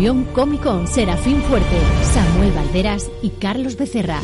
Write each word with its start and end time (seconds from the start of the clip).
Nervión 0.00 0.24
Cómico, 0.32 0.86
Serafín 0.86 1.42
Fuerte, 1.42 1.78
Samuel 2.14 2.52
Valderas 2.52 3.10
y 3.20 3.28
Carlos 3.28 3.76
Becerra. 3.76 4.22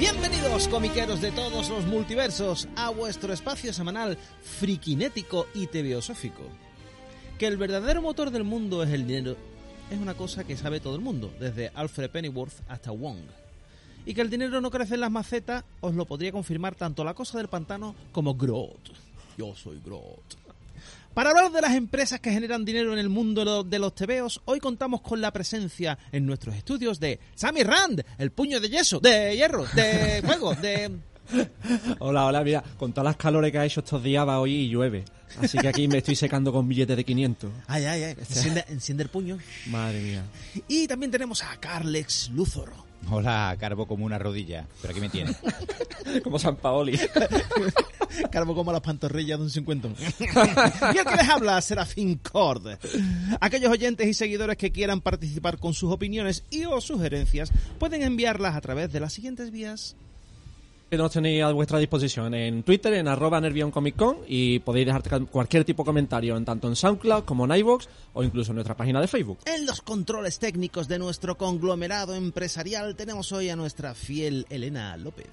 Bienvenidos 0.00 0.66
comiqueros 0.66 1.20
de 1.20 1.30
todos 1.30 1.68
los 1.68 1.86
multiversos 1.86 2.66
a 2.74 2.90
vuestro 2.90 3.32
espacio 3.32 3.72
semanal 3.72 4.18
friquinético 4.42 5.46
y 5.54 5.68
tebeosófico. 5.68 6.42
Que 7.38 7.46
el 7.46 7.56
verdadero 7.56 8.02
motor 8.02 8.32
del 8.32 8.42
mundo 8.42 8.82
es 8.82 8.90
el 8.90 9.06
dinero 9.06 9.36
es 9.90 9.98
una 9.98 10.14
cosa 10.14 10.44
que 10.44 10.56
sabe 10.56 10.80
todo 10.80 10.96
el 10.96 11.00
mundo, 11.00 11.32
desde 11.40 11.70
Alfred 11.74 12.10
Pennyworth 12.10 12.52
hasta 12.68 12.90
Wong. 12.90 13.20
Y 14.08 14.14
que 14.14 14.22
el 14.22 14.30
dinero 14.30 14.62
no 14.62 14.70
crece 14.70 14.94
en 14.94 15.02
las 15.02 15.10
macetas 15.10 15.62
os 15.82 15.94
lo 15.94 16.06
podría 16.06 16.32
confirmar 16.32 16.74
tanto 16.74 17.04
la 17.04 17.12
cosa 17.12 17.36
del 17.36 17.48
pantano 17.48 17.94
como 18.10 18.34
Groot. 18.34 18.88
Yo 19.36 19.54
soy 19.54 19.78
Groot. 19.84 20.34
Para 21.12 21.28
hablar 21.28 21.52
de 21.52 21.60
las 21.60 21.74
empresas 21.74 22.18
que 22.18 22.32
generan 22.32 22.64
dinero 22.64 22.94
en 22.94 23.00
el 23.00 23.10
mundo 23.10 23.64
de 23.64 23.78
los 23.78 23.94
tebeos, 23.94 24.40
hoy 24.46 24.60
contamos 24.60 25.02
con 25.02 25.20
la 25.20 25.30
presencia 25.30 25.98
en 26.10 26.24
nuestros 26.24 26.54
estudios 26.56 26.98
de 26.98 27.20
Sammy 27.34 27.62
Rand, 27.64 28.02
el 28.16 28.30
puño 28.30 28.60
de 28.60 28.70
yeso, 28.70 28.98
de 28.98 29.36
hierro, 29.36 29.66
de 29.74 30.22
fuego, 30.24 30.54
de... 30.54 30.90
Hola, 31.98 32.24
hola, 32.24 32.42
mira, 32.42 32.64
con 32.78 32.94
todas 32.94 33.04
las 33.04 33.16
calores 33.16 33.52
que 33.52 33.58
ha 33.58 33.66
hecho 33.66 33.80
estos 33.80 34.02
días 34.02 34.26
va 34.26 34.40
hoy 34.40 34.54
y 34.54 34.68
llueve. 34.70 35.04
Así 35.38 35.58
que 35.58 35.68
aquí 35.68 35.86
me 35.86 35.98
estoy 35.98 36.16
secando 36.16 36.50
con 36.50 36.66
billetes 36.66 36.96
de 36.96 37.04
500. 37.04 37.50
Ay, 37.66 37.84
ay, 37.84 38.02
ay, 38.04 38.14
enciende, 38.18 38.64
enciende 38.68 39.02
el 39.02 39.10
puño. 39.10 39.36
Madre 39.66 40.00
mía. 40.00 40.22
Y 40.66 40.86
también 40.88 41.10
tenemos 41.12 41.42
a 41.42 41.54
Carlex 41.60 42.30
Luthor. 42.30 42.87
Hola, 43.10 43.56
Carbo 43.58 43.86
como 43.86 44.04
una 44.04 44.18
rodilla. 44.18 44.66
Pero 44.82 44.92
aquí 44.92 45.00
me 45.00 45.08
tiene. 45.08 45.34
Como 46.24 46.38
San 46.38 46.56
Paoli. 46.56 46.98
Carbo 48.30 48.54
como 48.54 48.72
las 48.72 48.80
pantorrillas 48.80 49.38
de 49.38 49.44
un 49.44 49.50
50. 49.50 49.88
y 49.98 50.98
el 50.98 51.04
que 51.04 51.16
les 51.16 51.28
habla, 51.28 51.60
Serafín 51.60 52.16
Cord. 52.16 52.78
Aquellos 53.40 53.70
oyentes 53.70 54.06
y 54.06 54.14
seguidores 54.14 54.56
que 54.56 54.72
quieran 54.72 55.02
participar 55.02 55.58
con 55.58 55.74
sus 55.74 55.92
opiniones 55.92 56.44
y 56.50 56.64
o 56.64 56.80
sugerencias 56.80 57.50
pueden 57.78 58.02
enviarlas 58.02 58.56
a 58.56 58.60
través 58.62 58.90
de 58.90 59.00
las 59.00 59.12
siguientes 59.12 59.50
vías. 59.50 59.96
Que 60.90 60.96
nos 60.96 61.12
tenéis 61.12 61.42
a 61.42 61.52
vuestra 61.52 61.78
disposición 61.78 62.34
en 62.34 62.62
Twitter, 62.62 62.94
en 62.94 63.08
arroba 63.08 63.40
nervioncomiccon 63.40 64.18
y 64.26 64.58
podéis 64.60 64.86
dejar 64.86 65.26
cualquier 65.26 65.64
tipo 65.64 65.82
de 65.82 65.86
comentario 65.86 66.36
en 66.36 66.44
tanto 66.44 66.68
en 66.68 66.76
SoundCloud 66.76 67.24
como 67.24 67.44
en 67.44 67.58
iVoox 67.60 67.86
o 68.14 68.22
incluso 68.24 68.52
en 68.52 68.56
nuestra 68.56 68.76
página 68.76 69.00
de 69.00 69.08
Facebook. 69.08 69.38
En 69.44 69.66
los 69.66 69.82
controles 69.82 70.38
técnicos 70.38 70.88
de 70.88 70.98
nuestro 70.98 71.36
conglomerado 71.36 72.14
empresarial 72.14 72.96
tenemos 72.96 73.32
hoy 73.32 73.50
a 73.50 73.56
nuestra 73.56 73.94
fiel 73.94 74.46
Elena 74.48 74.96
López. 74.96 75.28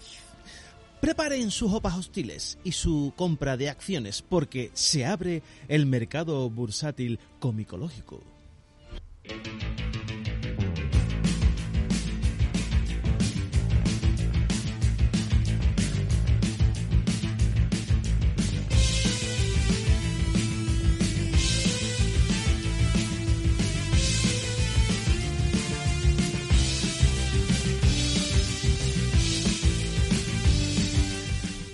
Preparen 1.00 1.52
sus 1.52 1.72
hopas 1.72 1.96
hostiles 1.96 2.58
y 2.64 2.72
su 2.72 3.14
compra 3.16 3.58
de 3.58 3.70
acciones 3.70 4.22
porque 4.22 4.72
se 4.74 5.06
abre 5.06 5.44
el 5.68 5.86
mercado 5.86 6.50
bursátil 6.50 7.20
comicológico. 7.40 8.22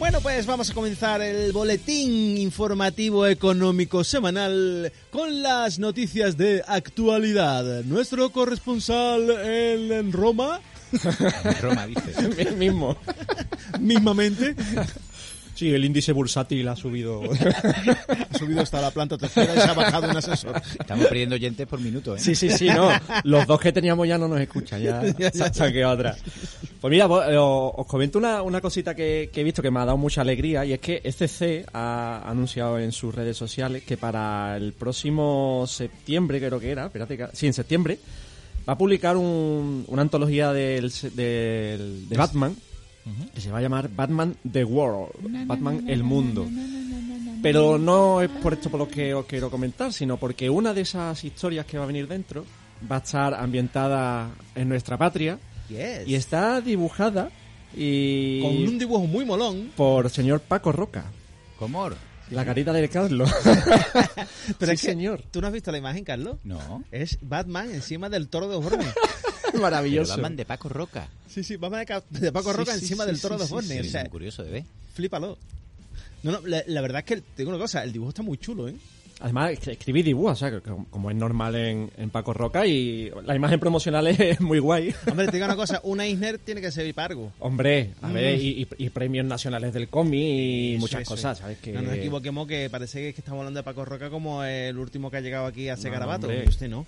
Bueno, 0.02 0.20
pues 0.20 0.48
vamos 0.48 0.72
a 0.72 0.74
comenzar 0.74 1.22
el 1.22 1.52
boletín 1.52 2.36
informativo 2.36 3.28
económico 3.28 4.04
semanal 4.04 4.92
con 5.12 5.44
las 5.44 5.78
noticias 5.78 6.38
de 6.38 6.64
actualidad. 6.66 7.84
Nuestro 7.84 8.32
corresponsal 8.32 9.30
en, 9.30 9.92
en 9.92 10.12
Roma, 10.12 10.60
Roma, 11.62 11.86
dice. 11.86 12.16
El 12.36 12.58
mismo. 12.58 12.98
mismamente, 13.80 14.56
Sí, 15.62 15.72
el 15.72 15.86
índice 15.86 16.12
bursátil 16.12 16.68
ha 16.70 16.76
subido. 16.76 17.22
ha 18.32 18.38
subido 18.40 18.62
hasta 18.62 18.82
la 18.82 18.90
planta 18.90 19.16
tercera 19.16 19.54
y 19.54 19.60
se 19.60 19.70
ha 19.70 19.74
bajado 19.74 20.10
un 20.10 20.18
asesor. 20.18 20.60
Estamos 20.80 21.06
perdiendo 21.06 21.36
oyentes 21.36 21.68
por 21.68 21.80
minuto, 21.80 22.16
¿eh? 22.16 22.20
Sí, 22.20 22.34
sí, 22.34 22.50
sí, 22.50 22.68
no. 22.68 22.90
Los 23.26 23.46
dos 23.46 23.60
que 23.62 23.72
teníamos 23.72 24.08
ya 24.08 24.18
no 24.18 24.28
nos 24.28 24.40
escuchan, 24.42 24.82
ya 24.82 25.32
se 25.32 25.44
ha 25.44 25.54
saqueado 25.54 25.94
otra. 25.94 26.16
Pues 26.80 26.90
mira, 26.90 27.06
vos, 27.06 27.24
eh, 27.30 27.38
os 27.38 27.86
comento 27.86 28.18
una, 28.18 28.42
una 28.42 28.60
cosita 28.60 28.96
que, 28.96 29.30
que 29.32 29.42
he 29.42 29.44
visto 29.44 29.62
que 29.62 29.70
me 29.70 29.80
ha 29.82 29.86
dado 29.86 29.98
mucha 30.00 30.22
alegría 30.22 30.66
y 30.66 30.74
es 30.74 30.80
que 30.80 31.00
SC 31.04 31.64
ha 31.74 32.24
anunciado 32.28 32.80
en 32.80 32.92
sus 32.92 33.14
redes 33.14 33.38
sociales 33.38 33.84
que 33.84 33.98
para 33.98 34.58
el 34.58 34.74
próximo 34.74 35.66
septiembre, 35.68 36.40
creo 36.40 36.60
que 36.60 36.72
era, 36.72 36.86
espérate, 36.88 37.18
que- 37.18 37.28
sí, 37.34 37.46
en 37.46 37.54
septiembre, 37.54 38.00
va 38.68 38.74
a 38.74 38.78
publicar 38.80 39.16
un- 39.16 39.86
una 39.90 40.02
antología 40.02 40.52
del, 40.54 40.92
del- 41.14 42.10
de 42.10 42.18
Batman 42.18 42.56
que 43.34 43.42
se 43.42 43.52
va 43.52 43.58
a 43.60 43.62
llamar 43.62 43.90
Batman 43.94 44.36
The 44.52 44.64
World, 44.64 45.48
Batman 45.48 45.90
el 45.90 46.04
mundo. 46.04 46.48
Pero 47.42 47.78
no 47.80 48.22
es 48.22 48.30
por 48.30 48.54
esto 48.54 48.70
por 48.70 48.80
lo 48.80 48.88
que 48.88 49.14
os 49.14 49.26
quiero 49.26 49.50
comentar, 49.50 49.92
sino 49.92 50.18
porque 50.18 50.50
una 50.50 50.74
de 50.74 50.82
esas 50.82 51.24
historias 51.24 51.66
que 51.66 51.78
va 51.78 51.86
a 51.86 51.88
venir 51.88 52.08
dentro 52.08 52.46
va 52.92 52.98
a 52.98 53.00
estar 53.00 53.34
ambientada 53.34 54.30
en 54.56 54.70
nuestra 54.70 54.98
patria 54.98 55.40
Yes. 55.70 56.06
y 56.08 56.16
está 56.16 56.60
dibujada 56.62 57.30
y 57.76 58.42
Con 58.42 58.58
un 58.58 58.78
dibujo 58.78 59.08
muy 59.08 59.24
molón. 59.26 59.72
por 59.76 60.10
señor 60.10 60.42
Paco 60.42 60.72
Roca, 60.72 61.06
¿Cómo? 61.58 61.90
la 62.30 62.46
carita 62.46 62.72
del 62.74 62.90
Carlos. 62.90 63.32
Pero 64.60 64.72
Sí, 64.72 64.76
es 64.76 64.82
que, 64.82 64.88
señor. 64.92 65.24
¿Tú 65.32 65.42
no 65.42 65.48
has 65.48 65.54
visto 65.54 65.72
la 65.72 65.78
imagen, 65.78 66.04
Carlos? 66.04 66.38
No. 66.44 66.84
Es 66.92 67.18
Batman 67.22 67.72
encima 67.72 68.10
del 68.10 68.28
toro 68.30 68.48
de 68.50 68.56
Osborne. 68.56 68.86
Pero 69.54 69.62
Maravilloso. 69.64 70.14
Batman 70.14 70.36
de 70.36 70.46
Paco 70.46 70.70
Roca. 70.70 71.08
Sí, 71.28 71.44
sí, 71.44 71.56
Batman 71.56 71.86
de 72.10 72.32
Paco 72.32 72.54
Roca 72.54 72.74
sí, 72.74 72.80
encima 72.82 73.04
sí, 73.04 73.08
del 73.08 73.16
sí, 73.18 73.22
toro 73.22 73.36
de 73.36 73.40
sí, 73.42 73.46
Osborne. 73.46 73.82
sí, 73.84 73.88
o 73.88 73.92
sea, 73.92 74.10
curioso 74.10 74.44
de 74.44 74.52
ver. 74.52 74.64
flípalo. 74.94 75.38
No, 76.24 76.32
no, 76.34 76.42
la, 76.48 76.64
la 76.68 76.82
verdad 76.82 77.00
es 77.00 77.06
que 77.06 77.16
te 77.18 77.24
digo 77.38 77.50
una 77.50 77.58
cosa, 77.60 77.84
el 77.84 77.92
dibujo 77.92 78.10
está 78.10 78.22
muy 78.22 78.38
chulo, 78.38 78.68
¿eh? 78.68 78.76
Además, 79.22 79.52
es- 79.52 79.68
escribí 79.68 80.02
dibujos, 80.02 80.32
o 80.34 80.36
sea, 80.36 80.50
que 80.52 80.62
como- 80.62 81.10
es 81.12 81.16
normal 81.16 81.56
en, 81.56 81.92
en 81.98 82.10
Paco 82.10 82.34
Roca 82.34 82.66
y 82.66 83.12
la 83.26 83.36
imagen 83.36 83.60
promocional 83.60 84.08
es 84.08 84.42
muy 84.42 84.58
guay. 84.60 84.94
Hombre, 85.10 85.28
te 85.28 85.34
digo 85.34 85.46
una 85.46 85.56
cosa, 85.56 85.80
una 85.84 86.06
Eisner 86.06 86.40
tiene 86.40 86.60
que 86.62 86.72
servir 86.72 86.94
para 86.96 87.10
algo. 87.10 87.32
Hombre, 87.40 87.92
a 88.02 88.12
ver, 88.12 88.40
y, 88.40 88.64
y- 88.64 88.68
y 88.86 88.90
premios 88.90 89.26
nacionales 89.26 89.74
del 89.74 89.90
cómic 89.90 90.20
y 90.22 90.72
Eso, 90.74 90.80
muchas 90.82 91.02
eso, 91.02 91.12
cosas. 91.12 91.38
¿sabes? 91.40 91.60
Que... 91.60 91.72
No 91.72 91.82
nos 91.84 91.94
equivoquemos 91.94 92.48
que 92.48 92.68
parece 92.72 93.14
que 93.14 93.22
estamos 93.22 93.40
hablando 93.40 93.60
de 93.60 93.64
Paco 93.64 93.86
Roca 93.86 94.10
como 94.10 94.44
el 94.44 94.76
último 94.78 95.10
que 95.12 95.18
ha 95.18 95.22
llegado 95.22 95.46
aquí 95.46 95.70
a 95.70 95.74
ese 95.76 95.88
No, 95.90 95.94
garabato. 95.94 96.26
hombre. 96.28 96.44
Y 96.46 96.50
Usted 96.50 96.68
no. 96.70 96.86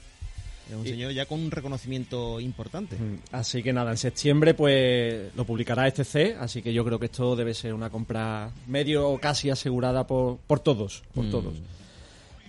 Es 0.69 0.75
un 0.75 0.85
Y- 0.87 0.89
señor 0.91 1.11
ya 1.11 1.25
con 1.25 1.39
un 1.41 1.51
reconocimiento 1.51 2.39
importante. 2.39 2.95
Mm, 2.95 3.17
Así 3.33 3.61
que 3.61 3.73
nada, 3.73 3.91
en 3.91 3.97
septiembre 3.97 4.53
pues 4.53 5.33
lo 5.35 5.45
publicará 5.45 5.87
este 5.87 6.03
C, 6.05 6.35
así 6.39 6.61
que 6.61 6.71
yo 6.73 6.85
creo 6.85 6.97
que 6.99 7.07
esto 7.07 7.35
debe 7.35 7.53
ser 7.53 7.73
una 7.73 7.89
compra 7.89 8.49
medio 8.67 9.09
o 9.09 9.19
casi 9.19 9.49
asegurada 9.49 10.07
por, 10.07 10.37
por 10.37 10.59
todos, 10.61 11.03
por 11.13 11.25
Mm. 11.25 11.31
todos. 11.31 11.53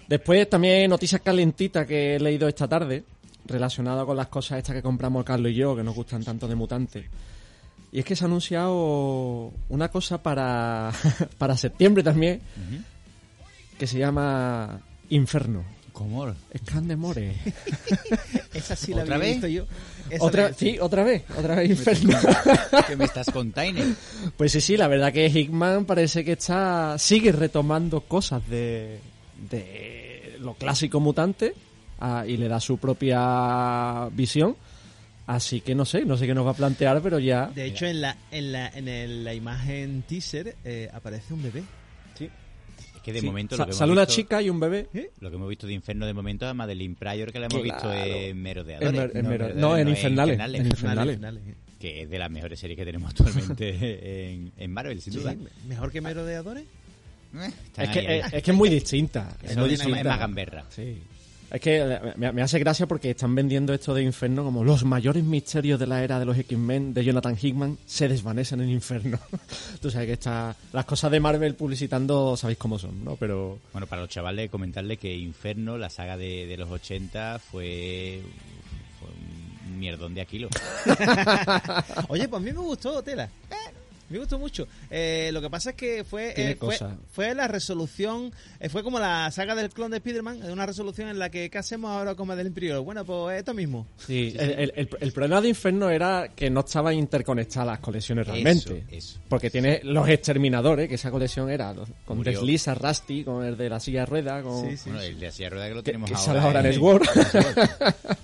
Después 0.08 0.48
también 0.48 0.91
noticias 0.91 1.20
calentitas 1.22 1.86
que 1.86 2.16
he 2.16 2.20
leído 2.20 2.47
esta 2.47 2.69
tarde, 2.69 3.02
relacionadas 3.47 4.04
con 4.06 4.16
las 4.16 4.28
cosas 4.28 4.58
estas 4.58 4.75
que 4.76 4.82
compramos 4.82 5.25
Carlos 5.25 5.50
y 5.52 5.54
yo, 5.54 5.75
que 5.75 5.82
nos 5.82 5.94
gustan 5.94 6.22
tanto 6.25 6.46
de 6.46 6.54
mutantes. 6.54 7.04
Y 7.91 7.98
es 8.00 8.04
que 8.04 8.14
se 8.16 8.25
ha 8.25 8.26
anunciado 8.26 9.52
una 9.69 9.88
cosa 9.88 10.22
para, 10.22 10.93
para 11.38 11.56
septiembre 11.56 12.02
también, 12.02 12.40
que 13.78 13.87
se 13.87 13.99
llama 13.99 14.81
Inferno. 15.10 15.64
¿Cómo? 15.94 16.35
Scan 16.58 16.88
de 16.88 16.96
More. 16.96 17.35
Esa 18.52 18.75
sí 18.76 18.93
la 18.93 19.02
¿Otra 19.05 19.14
había 19.14 19.26
vez? 19.29 19.35
visto 19.37 19.46
yo. 19.49 19.64
Esa 20.11 20.25
Otra, 20.25 20.52
sí, 20.52 20.76
otra 20.81 21.05
vez, 21.05 21.23
otra 21.38 21.55
vez 21.55 21.70
Inferno. 21.70 22.19
¿Qué 22.88 22.96
me 22.96 23.05
estás 23.05 23.31
containing? 23.31 23.96
Pues 24.37 24.50
sí, 24.52 24.61
sí, 24.61 24.76
la 24.76 24.88
verdad 24.88 25.12
que 25.12 25.26
Hickman 25.29 25.85
parece 25.85 26.25
que 26.25 26.32
está 26.32 26.99
sigue 26.99 27.31
retomando 27.32 28.00
cosas 28.02 28.46
de, 28.49 28.99
de 29.50 30.37
lo 30.41 30.55
clásico 30.55 30.99
mutante 30.99 31.55
ah, 32.00 32.25
y 32.26 32.37
le 32.38 32.49
da 32.49 32.58
su 32.61 32.76
propia 32.79 34.08
visión. 34.11 34.56
Así 35.29 35.61
que 35.62 35.75
no 35.76 35.85
sé, 35.85 36.05
no 36.05 36.17
sé 36.19 36.26
qué 36.26 36.35
nos 36.35 36.44
va 36.44 36.50
a 36.50 36.55
plantear, 36.55 37.00
pero 37.02 37.19
ya... 37.20 37.46
De 37.55 37.64
hecho, 37.67 37.87
en 37.87 38.00
la, 38.02 38.17
en 38.32 38.50
la, 38.52 38.69
en 38.69 38.88
el- 38.88 39.25
la 39.25 39.32
imagen 39.32 40.02
teaser 40.02 40.56
eh, 40.64 40.91
aparece 40.93 41.32
un 41.32 41.43
bebé. 41.43 41.62
Que 43.05 43.12
de 43.12 43.21
Sí, 43.21 43.27
momento 43.27 43.55
sa- 43.56 43.62
lo 43.62 43.67
que, 43.67 43.71
hemos 43.73 43.79
sale 43.79 43.93
una 43.93 44.01
visto, 44.03 44.15
chica 44.15 44.41
y 44.43 44.49
un 44.51 44.59
bebé. 44.61 44.89
lo 45.21 45.29
que 45.31 45.37
hemos 45.37 45.49
visto 45.49 45.67
de 45.67 45.75
Inferno 45.75 46.06
de 46.06 46.15
momento 46.15 46.49
es 46.49 46.55
Madeline 46.55 46.95
Pryor, 46.95 47.31
que 47.33 47.39
la 47.39 47.47
hemos 47.47 47.62
Claro. 47.62 47.91
visto 47.91 47.93
en 47.93 48.43
Merodeadores. 48.43 49.15
En 49.15 49.27
Mer- 49.29 49.43
en 49.51 49.61
no, 49.61 49.77
en 49.77 49.89
Infernales, 49.89 50.41
en 50.41 50.67
Infernales. 50.67 51.15
Infernales. 51.17 51.43
Que 51.79 52.03
es 52.03 52.09
de 52.11 52.19
las 52.19 52.31
mejores 52.31 52.59
series 52.59 52.79
que 52.79 52.85
tenemos 52.87 53.11
actualmente 53.59 54.31
en, 54.33 54.53
en 54.56 54.71
Marvel, 54.73 55.01
sin 55.03 55.12
Sí, 55.12 55.19
duda. 55.19 55.35
mejor 55.69 55.93
que 55.93 56.01
Merodeadores. 56.01 56.65
Eh, 57.35 57.51
Es 57.77 57.89
que, 57.91 58.19
es, 58.21 58.33
es 58.33 58.43
que 58.43 58.51
es 58.53 58.56
muy 58.56 58.69
distinta. 58.71 59.37
Es 59.43 59.56
muy 59.56 59.69
distinta. 59.69 59.99
es 59.99 60.05
más 60.06 60.19
gamberra. 60.19 60.65
Sí. 60.71 60.99
Es 61.55 61.61
que 61.61 62.01
me, 62.17 62.33
me 62.33 62.43
hace 62.43 62.59
gracia 62.59 62.89
porque 62.89 63.11
están 63.11 63.33
vendiendo 63.33 63.73
esto 63.73 63.95
de 63.95 64.03
Inferno 64.03 64.43
como 64.43 64.65
los 64.65 64.83
mayores 64.85 65.23
misterios 65.23 65.79
de 65.79 65.87
la 65.87 66.03
era 66.03 66.19
de 66.19 66.25
los 66.25 66.37
X-Men 66.37 66.93
de 66.93 67.05
Jonathan 67.05 67.39
Hickman 67.41 67.79
se 67.87 68.09
desvanecen 68.09 68.61
en 68.61 68.71
Inferno. 68.71 69.21
Tú 69.81 69.89
sabes 69.89 70.09
que 70.09 70.15
está 70.15 70.56
las 70.73 70.85
cosas 70.85 71.12
de 71.12 71.21
Marvel 71.21 71.55
publicitando, 71.55 72.37
sabéis 72.37 72.59
cómo 72.59 72.77
son, 72.77 73.05
¿no? 73.05 73.15
Pero 73.15 73.61
Bueno, 73.73 73.87
para 73.87 74.03
los 74.03 74.11
chavales, 74.11 74.51
comentarle 74.51 74.97
que 74.97 75.15
Inferno, 75.15 75.79
la 75.79 75.91
saga 75.91 76.17
de, 76.17 76.45
de 76.47 76.56
los 76.56 76.69
80, 76.69 77.39
fue, 77.39 78.21
fue 78.99 79.09
un 79.71 79.79
mierdón 79.79 80.12
de 80.12 80.23
Aquilo. 80.23 80.49
Oye, 82.09 82.27
pues 82.27 82.43
a 82.43 82.45
mí 82.45 82.53
me 82.53 82.59
gustó, 82.59 83.01
Tela. 83.01 83.31
Eh, 83.49 83.75
me 84.11 84.19
gustó 84.19 84.39
mucho. 84.39 84.67
Eh, 84.91 85.31
lo 85.33 85.41
que 85.41 85.51
pasa 85.51 85.71
es 85.71 85.77
que 85.77 86.05
fue, 86.05 86.33
eh, 86.37 86.56
fue, 86.59 86.77
fue 87.12 87.35
la 87.35 87.49
resolución, 87.49 88.33
eh, 88.61 88.69
fue 88.69 88.83
como 88.83 88.99
la 88.99 89.31
saga 89.31 89.55
del 89.55 89.71
clon 89.71 89.91
de 89.91 89.99
Spider-Man, 89.99 90.43
una 90.51 90.67
resolución 90.67 91.09
en 91.09 91.19
la 91.19 91.31
que, 91.31 91.51
¿qué 91.51 91.59
hacemos 91.59 91.91
ahora 91.91 92.15
como 92.15 92.35
del 92.37 92.47
Imperio? 92.49 92.83
Bueno, 92.85 93.05
pues 93.05 93.39
esto 93.39 93.55
mismo. 93.55 93.87
Sí, 93.99 94.35
el, 94.39 94.51
el- 94.51 94.73
el- 94.77 94.89
el 95.01 95.12
problema 95.12 95.41
de 95.41 95.49
Inferno 95.49 95.91
era 95.91 96.29
que 96.35 96.51
no 96.51 96.61
estaban 96.61 96.95
interconectadas 96.95 97.67
las 97.67 97.79
colecciones 97.81 98.27
realmente. 98.27 98.85
eso. 98.91 99.19
Porque 99.29 99.51
tiene 99.51 99.81
los 99.85 100.09
exterminadores, 100.09 100.89
que 100.89 100.95
esa 100.97 101.11
colección 101.11 101.51
era 101.51 101.75
con 102.05 102.17
Murió. 102.19 102.33
Deslisa, 102.33 102.75
Rusty, 102.75 103.25
con 103.25 103.45
el 103.45 103.56
de 103.56 103.69
la 103.69 103.81
silla 103.81 104.01
de 104.01 104.06
rueda, 104.06 104.43
con... 104.43 104.69
Sí, 104.71 104.77
sí. 104.77 104.91
Bueno, 104.91 105.03
el 105.03 105.19
de 105.19 105.27
la 105.27 105.33
silla 105.33 105.47
de 105.47 105.51
rueda 105.51 105.69
que 105.69 105.75
lo 105.75 105.83
tenemos 105.83 106.11
que 106.11 106.17
ahora. 106.17 106.43
ahora 106.43 106.61
en. 106.69 106.75
Sword. 106.75 107.03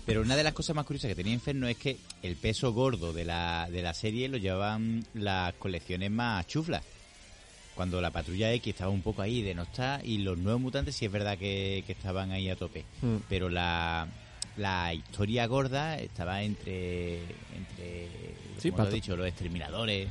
Pero 0.07 0.23
una 0.23 0.37
de 0.37 0.43
las 0.45 0.53
cosas 0.53 0.75
más 0.77 0.85
curiosas 0.87 1.09
que 1.09 1.15
tenía 1.15 1.33
Inferno 1.33 1.69
es 1.69 1.77
que 1.77 1.97
el 2.23 2.37
peso 2.37 2.73
gordo 2.73 3.13
de 3.13 3.25
la, 3.25 3.69
de 3.71 3.83
la 3.83 3.95
serie 3.95 4.29
lo 4.29 4.37
llevaban 4.39 5.05
las 5.15 5.53
colecciones 5.55 5.80
más 6.11 6.47
chuflas. 6.47 6.83
Cuando 7.75 8.01
la 8.01 8.11
patrulla 8.11 8.53
X 8.53 8.75
estaba 8.75 8.91
un 8.91 9.01
poco 9.03 9.23
ahí 9.23 9.43
de 9.43 9.55
no 9.55 9.63
estar 9.63 10.05
y 10.05 10.19
los 10.19 10.37
nuevos 10.37 10.61
mutantes 10.61 10.95
sí 10.97 11.07
es 11.07 11.13
verdad 11.13 11.39
que, 11.39 11.83
que 11.87 11.93
estaban 11.93 12.31
ahí 12.31 12.51
a 12.51 12.57
tope. 12.57 12.85
Mm. 13.01 13.17
Pero 13.29 13.49
la, 13.49 14.07
la 14.59 14.93
historia 14.93 15.47
gorda 15.47 15.97
estaba 15.99 16.43
entre, 16.43 17.21
entre 17.57 18.09
Sí, 18.59 18.71
como 18.71 18.83
lo 18.83 18.85
he 18.85 18.87
Pato- 18.89 18.95
dicho, 18.95 19.17
los 19.17 19.27
exterminadores. 19.27 20.09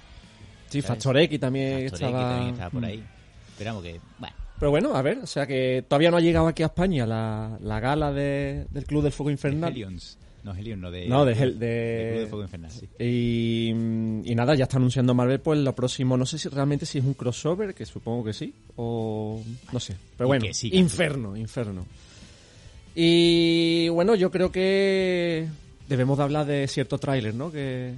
Sí, 0.69 0.81
¿sabes? 0.81 0.86
Factor 1.04 1.18
X 1.19 1.39
también 1.39 1.89
Factor 1.89 2.00
X 2.00 2.01
estaba... 2.01 2.30
también 2.30 2.54
estaba 2.54 2.69
por 2.71 2.81
Mm. 2.81 2.86
ahí. 2.86 3.04
Esperamos 3.50 3.83
que, 3.83 4.00
bueno, 4.19 4.36
Pero 4.60 4.71
bueno, 4.71 4.95
a 4.95 5.01
ver, 5.01 5.18
o 5.19 5.27
sea 5.27 5.45
que 5.45 5.83
todavía 5.88 6.12
no 6.12 6.18
ha 6.18 6.21
llegado 6.21 6.48
aquí 6.48 6.63
a 6.63 6.68
España 6.68 7.06
la, 7.06 7.57
la 7.62 7.80
gala 7.80 8.12
de- 8.12 8.66
del 8.71 8.86
Club 8.86 9.04
del 9.04 9.12
Fuego 9.12 9.30
Infernal. 9.31 9.71
Helions. 9.71 10.18
No, 10.44 10.56
Helion, 10.56 10.80
no 10.81 10.89
de... 10.91 11.07
No, 11.07 11.25
de 11.25 11.33
Hel- 11.36 11.57
de 11.57 11.65
de- 11.68 12.09
Club 12.12 12.19
de 12.21 12.27
Fuego 12.27 12.44
Infernal, 12.44 12.71
sí. 12.71 12.88
Y, 13.00 13.69
y 14.31 14.36
nada, 14.36 14.56
ya 14.56 14.63
está 14.63 14.77
anunciando 14.77 15.13
Marvel, 15.13 15.39
pues 15.41 15.59
lo 15.59 15.75
próximo, 15.75 16.15
no 16.18 16.25
sé 16.25 16.38
si 16.39 16.47
realmente 16.50 16.86
si 16.86 16.97
es 17.00 17.03
un 17.06 17.13
crossover, 17.13 17.74
que 17.75 17.86
supongo 17.86 18.24
que 18.24 18.33
sí, 18.33 18.53
o 18.77 19.41
no 19.71 19.80
sé. 19.80 19.95
Pero 20.18 20.27
Y 20.27 20.30
bueno, 20.30 20.45
que 20.45 20.53
siga. 20.53 20.77
Inferno, 20.77 21.36
Inferno. 21.36 21.86
Y 22.95 23.88
bueno, 23.89 24.15
yo 24.15 24.31
creo 24.31 24.51
que 24.51 25.47
debemos 25.88 26.18
de 26.18 26.24
hablar 26.24 26.45
de 26.45 26.68
cierto 26.68 26.97
tráiler, 26.97 27.33
¿no? 27.35 27.51
Que, 27.51 27.94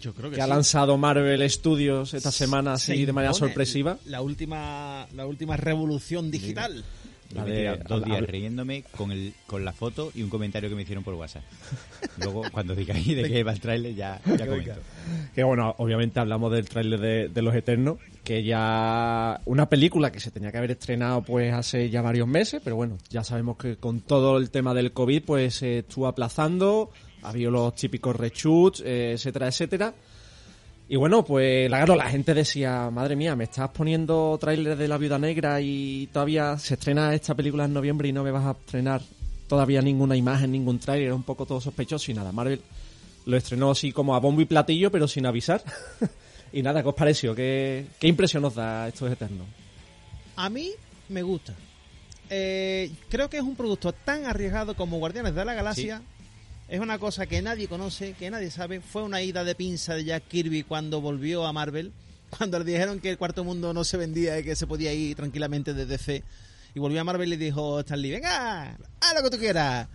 Yo 0.00 0.14
creo 0.14 0.30
que 0.30 0.40
ha 0.40 0.46
lanzado 0.46 0.96
Marvel 0.96 1.48
Studios 1.50 2.14
esta 2.14 2.30
semana 2.30 2.74
así 2.74 2.96
Se 2.96 3.06
de 3.06 3.12
manera 3.12 3.34
sorpresiva. 3.34 3.98
La 4.06 4.22
última, 4.22 5.06
la 5.14 5.26
última 5.26 5.56
revolución 5.56 6.30
digital. 6.30 6.84
Yo 7.32 7.42
me 7.42 7.50
he 7.50 7.52
de- 7.52 7.58
tirado 7.60 7.78
dos 7.88 8.04
días 8.04 8.20
riéndome 8.22 8.84
con, 8.96 9.12
el, 9.12 9.32
con 9.46 9.64
la 9.64 9.72
foto 9.72 10.10
y 10.14 10.22
un 10.22 10.30
comentario 10.30 10.68
que 10.68 10.74
me 10.74 10.82
hicieron 10.82 11.04
por 11.04 11.14
WhatsApp. 11.14 11.42
Luego, 12.18 12.42
cuando 12.52 12.74
digáis 12.74 13.06
de 13.06 13.22
qué 13.22 13.44
va 13.44 13.52
el 13.52 13.60
tráiler, 13.60 13.94
ya, 13.94 14.20
ya 14.38 14.46
comento. 14.46 14.80
Que 15.34 15.44
bueno, 15.44 15.74
obviamente 15.78 16.18
hablamos 16.20 16.50
del 16.52 16.68
tráiler 16.68 16.98
de, 17.00 17.28
de 17.28 17.42
Los 17.42 17.54
Eternos, 17.54 17.98
que 18.24 18.42
ya 18.42 19.40
una 19.44 19.68
película 19.68 20.10
que 20.12 20.20
se 20.20 20.30
tenía 20.30 20.50
que 20.52 20.58
haber 20.58 20.72
estrenado 20.72 21.22
pues 21.22 21.52
hace 21.52 21.88
ya 21.88 22.02
varios 22.02 22.26
meses, 22.28 22.60
pero 22.64 22.76
bueno, 22.76 22.98
ya 23.08 23.22
sabemos 23.24 23.56
que 23.56 23.76
con 23.76 24.00
todo 24.00 24.36
el 24.38 24.50
tema 24.50 24.74
del 24.74 24.92
COVID 24.92 25.22
pues 25.24 25.54
se 25.54 25.78
estuvo 25.78 26.06
aplazando, 26.08 26.90
ha 27.22 27.28
habido 27.30 27.50
los 27.50 27.74
típicos 27.74 28.16
reshoots, 28.16 28.82
eh, 28.84 29.12
etcétera, 29.14 29.46
etcétera. 29.48 29.94
Y 30.92 30.96
bueno, 30.96 31.24
pues 31.24 31.68
claro, 31.68 31.94
la 31.94 32.10
gente 32.10 32.34
decía, 32.34 32.90
madre 32.90 33.14
mía, 33.14 33.36
me 33.36 33.44
estás 33.44 33.70
poniendo 33.70 34.36
tráiler 34.40 34.76
de 34.76 34.88
La 34.88 34.98
Viuda 34.98 35.20
Negra 35.20 35.60
y 35.60 36.08
todavía 36.12 36.58
se 36.58 36.74
estrena 36.74 37.14
esta 37.14 37.32
película 37.32 37.66
en 37.66 37.72
noviembre 37.72 38.08
y 38.08 38.12
no 38.12 38.24
me 38.24 38.32
vas 38.32 38.44
a 38.44 38.58
estrenar 38.58 39.00
todavía 39.46 39.80
ninguna 39.82 40.16
imagen, 40.16 40.50
ningún 40.50 40.80
tráiler, 40.80 41.06
era 41.06 41.14
un 41.14 41.22
poco 41.22 41.46
todo 41.46 41.60
sospechoso 41.60 42.10
y 42.10 42.14
nada, 42.14 42.32
Marvel 42.32 42.60
lo 43.24 43.36
estrenó 43.36 43.70
así 43.70 43.92
como 43.92 44.16
a 44.16 44.18
bombo 44.18 44.40
y 44.40 44.46
platillo, 44.46 44.90
pero 44.90 45.06
sin 45.06 45.26
avisar. 45.26 45.62
y 46.52 46.60
nada, 46.60 46.82
¿qué 46.82 46.88
os 46.88 46.94
pareció? 46.96 47.36
¿Qué, 47.36 47.86
qué 48.00 48.08
impresión 48.08 48.44
os 48.44 48.56
da 48.56 48.88
estos 48.88 49.12
Eternos? 49.12 49.46
A 50.34 50.50
mí 50.50 50.72
me 51.08 51.22
gusta. 51.22 51.54
Eh, 52.30 52.90
creo 53.08 53.30
que 53.30 53.36
es 53.36 53.44
un 53.44 53.54
producto 53.54 53.92
tan 53.92 54.26
arriesgado 54.26 54.74
como 54.74 54.98
Guardianes 54.98 55.36
de 55.36 55.44
la 55.44 55.54
Galaxia. 55.54 56.02
Es 56.70 56.78
una 56.78 57.00
cosa 57.00 57.26
que 57.26 57.42
nadie 57.42 57.66
conoce, 57.66 58.12
que 58.12 58.30
nadie 58.30 58.48
sabe. 58.48 58.80
Fue 58.80 59.02
una 59.02 59.20
ida 59.20 59.42
de 59.42 59.56
pinza 59.56 59.96
de 59.96 60.04
Jack 60.04 60.28
Kirby 60.28 60.62
cuando 60.62 61.00
volvió 61.00 61.44
a 61.44 61.52
Marvel. 61.52 61.92
Cuando 62.38 62.60
le 62.60 62.64
dijeron 62.64 63.00
que 63.00 63.10
el 63.10 63.18
cuarto 63.18 63.42
mundo 63.42 63.74
no 63.74 63.82
se 63.82 63.96
vendía 63.96 64.38
y 64.38 64.44
que 64.44 64.54
se 64.54 64.68
podía 64.68 64.92
ir 64.92 65.16
tranquilamente 65.16 65.74
de 65.74 65.84
DC. 65.84 66.22
Y 66.76 66.78
volvió 66.78 67.00
a 67.00 67.04
Marvel 67.04 67.32
y 67.32 67.36
dijo 67.36 67.78
a 67.78 67.80
Stan 67.80 68.00
Lee, 68.00 68.12
venga, 68.12 68.78
haz 69.00 69.14
lo 69.16 69.24
que 69.24 69.30
tú 69.30 69.36
quieras. 69.36 69.88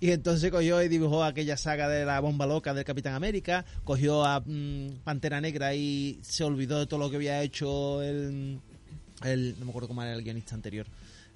Y 0.00 0.12
entonces 0.12 0.50
cogió 0.50 0.82
y 0.82 0.88
dibujó 0.88 1.22
aquella 1.22 1.58
saga 1.58 1.86
de 1.90 2.06
la 2.06 2.20
bomba 2.20 2.46
loca 2.46 2.72
del 2.72 2.86
Capitán 2.86 3.12
América, 3.12 3.66
cogió 3.84 4.24
a 4.24 4.40
mm, 4.40 5.00
Pantera 5.04 5.42
Negra 5.42 5.74
y 5.74 6.20
se 6.22 6.42
olvidó 6.42 6.78
de 6.78 6.86
todo 6.86 7.00
lo 7.00 7.10
que 7.10 7.16
había 7.16 7.42
hecho 7.42 8.00
el, 8.00 8.60
el 9.24 9.56
no 9.58 9.66
me 9.66 9.70
acuerdo 9.70 9.88
cómo 9.88 10.02
era 10.02 10.14
el 10.14 10.22
guionista 10.22 10.54
anterior. 10.54 10.86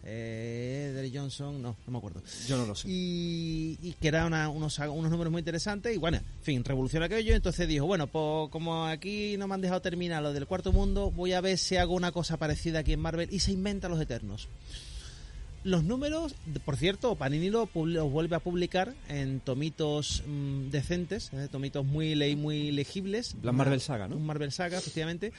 Eh, 0.05 0.93
Derek 0.95 1.13
Johnson, 1.15 1.61
no, 1.61 1.77
no 1.87 1.93
me 1.93 1.99
acuerdo. 1.99 2.23
Yo 2.47 2.57
no 2.57 2.67
lo 2.67 2.75
sé. 2.75 2.89
Y, 2.89 3.79
y 3.83 3.93
que 4.01 4.09
era 4.09 4.27
una- 4.27 4.49
unos, 4.49 4.79
unos 4.79 5.11
números 5.11 5.31
muy 5.31 5.41
interesantes 5.41 5.95
y 5.95 5.99
bueno, 5.99 6.19
en 6.19 6.43
fin, 6.43 6.65
revolucionó 6.65 7.05
aquello, 7.07 7.35
entonces 7.35 7.67
dijo, 7.69 7.85
bueno, 7.87 8.07
pues 8.07 8.51
como 8.51 8.87
aquí 8.87 9.37
no 9.39 9.49
me 9.49 9.55
han 9.55 9.61
dejado 9.61 9.83
terminar 9.83 10.23
lo 10.23 10.33
del 10.33 10.47
cuarto 10.47 10.73
mundo, 10.73 11.11
voy 11.11 11.33
a 11.33 11.41
ver 11.41 11.59
si 11.59 11.77
hago 11.77 11.95
una 11.95 12.13
cosa 12.13 12.37
parecida 12.37 12.79
aquí 12.81 12.93
en 12.93 13.01
Marvel 13.01 13.29
y 13.33 13.41
se 13.41 13.53
inventa 13.53 13.89
los 13.89 14.01
Eternos. 14.01 14.49
Los 15.69 15.85
números, 15.85 16.35
por 16.65 16.77
cierto, 16.79 17.15
Panini 17.15 17.51
lo 17.51 17.69
los 17.85 18.11
vuelve 18.11 18.37
a 18.37 18.41
publicar 18.41 18.95
en 19.09 19.41
tomitos 19.41 20.23
mm, 20.27 20.71
decentes, 20.71 21.31
eh, 21.35 21.49
tomitos 21.53 21.85
muy 21.85 22.15
le- 22.15 22.37
muy 22.37 22.73
legibles. 22.73 23.37
La 23.43 23.53
Marvel 23.53 23.83
Saga, 23.83 24.09
¿no? 24.09 24.17
Un 24.17 24.25
Marvel 24.25 24.51
Saga, 24.51 24.79
efectivamente, 24.79 25.31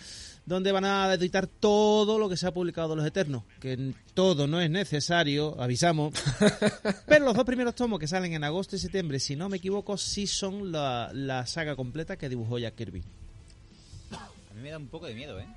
donde 0.45 0.71
van 0.71 0.85
a 0.85 1.11
editar 1.15 1.47
todo 1.47 2.19
lo 2.19 2.29
que 2.29 2.37
se 2.37 2.45
ha 2.45 2.51
publicado 2.53 2.89
de 2.89 2.95
los 2.97 3.05
Eternos, 3.07 3.41
que 3.59 3.93
todo 4.13 4.45
no 4.45 4.61
es 4.61 4.69
necesario, 4.69 5.59
avisamos. 5.59 6.13
Pero 7.07 7.25
los 7.25 7.33
dos 7.33 7.45
primeros 7.45 7.73
tomos 7.73 7.99
que 7.99 8.07
salen 8.07 8.33
en 8.33 8.43
agosto 8.43 8.75
y 8.75 8.79
septiembre, 8.79 9.19
si 9.19 9.35
no 9.35 9.49
me 9.49 9.57
equivoco, 9.57 9.97
sí 9.97 10.27
son 10.27 10.71
la, 10.71 11.09
la 11.11 11.47
saga 11.47 11.75
completa 11.75 12.17
que 12.17 12.29
dibujó 12.29 12.59
Jack 12.59 12.75
Kirby. 12.75 13.01
A 14.11 14.53
mí 14.53 14.61
me 14.61 14.69
da 14.69 14.77
un 14.77 14.87
poco 14.89 15.07
de 15.07 15.15
miedo, 15.15 15.39
¿eh? 15.39 15.47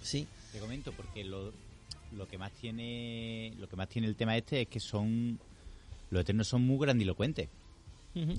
Sí. 0.00 0.26
Te 0.52 0.58
comento 0.58 0.92
porque 0.92 1.22
lo, 1.22 1.52
lo 2.16 2.26
que 2.26 2.38
más 2.38 2.52
tiene 2.52 3.52
lo 3.58 3.68
que 3.68 3.76
más 3.76 3.88
tiene 3.88 4.08
el 4.08 4.16
tema 4.16 4.36
este 4.36 4.62
es 4.62 4.68
que 4.68 4.80
son 4.80 5.38
los 6.10 6.20
eternos 6.20 6.48
son 6.48 6.62
muy 6.62 6.78
grandilocuentes. 6.78 7.48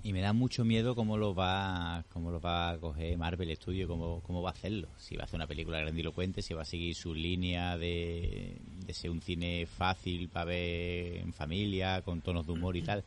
Y 0.03 0.11
me 0.11 0.21
da 0.21 0.33
mucho 0.33 0.65
miedo 0.65 0.95
cómo 0.95 1.17
lo 1.17 1.35
va 1.35 2.03
cómo 2.11 2.31
lo 2.31 2.41
va 2.41 2.71
a 2.71 2.77
coger 2.79 3.15
Marvel 3.15 3.55
Studio 3.55 3.87
cómo, 3.87 4.21
cómo 4.21 4.41
va 4.41 4.49
a 4.49 4.53
hacerlo. 4.53 4.87
Si 4.97 5.15
va 5.15 5.21
a 5.21 5.25
hacer 5.25 5.35
una 5.35 5.45
película 5.45 5.79
grandilocuente 5.79 6.41
si 6.41 6.55
va 6.55 6.63
a 6.63 6.65
seguir 6.65 6.95
su 6.95 7.13
línea 7.13 7.77
de, 7.77 8.57
de 8.87 8.93
ser 8.95 9.11
un 9.11 9.21
cine 9.21 9.67
fácil 9.67 10.29
para 10.29 10.45
ver 10.45 11.17
en 11.17 11.31
familia 11.31 12.01
con 12.01 12.21
tonos 12.21 12.47
de 12.47 12.53
humor 12.53 12.75
y 12.75 12.81
tal 12.81 13.03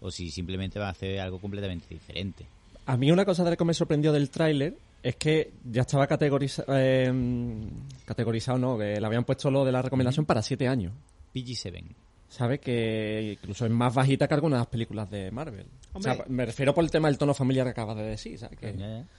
o 0.00 0.10
si 0.10 0.30
simplemente 0.30 0.80
va 0.80 0.88
a 0.88 0.90
hacer 0.90 1.20
algo 1.20 1.38
completamente 1.38 1.86
diferente. 1.88 2.46
A 2.86 2.96
mí 2.96 3.12
una 3.12 3.24
cosa 3.24 3.44
de 3.44 3.50
la 3.50 3.56
que 3.56 3.64
me 3.64 3.74
sorprendió 3.74 4.12
del 4.12 4.28
tráiler 4.28 4.76
es 5.08 5.16
que 5.16 5.54
ya 5.64 5.82
estaba 5.82 6.06
categoriza- 6.06 6.64
eh, 6.68 7.10
categorizado, 8.04 8.58
¿no? 8.58 8.76
Que 8.78 9.00
le 9.00 9.06
habían 9.06 9.24
puesto 9.24 9.50
lo 9.50 9.64
de 9.64 9.72
la 9.72 9.80
recomendación 9.80 10.26
para 10.26 10.42
siete 10.42 10.68
años. 10.68 10.92
PG-7 11.34 12.07
¿Sabe? 12.28 12.60
Que 12.60 13.36
incluso 13.40 13.64
es 13.64 13.70
más 13.72 13.94
bajita 13.94 14.28
que 14.28 14.34
algunas 14.34 14.66
películas 14.66 15.10
de 15.10 15.30
Marvel. 15.30 15.66
O 15.94 16.02
sea, 16.02 16.24
me 16.28 16.44
refiero 16.44 16.74
por 16.74 16.84
el 16.84 16.90
tema 16.90 17.08
del 17.08 17.16
tono 17.16 17.32
familiar 17.32 17.64
que 17.64 17.70
acabas 17.70 17.96
de 17.96 18.02
decir, 18.02 18.38
¿sabes? 18.38 18.58
Que-. 18.58 18.72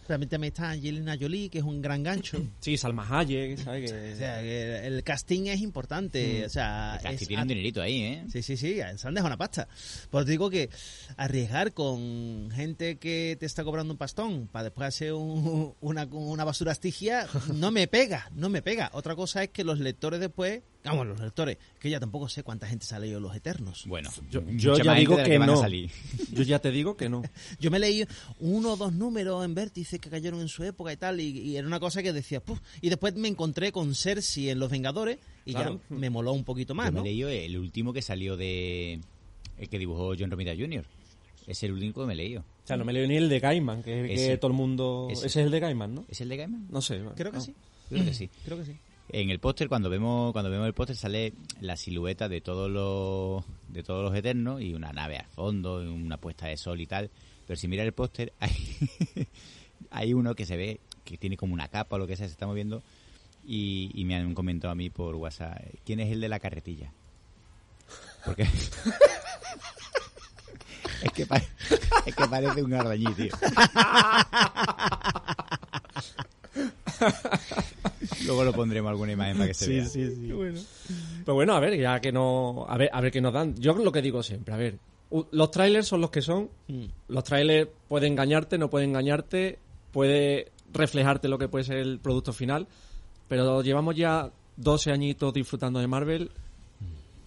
También, 0.07 0.29
también 0.29 0.53
está 0.53 0.69
Angelina 0.69 1.17
Jolie, 1.19 1.49
que 1.49 1.57
es 1.57 1.63
un 1.63 1.81
gran 1.81 2.03
gancho. 2.03 2.37
Sí, 2.59 2.77
Salma 2.77 3.07
Hayek, 3.09 3.57
¿sabes? 3.57 3.91
O 3.91 3.95
Que... 3.95 4.15
sea, 4.15 4.41
que 4.41 4.85
el 4.85 5.03
casting 5.03 5.47
es 5.47 5.59
importante. 5.61 6.45
O 6.45 6.49
sea, 6.49 6.99
es 7.03 7.27
tiene 7.27 7.41
un 7.41 7.47
dinerito 7.47 7.81
ahí, 7.81 8.01
¿eh? 8.03 8.23
Sí, 8.31 8.43
sí, 8.43 8.55
sí, 8.55 8.75
se 8.75 9.07
han 9.07 9.13
dejado 9.15 9.25
una 9.27 9.37
pasta. 9.37 9.67
Pues 10.11 10.27
digo 10.27 10.49
que 10.51 10.69
arriesgar 11.17 11.73
con 11.73 12.49
gente 12.53 12.97
que 12.97 13.35
te 13.39 13.45
está 13.47 13.63
cobrando 13.63 13.91
un 13.93 13.97
pastón 13.97 14.47
para 14.51 14.65
después 14.65 14.87
hacer 14.87 15.13
un- 15.13 15.73
una, 15.81 16.05
una 16.05 16.43
basura 16.43 16.71
estigia 16.73 17.27
no 17.55 17.71
me 17.71 17.87
pega, 17.87 18.29
no 18.35 18.49
me 18.49 18.61
pega. 18.61 18.91
Otra 18.93 19.15
cosa 19.15 19.43
es 19.43 19.49
que 19.49 19.63
los 19.63 19.79
lectores 19.79 20.19
después, 20.19 20.61
vamos, 20.83 21.07
los 21.07 21.19
lectores, 21.19 21.57
que 21.79 21.89
ya 21.89 21.99
tampoco 21.99 22.27
sé 22.29 22.43
cuánta 22.43 22.67
gente 22.67 22.85
se 22.85 22.95
ha 22.95 22.99
leído 22.99 23.19
Los 23.19 23.35
Eternos. 23.35 23.85
Bueno, 23.87 24.09
Yo, 24.31 24.41
yo 24.49 24.77
ya 24.77 24.93
digo 24.95 25.15
que, 25.17 25.35
a 25.35 25.39
no. 25.45 25.61
Yo 26.31 26.43
ya 26.43 26.59
te 26.59 26.71
digo 26.71 26.95
que 26.97 27.09
no. 27.09 27.21
Yo 27.59 27.69
me 27.71 27.79
leí 27.79 28.05
uno 28.39 28.73
o 28.73 28.77
dos 28.77 28.93
números 28.93 29.43
en 29.45 29.53
vértice 29.55 29.99
que 29.99 30.09
cayeron 30.09 30.41
en 30.41 30.47
su 30.47 30.63
época 30.63 30.91
y 30.93 30.97
tal, 30.97 31.19
y, 31.19 31.27
y 31.29 31.57
era 31.57 31.67
una 31.67 31.79
cosa 31.79 32.01
que 32.01 32.13
decía, 32.13 32.39
"Puf", 32.39 32.59
y 32.81 32.89
después 32.89 33.15
me 33.15 33.27
encontré 33.27 33.71
con 33.71 33.93
Cersei 33.95 34.49
en 34.49 34.59
Los 34.59 34.71
Vengadores 34.71 35.19
y 35.45 35.53
Claro. 35.53 35.79
ya 35.89 35.95
me 35.95 36.09
moló 36.09 36.33
un 36.33 36.43
poquito 36.43 36.73
más, 36.75 36.87
Yo 36.87 36.91
me 36.93 36.97
¿no? 36.99 37.05
he 37.05 37.09
leído 37.09 37.29
el 37.29 37.57
último 37.57 37.93
que 37.93 38.01
salió 38.01 38.37
de 38.37 38.99
El 39.57 39.69
que 39.69 39.77
dibujó 39.79 40.13
John 40.17 40.31
Romita 40.31 40.51
Jr. 40.57 40.85
Es 41.47 41.63
el 41.63 41.71
único 41.73 42.01
que 42.01 42.07
me 42.07 42.13
he 42.13 42.15
leído. 42.17 42.41
O 42.41 42.67
sea, 42.67 42.77
no 42.77 42.85
me 42.85 42.93
leo 42.93 43.07
ni 43.07 43.15
el 43.17 43.27
de 43.27 43.39
Gaiman, 43.39 43.81
que 43.81 44.13
es 44.13 44.21
el 44.21 44.27
que 44.29 44.37
todo 44.37 44.51
el 44.51 44.57
mundo... 44.57 45.07
Ese. 45.09 45.25
Ese. 45.25 45.39
es 45.39 45.45
el 45.47 45.51
de 45.51 45.59
Gaiman, 45.59 45.95
¿no? 45.95 46.05
¿Es 46.07 46.21
el 46.21 46.29
de 46.29 46.37
Gaiman? 46.37 46.67
No 46.69 46.81
sé. 46.83 47.01
Creo 47.15 47.31
que 47.31 47.37
no. 47.39 47.43
sí. 47.43 47.55
Creo 47.89 48.05
que 48.05 48.13
sí. 48.13 48.29
Creo 48.45 48.57
que 48.59 48.65
sí. 48.65 48.75
En 49.11 49.31
el 49.31 49.39
póster, 49.39 49.67
cuando 49.67 49.89
vemos 49.89 50.31
cuando 50.33 50.51
vemos 50.51 50.67
el 50.67 50.73
póster, 50.73 50.95
sale 50.95 51.33
la 51.61 51.75
silueta 51.75 52.29
de 52.29 52.41
todos 52.41 52.69
los 52.69 53.43
de 53.67 53.81
todos 53.81 54.03
los 54.03 54.15
eternos 54.15 54.61
y 54.61 54.75
una 54.75 54.93
nave 54.93 55.17
al 55.17 55.25
fondo, 55.25 55.77
una 55.77 56.17
puesta 56.17 56.45
de 56.47 56.57
sol 56.57 56.79
y 56.79 56.85
tal. 56.85 57.09
Pero 57.47 57.59
si 57.59 57.67
miras 57.67 57.87
el 57.87 57.93
póster, 57.93 58.33
hay, 58.39 58.53
hay 59.89 60.13
uno 60.13 60.35
que 60.35 60.45
se 60.45 60.57
ve 60.57 60.79
que 61.03 61.17
tiene 61.17 61.37
como 61.37 61.55
una 61.55 61.69
capa 61.69 61.95
o 61.95 61.99
lo 61.99 62.05
que 62.05 62.15
sea, 62.15 62.27
se 62.27 62.33
está 62.33 62.45
moviendo. 62.45 62.83
Y, 63.45 64.03
me 64.05 64.15
han 64.15 64.35
comentado 64.35 64.71
a 64.71 64.75
mí 64.75 64.91
por 64.91 65.15
WhatsApp, 65.15 65.57
¿quién 65.83 65.99
es 66.01 66.11
el 66.11 66.21
de 66.21 66.29
la 66.29 66.39
carretilla? 66.39 66.91
Porque... 68.23 68.43
es, 71.01 71.11
que 71.13 71.25
es 72.05 72.15
que 72.15 72.27
parece 72.27 72.61
un 72.61 72.75
ardañí, 72.75 73.11
tío. 73.15 73.31
Luego 78.25 78.43
lo 78.43 78.53
pondremos 78.53 78.89
alguna 78.89 79.11
imagen 79.13 79.35
para 79.37 79.47
que 79.47 79.53
se 79.53 79.65
Sí, 79.65 79.71
vea. 79.71 79.85
sí, 79.85 80.15
sí. 80.15 80.93
Pero 81.25 81.35
bueno, 81.35 81.53
a 81.55 81.59
ver, 81.59 81.79
ya 81.79 81.99
que 81.99 82.11
no... 82.11 82.65
A 82.67 82.77
ver, 82.77 82.89
a 82.91 83.01
ver 83.01 83.11
qué 83.11 83.21
nos 83.21 83.33
dan. 83.33 83.55
Yo 83.55 83.73
lo 83.73 83.91
que 83.91 84.01
digo 84.01 84.21
siempre, 84.23 84.53
a 84.53 84.57
ver. 84.57 84.77
Los 85.31 85.51
trailers 85.51 85.87
son 85.87 86.01
los 86.01 86.11
que 86.11 86.21
son. 86.21 86.49
Mm. 86.67 86.85
Los 87.07 87.23
trailers 87.23 87.69
pueden 87.87 88.13
engañarte, 88.13 88.57
no 88.57 88.69
pueden 88.69 88.89
engañarte. 88.89 89.57
Puede 89.91 90.51
reflejarte 90.71 91.27
lo 91.27 91.37
que 91.39 91.47
puede 91.47 91.63
ser 91.63 91.77
el 91.77 91.99
producto 91.99 92.31
final. 92.33 92.67
Pero 93.27 93.61
llevamos 93.63 93.95
ya 93.95 94.31
12 94.57 94.91
añitos 94.91 95.33
disfrutando 95.33 95.79
de 95.79 95.87
Marvel. 95.87 96.31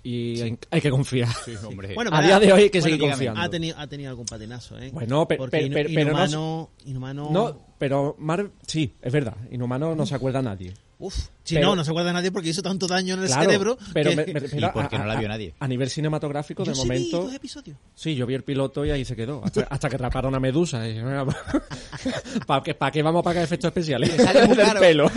Y 0.04 0.40
hay, 0.40 0.58
hay 0.70 0.80
que 0.80 0.90
confiar. 0.90 1.28
hombre. 1.64 1.94
A 2.10 2.22
día 2.22 2.40
de 2.40 2.52
hoy 2.52 2.62
hay 2.62 2.70
que 2.70 2.82
seguir 2.82 2.96
dígame, 2.98 3.12
confiando. 3.12 3.40
Ha 3.40 3.48
tenido, 3.48 3.78
ha 3.78 3.86
tenido 3.86 4.10
algún 4.10 4.26
patinazo, 4.26 4.76
¿eh? 4.78 4.90
Bueno, 4.92 5.28
pe- 5.28 5.36
Porque 5.36 5.58
pe- 5.58 5.66
Inu- 5.68 5.74
pe- 5.74 5.94
pero 5.94 6.10
no- 6.12 6.18
Inhumano, 6.24 6.70
Inhumano... 6.86 7.28
No, 7.30 7.66
pero 7.78 8.16
Marvel... 8.18 8.50
Sí, 8.66 8.92
es 9.00 9.12
verdad. 9.12 9.36
Inhumano 9.52 9.94
no 9.94 10.04
se 10.04 10.14
acuerda 10.16 10.42
nadie. 10.42 10.74
Uf, 10.98 11.16
si 11.42 11.56
Pero- 11.56 11.68
no, 11.68 11.76
no 11.76 11.84
se 11.84 11.90
acuerda 11.90 12.12
nadie 12.12 12.30
porque 12.30 12.48
hizo 12.50 12.62
tanto 12.62 12.86
daño 12.86 13.14
en 13.14 13.20
el 13.22 13.26
Claro, 13.26 13.42
cerebro. 13.44 13.78
pero 13.92 14.10
que- 14.10 14.16
me- 14.16 14.26
me 14.34 14.40
refiero 14.40 14.68
Y 14.68 14.70
porque 14.72 14.96
a- 14.96 14.98
no 15.00 15.04
la 15.06 15.14
a- 15.14 15.18
vio 15.18 15.28
nadie. 15.28 15.54
A 15.58 15.66
nivel 15.68 15.88
cinematográfico, 15.90 16.64
Yo 16.64 16.70
de 16.72 16.76
sí 16.76 16.82
vi 16.82 16.88
momento... 16.88 17.22
dos 17.22 17.34
episodios. 17.34 17.76
Sí, 17.94 18.14
yo 18.16 18.26
vi 18.26 18.34
el 18.34 18.42
piloto 18.44 18.84
y 18.84 18.90
ahí 18.90 19.04
se 19.04 19.14
quedó. 19.16 19.40
Hasta, 19.44 19.62
hasta 19.70 19.88
que 19.88 19.94
atraparon 19.96 20.34
a 20.34 20.40
Medusa. 20.40 20.82
¿Para 22.46 22.62
qué, 22.62 22.74
pa' 22.74 22.90
qué 22.90 23.02
vamos 23.02 23.20
a 23.20 23.22
pagar 23.22 23.44
efectos 23.44 23.68
especiales? 23.68 24.10
sale 24.16 24.46
muy 24.46 24.56
Del 24.56 24.66
caro. 24.66 24.80
pelo. 24.80 25.10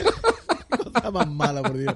Cosa 0.95 1.11
más 1.11 1.27
mala, 1.27 1.61
por 1.61 1.77
Dios. 1.77 1.95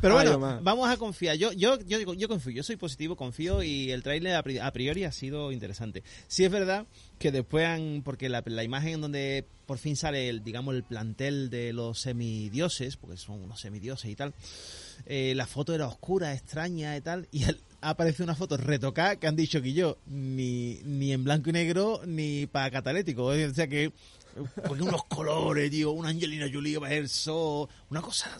Pero 0.00 0.14
bueno, 0.14 0.30
vamos 0.62 0.88
a 0.90 0.96
confiar. 0.96 1.36
Yo, 1.36 1.52
yo, 1.52 1.78
yo, 1.80 1.98
digo, 1.98 2.14
yo 2.14 2.28
confío, 2.28 2.52
yo 2.52 2.62
soy 2.62 2.76
positivo, 2.76 3.16
confío 3.16 3.62
y 3.62 3.90
el 3.90 4.02
tráiler 4.02 4.34
a 4.36 4.42
pri- 4.42 4.58
a 4.58 4.70
priori 4.72 5.04
ha 5.04 5.12
sido 5.12 5.52
interesante. 5.52 6.02
Sí 6.26 6.44
es 6.44 6.50
verdad 6.50 6.86
que 7.18 7.32
después 7.32 7.66
han, 7.66 8.02
porque 8.04 8.28
la, 8.28 8.42
la 8.46 8.64
imagen 8.64 8.94
en 8.94 9.00
donde 9.00 9.44
por 9.66 9.78
fin 9.78 9.96
sale 9.96 10.28
el, 10.28 10.42
digamos, 10.44 10.74
el 10.74 10.82
plantel 10.82 11.50
de 11.50 11.72
los 11.72 12.00
semidioses, 12.00 12.96
porque 12.96 13.16
son 13.16 13.42
unos 13.42 13.60
semidioses 13.60 14.10
y 14.10 14.16
tal, 14.16 14.34
eh, 15.06 15.34
la 15.36 15.46
foto 15.46 15.74
era 15.74 15.86
oscura, 15.86 16.32
extraña 16.34 16.96
y 16.96 17.00
tal, 17.00 17.28
y 17.32 17.44
el- 17.44 17.60
ha 17.80 17.90
aparecido 17.90 18.24
una 18.24 18.34
foto 18.34 18.56
retocada 18.56 19.16
que 19.16 19.28
han 19.28 19.36
dicho 19.36 19.62
que 19.62 19.72
yo 19.72 19.98
ni, 20.06 20.80
ni 20.84 21.12
en 21.12 21.22
blanco 21.22 21.50
y 21.50 21.52
negro 21.52 22.00
ni 22.04 22.46
para 22.46 22.72
catalético. 22.72 23.26
O 23.26 23.54
sea 23.54 23.68
que 23.68 23.92
porque 24.66 24.82
unos 24.82 25.04
colores, 25.04 25.70
tío, 25.70 25.92
una 25.92 26.10
Angelina 26.10 26.46
Jolie 26.52 26.78
verso, 26.78 27.68
una 27.90 28.00
cosa 28.02 28.30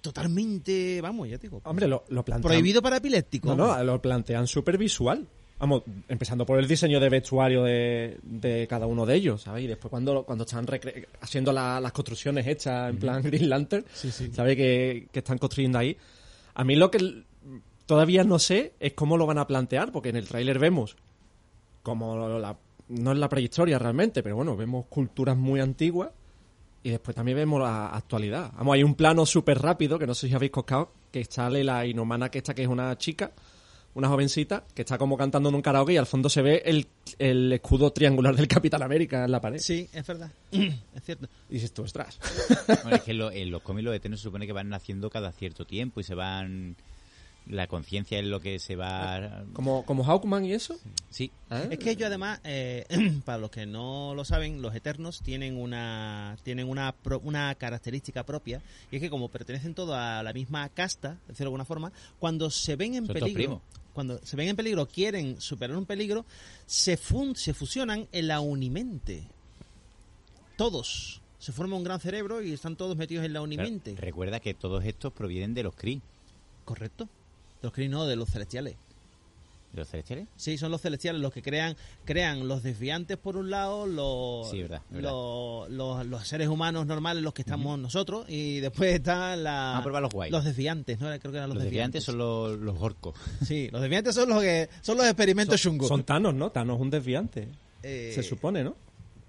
totalmente, 0.00 1.00
vamos, 1.00 1.28
ya 1.28 1.38
te 1.38 1.46
digo, 1.48 1.60
Hombre, 1.64 1.86
lo, 1.86 2.04
lo 2.08 2.24
plantean... 2.24 2.50
prohibido 2.50 2.82
para 2.82 2.96
epilépticos. 2.96 3.56
No, 3.56 3.76
no, 3.76 3.84
lo 3.84 4.02
plantean 4.02 4.46
súper 4.46 4.76
visual. 4.78 5.26
Vamos, 5.60 5.84
empezando 6.08 6.44
por 6.44 6.58
el 6.58 6.66
diseño 6.66 6.98
de 6.98 7.08
vestuario 7.08 7.62
de, 7.62 8.18
de 8.24 8.66
cada 8.66 8.86
uno 8.86 9.06
de 9.06 9.14
ellos, 9.14 9.42
¿sabes? 9.42 9.62
Y 9.62 9.68
después 9.68 9.90
cuando, 9.90 10.24
cuando 10.24 10.42
están 10.42 10.66
recre- 10.66 11.06
haciendo 11.20 11.52
la- 11.52 11.80
las 11.80 11.92
construcciones 11.92 12.44
hechas 12.48 12.90
en 12.90 12.98
plan 12.98 13.22
Green 13.22 13.48
Lantern, 13.48 13.84
¿sabes? 14.32 14.56
Que, 14.56 15.06
que 15.12 15.18
están 15.20 15.38
construyendo 15.38 15.78
ahí. 15.78 15.96
A 16.54 16.64
mí 16.64 16.74
lo 16.74 16.90
que 16.90 17.22
todavía 17.86 18.24
no 18.24 18.40
sé 18.40 18.72
es 18.80 18.94
cómo 18.94 19.16
lo 19.16 19.24
van 19.26 19.38
a 19.38 19.46
plantear, 19.46 19.92
porque 19.92 20.08
en 20.08 20.16
el 20.16 20.26
tráiler 20.26 20.58
vemos 20.58 20.96
como 21.84 22.28
la, 22.40 22.56
no 22.92 23.12
es 23.12 23.18
la 23.18 23.28
prehistoria 23.28 23.78
realmente, 23.78 24.22
pero 24.22 24.36
bueno, 24.36 24.56
vemos 24.56 24.86
culturas 24.86 25.36
muy 25.36 25.60
antiguas 25.60 26.10
y 26.82 26.90
después 26.90 27.14
también 27.14 27.36
vemos 27.36 27.60
la 27.60 27.88
actualidad. 27.88 28.52
Vamos, 28.56 28.74
hay 28.74 28.82
un 28.82 28.94
plano 28.94 29.24
súper 29.26 29.60
rápido, 29.60 29.98
que 29.98 30.06
no 30.06 30.14
sé 30.14 30.28
si 30.28 30.34
habéis 30.34 30.52
coscado, 30.52 30.92
que 31.10 31.24
sale 31.24 31.62
la 31.64 31.86
inhumana 31.86 32.30
que 32.30 32.38
esta 32.38 32.54
que 32.54 32.62
es 32.62 32.68
una 32.68 32.96
chica, 32.98 33.32
una 33.94 34.08
jovencita, 34.08 34.64
que 34.74 34.82
está 34.82 34.96
como 34.98 35.16
cantando 35.18 35.50
en 35.50 35.54
un 35.54 35.62
karaoke 35.62 35.92
y 35.92 35.96
al 35.98 36.06
fondo 36.06 36.28
se 36.30 36.40
ve 36.42 36.62
el, 36.64 36.86
el 37.18 37.52
escudo 37.52 37.92
triangular 37.92 38.34
del 38.34 38.48
Capitán 38.48 38.82
América 38.82 39.24
en 39.24 39.30
la 39.30 39.40
pared. 39.40 39.58
Sí, 39.58 39.88
es 39.92 40.06
verdad. 40.06 40.30
es 40.50 41.04
cierto. 41.04 41.28
Y 41.50 41.54
dices 41.54 41.72
tú, 41.74 41.82
ostras. 41.82 42.18
Bueno, 42.82 42.96
es 42.96 43.02
que 43.02 43.10
en, 43.10 43.18
lo- 43.18 43.30
en 43.30 43.50
los 43.50 43.62
cómics 43.62 43.84
los 43.84 43.94
eternos 43.94 44.20
se 44.20 44.24
supone 44.24 44.46
que 44.46 44.52
van 44.54 44.68
naciendo 44.70 45.10
cada 45.10 45.30
cierto 45.32 45.64
tiempo 45.66 46.00
y 46.00 46.04
se 46.04 46.14
van... 46.14 46.74
La 47.46 47.66
conciencia 47.66 48.18
es 48.18 48.24
lo 48.24 48.40
que 48.40 48.58
se 48.60 48.76
va... 48.76 49.44
Como, 49.52 49.84
como 49.84 50.04
Hawkman 50.04 50.44
y 50.44 50.52
eso. 50.52 50.78
Sí, 51.10 51.32
¿eh? 51.50 51.68
Es 51.72 51.78
que 51.78 51.90
ellos 51.90 52.06
además, 52.06 52.40
eh, 52.44 52.86
para 53.24 53.38
los 53.38 53.50
que 53.50 53.66
no 53.66 54.14
lo 54.14 54.24
saben, 54.24 54.62
los 54.62 54.74
Eternos 54.74 55.20
tienen 55.22 55.56
una 55.56 56.36
tienen 56.44 56.68
una 56.68 56.92
pro- 56.92 57.20
una 57.24 57.54
característica 57.56 58.24
propia 58.24 58.62
y 58.92 58.96
es 58.96 59.02
que 59.02 59.10
como 59.10 59.28
pertenecen 59.28 59.74
todos 59.74 59.96
a 59.96 60.22
la 60.22 60.32
misma 60.32 60.68
casta, 60.68 61.10
de 61.10 61.16
decirlo 61.28 61.36
de 61.36 61.44
alguna 61.46 61.64
forma, 61.64 61.92
cuando 62.20 62.48
se 62.48 62.76
ven 62.76 62.94
en 62.94 63.06
Son 63.06 63.14
peligro, 63.14 63.60
cuando 63.92 64.18
se 64.24 64.36
ven 64.36 64.48
en 64.48 64.56
peligro, 64.56 64.86
quieren 64.86 65.40
superar 65.40 65.76
un 65.76 65.84
peligro, 65.84 66.24
se 66.66 66.96
fun- 66.96 67.34
se 67.36 67.52
fusionan 67.54 68.06
en 68.12 68.28
la 68.28 68.40
unimente. 68.40 69.24
Todos 70.56 71.20
se 71.38 71.52
forma 71.52 71.76
un 71.76 71.82
gran 71.84 71.98
cerebro 71.98 72.40
y 72.42 72.52
están 72.52 72.76
todos 72.76 72.96
metidos 72.96 73.24
en 73.24 73.32
la 73.32 73.40
Claro, 73.40 73.44
unimente. 73.44 73.96
recuerda 73.96 74.38
que 74.38 74.54
todos 74.54 74.84
estos 74.84 75.12
provienen 75.12 75.54
de 75.54 75.64
los 75.64 75.74
Kree, 75.74 76.00
Correcto. 76.64 77.08
De 77.62 77.66
los 77.68 77.72
Kree 77.72 77.88
no, 77.88 78.04
de 78.06 78.16
los 78.16 78.28
celestiales. 78.28 78.74
de 79.72 79.78
los 79.78 79.88
celestiales. 79.88 80.26
Sí, 80.36 80.58
son 80.58 80.70
los 80.70 80.82
celestiales 80.82 81.22
los 81.22 81.32
que 81.32 81.40
crean 81.40 81.76
crean 82.04 82.46
los 82.46 82.62
desviantes 82.62 83.16
por 83.16 83.38
un 83.38 83.48
lado, 83.48 83.86
los, 83.86 84.50
Sí, 84.50 84.60
verdad, 84.62 84.82
verdad. 84.90 85.10
los, 85.10 85.70
los- 85.70 86.06
los 86.06 86.28
seres 86.28 86.48
humanos 86.48 86.84
normales, 86.86 87.22
los 87.22 87.32
que 87.32 87.40
estamos 87.40 87.78
nosotros, 87.78 88.26
y 88.28 88.60
después 88.60 88.92
están 88.96 89.42
la, 89.44 89.52
Vamos 89.52 89.80
a 89.80 89.84
probar 89.84 90.02
los 90.02 90.12
guays. 90.12 90.30
los 90.32 90.44
desviantes, 90.44 91.00
¿no? 91.00 91.06
Creo 91.18 91.32
que 91.32 91.38
eran 91.38 91.48
los, 91.48 91.54
Los 91.56 91.64
desviantes 91.64 92.04
son 92.04 92.18
los, 92.18 92.58
los 92.58 92.76
orcos. 92.82 93.14
Sí, 93.46 93.70
los 93.72 93.80
desviantes 93.80 94.14
son 94.14 94.28
los 94.28 94.42
que 94.42 94.68
son 94.82 94.98
los 94.98 95.06
experimentos 95.06 95.58
chungos. 95.60 95.88
Son 95.88 96.04
Thanos, 96.04 96.34
¿no? 96.34 96.50
Thanos 96.50 96.76
es 96.76 96.82
un 96.82 96.90
desviante. 96.90 97.48
Eh, 97.82 98.12
Se 98.14 98.22
supone, 98.22 98.62
¿no? 98.62 98.76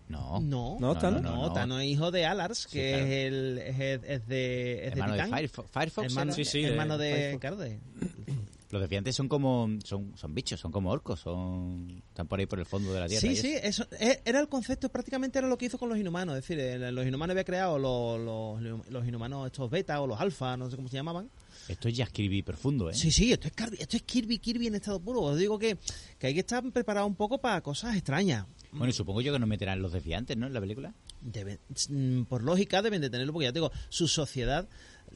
No. 0.07 0.39
No, 0.41 0.77
No, 0.79 0.97
Thanos. 0.97 1.21
no, 1.21 1.51
Thanos 1.53 1.81
es 1.81 1.87
hijo 1.87 2.11
de 2.11 2.25
Alars, 2.25 2.67
que 2.67 2.71
Sí, 2.83 2.89
claro. 2.89 3.05
es 3.05 3.11
el 3.11 3.57
es, 3.59 4.03
es 4.03 4.27
de 4.27 4.85
es 4.87 4.91
Hermano 4.93 5.13
de 5.13 5.17
de 5.19 5.23
Titán. 5.25 5.39
Firefo- 5.39 5.65
Firefox. 5.67 6.07
hermano? 6.07 6.33
Sí, 6.33 6.45
sí, 6.45 6.61
de 6.61 6.67
hermano 6.69 6.97
de, 6.97 7.37
de- 7.39 7.79
Los 8.69 8.81
desviantes 8.81 9.15
son 9.15 9.27
como 9.29 9.69
son, 9.83 10.17
son 10.17 10.33
bichos, 10.33 10.59
son 10.59 10.71
como 10.71 10.89
orcos, 10.91 11.19
son 11.19 12.01
están 12.09 12.27
por 12.27 12.39
ahí 12.39 12.45
por 12.47 12.59
el 12.59 12.65
fondo 12.65 12.91
de 12.93 12.99
la 12.99 13.07
tierra. 13.07 13.21
Sí, 13.21 13.35
sí, 13.35 13.53
eso. 13.53 13.83
eso 13.83 14.03
eh, 14.03 14.21
era 14.25 14.39
el 14.39 14.49
concepto, 14.49 14.89
prácticamente 14.89 15.37
era 15.39 15.47
lo 15.47 15.57
que 15.57 15.67
hizo 15.67 15.77
con 15.77 15.89
los 15.89 15.97
inhumanos. 15.97 16.35
Es 16.37 16.47
decir, 16.47 16.79
los 16.91 17.05
inhumanos 17.05 17.33
había 17.33 17.43
creado 17.43 17.77
los, 17.79 18.19
los, 18.59 18.89
los 18.89 19.07
inhumanos 19.07 19.45
estos 19.45 19.69
beta 19.69 20.01
o 20.01 20.07
los 20.07 20.19
alfa, 20.19 20.57
no 20.57 20.69
sé 20.69 20.75
cómo 20.75 20.89
se 20.89 20.95
llamaban. 20.95 21.29
Esto 21.67 21.87
es 21.89 21.95
Jack 21.95 22.11
Kirby 22.11 22.41
profundo, 22.43 22.89
¿eh? 22.89 22.93
Sí, 22.93 23.11
sí, 23.11 23.31
esto 23.31 23.47
es, 23.47 23.53
Kirby, 23.53 23.77
esto 23.79 23.97
es 23.97 24.03
Kirby, 24.03 24.39
Kirby 24.39 24.67
en 24.67 24.75
estado 24.75 24.99
puro. 24.99 25.21
Os 25.21 25.37
digo 25.37 25.57
que, 25.59 25.77
que 26.19 26.27
hay 26.27 26.33
que 26.33 26.41
estar 26.41 26.63
preparado 26.71 27.07
un 27.07 27.15
poco 27.15 27.39
para 27.39 27.61
cosas 27.61 27.95
extrañas. 27.95 28.45
Bueno, 28.71 28.89
y 28.89 28.93
supongo 28.93 29.21
yo 29.21 29.31
que 29.31 29.37
nos 29.39 29.47
meterán 29.47 29.81
los 29.81 29.91
desviantes, 29.93 30.35
¿no? 30.35 30.47
En 30.47 30.53
la 30.53 30.59
película. 30.59 30.93
Deben- 31.23 31.59
mm, 31.89 32.23
por 32.23 32.43
lógica 32.43 32.81
deben 32.81 33.01
de 33.01 33.09
tenerlo, 33.09 33.31
porque 33.33 33.45
ya 33.45 33.53
te 33.53 33.59
digo, 33.59 33.71
su 33.89 34.07
sociedad, 34.07 34.67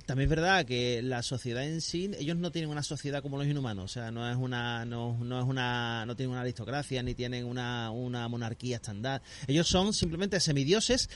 también 0.05 0.27
es 0.27 0.35
verdad 0.35 0.65
que 0.65 1.01
la 1.01 1.23
sociedad 1.23 1.63
en 1.63 1.81
sí, 1.81 2.11
ellos 2.19 2.37
no 2.37 2.51
tienen 2.51 2.69
una 2.69 2.83
sociedad 2.83 3.21
como 3.21 3.37
los 3.37 3.47
inhumanos, 3.47 3.85
o 3.85 3.87
sea, 3.87 4.11
no 4.11 4.29
es 4.29 4.37
una, 4.37 4.85
no, 4.85 5.17
no 5.17 5.39
es 5.39 5.45
una, 5.45 6.05
no 6.05 6.15
tienen 6.15 6.31
una 6.31 6.41
aristocracia, 6.41 7.01
ni 7.03 7.13
tienen 7.13 7.45
una, 7.45 7.91
una 7.91 8.27
monarquía 8.27 8.77
estándar. 8.77 9.21
Ellos 9.47 9.67
son 9.67 9.93
simplemente 9.93 10.39
semidioses 10.39 11.09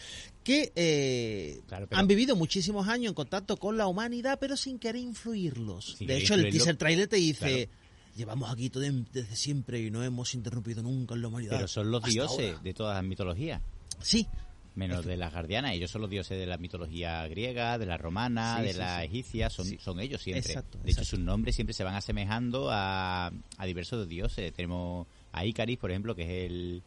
que 0.44 0.72
eh, 0.76 1.62
Claro, 1.68 1.88
han 1.92 2.08
vivido 2.08 2.36
muchísimos 2.36 2.88
años 2.88 3.10
en 3.10 3.16
contacto 3.16 3.58
con 3.58 3.78
la 3.78 3.88
humanidad, 3.88 4.38
pero 4.40 4.58
sin 4.58 4.80
querer 4.80 5.02
influirlos. 5.02 5.96
Sin 5.98 6.08
de 6.08 6.18
hecho, 6.18 6.34
el 6.36 6.50
teaser 6.50 6.78
trailer 6.78 7.08
te 7.08 7.18
dice... 7.18 7.68
Claro. 7.68 7.82
Llevamos 8.14 8.52
aquí 8.52 8.70
todo 8.70 8.84
desde 8.84 9.38
siempre 9.38 9.80
y 9.80 9.90
no 9.90 10.04
hemos 10.04 10.34
interrumpido 10.34 10.84
nunca 10.84 11.16
en 11.16 11.22
la 11.22 11.30
humanidad. 11.30 11.56
Pero 11.56 11.68
son 11.70 11.92
los 11.92 12.04
dioses 12.04 12.52
ahora. 12.52 12.62
de 12.62 12.74
todas 12.74 12.96
las 12.96 13.06
mitologías. 13.06 13.62
Sí, 14.02 14.28
Menos 14.74 15.04
de 15.06 15.18
las 15.18 15.34
guardianas, 15.34 15.74
ellos 15.74 15.92
son 15.92 16.02
los 16.02 16.10
dioses 16.10 16.40
de 16.40 16.46
la 16.46 16.58
mitología 16.58 17.28
griega, 17.28 17.78
de 17.78 17.86
la 17.86 17.98
romana, 17.98 18.58
Sí, 18.60 18.64
de 18.68 18.72
sí, 18.74 18.80
la 18.80 19.00
sí. 19.00 19.06
egipcia, 19.06 19.50
son, 19.50 19.66
Sí. 19.66 19.78
son 19.82 20.00
ellos 20.00 20.22
siempre. 20.22 20.48
Exacto, 20.50 20.78
de 20.82 20.92
hecho, 20.92 21.04
sus 21.04 21.20
nombres 21.20 21.56
siempre 21.56 21.74
se 21.74 21.84
van 21.84 21.96
asemejando 21.96 22.70
a, 22.72 23.32
a 23.58 23.66
diversos 23.66 24.08
dioses. 24.08 24.54
Tenemos 24.54 25.08
a 25.34 25.46
Icaris, 25.46 25.78
por 25.78 25.92
ejemplo, 25.92 26.16
que 26.16 26.24
es 26.24 26.50
el, 26.52 26.82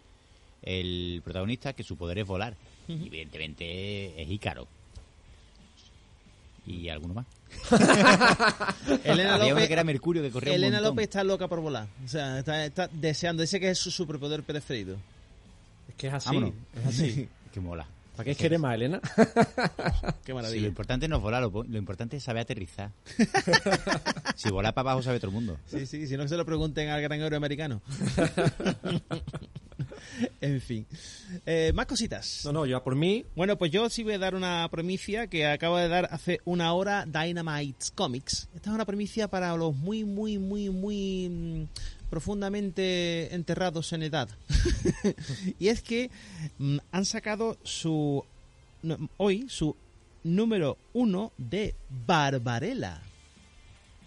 el 0.62 1.20
protagonista, 1.22 1.74
que 1.74 1.82
su 1.82 1.96
poder 1.98 2.18
es 2.20 2.26
volar. 2.26 2.56
Y 2.88 3.06
evidentemente 3.06 4.22
es 4.22 4.30
Ícaro. 4.30 4.66
y 6.66 6.88
alguno 6.88 7.14
más. 7.14 7.26
Elena 9.04 9.34
Había 9.34 9.50
López, 9.50 9.66
que 9.66 9.72
era 9.74 9.84
Mercurio 9.84 10.22
que 10.22 10.30
corría 10.30 10.52
un 10.52 10.56
Elena. 10.56 10.80
López 10.80 11.04
está 11.04 11.22
loca 11.22 11.48
por 11.48 11.60
volar. 11.60 11.86
O 12.04 12.08
sea, 12.08 12.38
está, 12.38 12.64
está 12.64 12.88
deseando. 12.92 13.42
Dice 13.42 13.60
que 13.60 13.70
es 13.70 13.78
su 13.78 13.90
superpoder 13.90 14.42
preferido. 14.42 14.96
Es 15.88 15.94
que 15.96 16.06
es 16.08 16.14
así. 16.14 16.28
Vámonos. 16.28 16.52
Es 16.80 16.86
así. 16.86 17.28
Que 17.54 17.60
mola. 17.60 17.86
¿Para 18.16 18.24
qué 18.24 18.34
quieres 18.34 18.58
más, 18.60 18.74
Elena? 18.74 19.00
Qué 19.16 19.22
Sí, 20.24 20.28
lo 20.28 20.34
maravilla. 20.34 20.66
importante 20.68 21.06
no 21.08 21.16
es 21.16 21.22
volar, 21.22 21.42
lo, 21.42 21.50
po- 21.52 21.64
lo 21.64 21.78
importante 21.78 22.16
es 22.16 22.22
saber 22.24 22.42
aterrizar. 22.42 22.90
si 24.36 24.50
volar 24.50 24.74
para 24.74 24.90
abajo 24.90 25.02
sabe 25.04 25.18
todo 25.20 25.28
el 25.28 25.34
mundo. 25.34 25.58
Sí, 25.66 25.86
sí, 25.86 26.06
si 26.06 26.16
no 26.16 26.24
que 26.24 26.28
se 26.30 26.36
lo 26.36 26.44
pregunten 26.44 26.88
al 26.90 27.00
gran 27.02 27.20
euroamericano. 27.20 27.80
en 30.40 30.60
fin. 30.60 30.86
Eh, 31.46 31.72
más 31.74 31.86
cositas. 31.86 32.42
No, 32.44 32.52
no, 32.52 32.66
yo 32.66 32.82
por 32.84 32.94
mí, 32.94 33.24
Bueno, 33.34 33.56
pues 33.58 33.72
yo 33.72 33.88
sí 33.90 34.02
voy 34.04 34.14
a 34.14 34.18
dar 34.18 34.34
una 34.34 34.68
primicia 34.70 35.26
que 35.26 35.46
acaba 35.46 35.80
de 35.82 35.88
dar 35.88 36.08
hace 36.12 36.40
una 36.44 36.72
hora 36.72 37.04
Dynamite 37.06 37.86
Comics. 37.94 38.48
Esta 38.54 38.70
es 38.70 38.74
una 38.74 38.84
primicia 38.84 39.28
para 39.28 39.56
los 39.56 39.74
muy, 39.74 40.04
muy, 40.04 40.38
muy, 40.38 40.70
muy 40.70 41.28
mm, 41.28 41.64
profundamente 42.14 43.34
enterrados 43.34 43.92
en 43.92 44.04
edad. 44.04 44.28
y 45.58 45.66
es 45.66 45.82
que 45.82 46.12
mm, 46.58 46.76
han 46.92 47.04
sacado 47.04 47.58
su 47.64 48.24
no, 48.84 49.10
hoy 49.16 49.46
su 49.48 49.74
número 50.22 50.78
uno 50.92 51.32
de 51.38 51.74
Barbarella. 52.06 53.02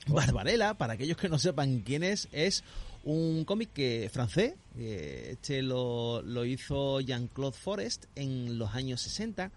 Barbarella, 0.07 0.75
para 0.75 0.93
aquellos 0.93 1.17
que 1.17 1.27
no 1.27 1.37
sepan 1.37 1.81
quién 1.81 2.01
es, 2.01 2.29
es 2.31 2.63
un 3.03 3.43
cómic 3.43 3.73
que 3.73 4.09
francés. 4.09 4.53
eh, 4.77 5.31
Este 5.33 5.61
lo, 5.61 6.21
lo 6.21 6.45
hizo 6.45 7.01
Jean-Claude 7.01 7.57
Forest 7.57 8.05
en 8.15 8.57
los 8.57 8.73
años 8.73 9.01
60, 9.01 9.51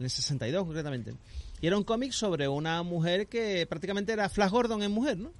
en 0.00 0.04
el 0.04 0.10
62 0.10 0.64
concretamente. 0.64 1.14
Y 1.60 1.68
era 1.68 1.76
un 1.76 1.84
cómic 1.84 2.10
sobre 2.10 2.48
una 2.48 2.82
mujer 2.82 3.28
que 3.28 3.66
prácticamente 3.68 4.12
era 4.12 4.28
Flash 4.28 4.50
Gordon 4.50 4.82
en 4.82 4.90
mujer, 4.90 5.16
¿no? 5.16 5.30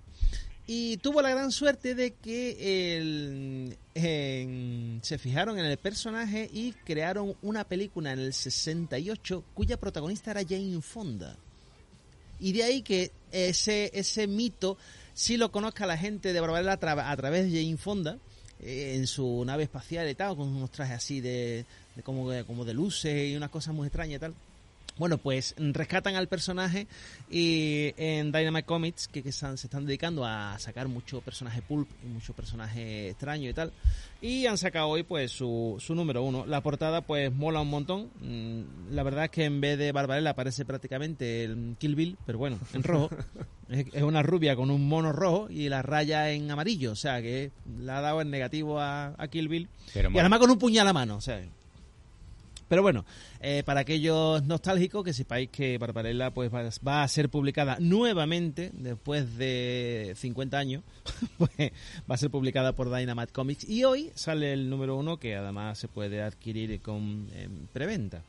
Y 0.66 0.96
tuvo 0.98 1.20
la 1.20 1.28
gran 1.30 1.52
suerte 1.52 1.94
de 1.94 2.12
que 2.14 2.96
el- 2.96 3.76
se 5.02 5.18
fijaron 5.18 5.58
en 5.58 5.66
el 5.66 5.76
personaje 5.76 6.48
y 6.52 6.72
crearon 6.84 7.34
una 7.42 7.64
película 7.64 8.12
en 8.12 8.18
el 8.18 8.32
68 8.32 9.44
cuya 9.54 9.76
protagonista 9.78 10.30
era 10.30 10.42
Jane 10.42 10.80
Fonda. 10.80 11.36
Y 12.40 12.52
de 12.52 12.62
ahí 12.64 12.82
que 12.82 13.12
ese, 13.30 13.90
ese 13.94 14.26
mito 14.26 14.76
sí 15.12 15.36
lo 15.36 15.52
conozca 15.52 15.86
la 15.86 15.96
gente 15.98 16.32
de 16.32 16.40
Barbarella 16.40 16.72
a, 16.72 16.80
tra- 16.80 17.10
a 17.10 17.16
través 17.16 17.50
de 17.52 17.62
Jane 17.62 17.76
Fonda, 17.76 18.18
eh, 18.60 18.94
en 18.96 19.06
su 19.06 19.44
nave 19.44 19.64
espacial 19.64 20.08
y 20.08 20.14
tal, 20.14 20.34
con 20.36 20.48
unos 20.48 20.70
trajes 20.70 20.96
así 20.96 21.20
de, 21.20 21.64
de 21.94 22.02
como, 22.02 22.30
como 22.46 22.64
de 22.64 22.72
luces 22.74 23.30
y 23.30 23.36
unas 23.36 23.50
cosas 23.50 23.74
muy 23.74 23.86
extrañas 23.86 24.16
y 24.16 24.20
tal. 24.20 24.34
Bueno, 24.96 25.18
pues 25.18 25.56
rescatan 25.58 26.14
al 26.14 26.28
personaje 26.28 26.86
y 27.28 27.92
en 27.96 28.30
Dynamite 28.30 28.64
Comics, 28.64 29.08
que, 29.08 29.24
que 29.24 29.30
están- 29.30 29.58
se 29.58 29.66
están 29.66 29.84
dedicando 29.86 30.24
a 30.24 30.56
sacar 30.60 30.86
mucho 30.86 31.20
personaje 31.20 31.62
pulp 31.62 31.88
y 32.04 32.06
mucho 32.06 32.32
personaje 32.32 33.10
extraño 33.10 33.50
y 33.50 33.52
tal. 33.54 33.72
Y 34.20 34.46
han 34.46 34.56
sacado 34.56 34.86
hoy 34.88 35.02
pues 35.02 35.32
su, 35.32 35.76
su 35.80 35.94
número 35.96 36.22
uno. 36.22 36.46
La 36.46 36.60
portada 36.62 37.00
pues 37.00 37.32
mola 37.32 37.60
un 37.60 37.70
montón. 37.70 38.08
Mm, 38.20 38.94
La 38.94 39.02
verdad 39.02 39.24
es 39.24 39.30
que 39.30 39.44
en 39.44 39.60
vez 39.60 39.78
de 39.78 39.90
Barbarella 39.90 40.30
aparece 40.30 40.64
prácticamente 40.64 41.42
el 41.44 41.74
Kill 41.78 41.96
Bill, 41.96 42.16
pero 42.24 42.38
bueno, 42.38 42.58
en 42.72 42.82
rojo. 42.84 43.10
es, 43.68 43.86
es 43.92 44.02
una 44.02 44.22
rubia 44.22 44.54
con 44.54 44.70
un 44.70 44.86
mono 44.86 45.10
rojo 45.12 45.48
y 45.50 45.68
la 45.68 45.82
raya 45.82 46.30
en 46.30 46.48
amarillo. 46.52 46.92
O 46.92 46.96
sea 46.96 47.20
que 47.20 47.50
le 47.80 47.90
ha 47.90 48.00
dado 48.00 48.20
el 48.20 48.30
negativo 48.30 48.78
a, 48.80 49.14
a 49.18 49.26
Kill 49.26 49.48
Bill. 49.48 49.68
Pero 49.92 50.10
Y 50.12 50.18
además 50.20 50.38
con 50.38 50.50
un 50.52 50.58
puñal 50.58 50.86
a 50.86 50.92
mano, 50.92 51.16
o 51.16 51.20
sea. 51.20 51.42
Pero 52.68 52.82
bueno, 52.82 53.04
eh, 53.40 53.62
para 53.64 53.80
aquellos 53.80 54.42
nostálgicos 54.44 55.04
que 55.04 55.12
sepáis 55.12 55.50
que 55.50 55.78
Barbarella 55.78 56.32
pues 56.32 56.50
va, 56.52 57.02
a 57.02 57.08
ser 57.08 57.28
publicada 57.28 57.76
nuevamente 57.80 58.70
después 58.72 59.36
de 59.36 60.14
50 60.16 60.58
años, 60.58 60.82
pues 61.38 61.50
va 62.10 62.14
a 62.14 62.18
ser 62.18 62.30
publicada 62.30 62.72
por 62.72 62.94
Dynamite 62.94 63.32
Comics 63.32 63.68
y 63.68 63.84
hoy 63.84 64.10
sale 64.14 64.52
el 64.52 64.70
número 64.70 64.96
uno 64.96 65.18
que 65.18 65.36
además 65.36 65.78
se 65.78 65.88
puede 65.88 66.22
adquirir 66.22 66.80
con 66.80 67.28
em, 67.34 67.66
preventa 67.72 68.22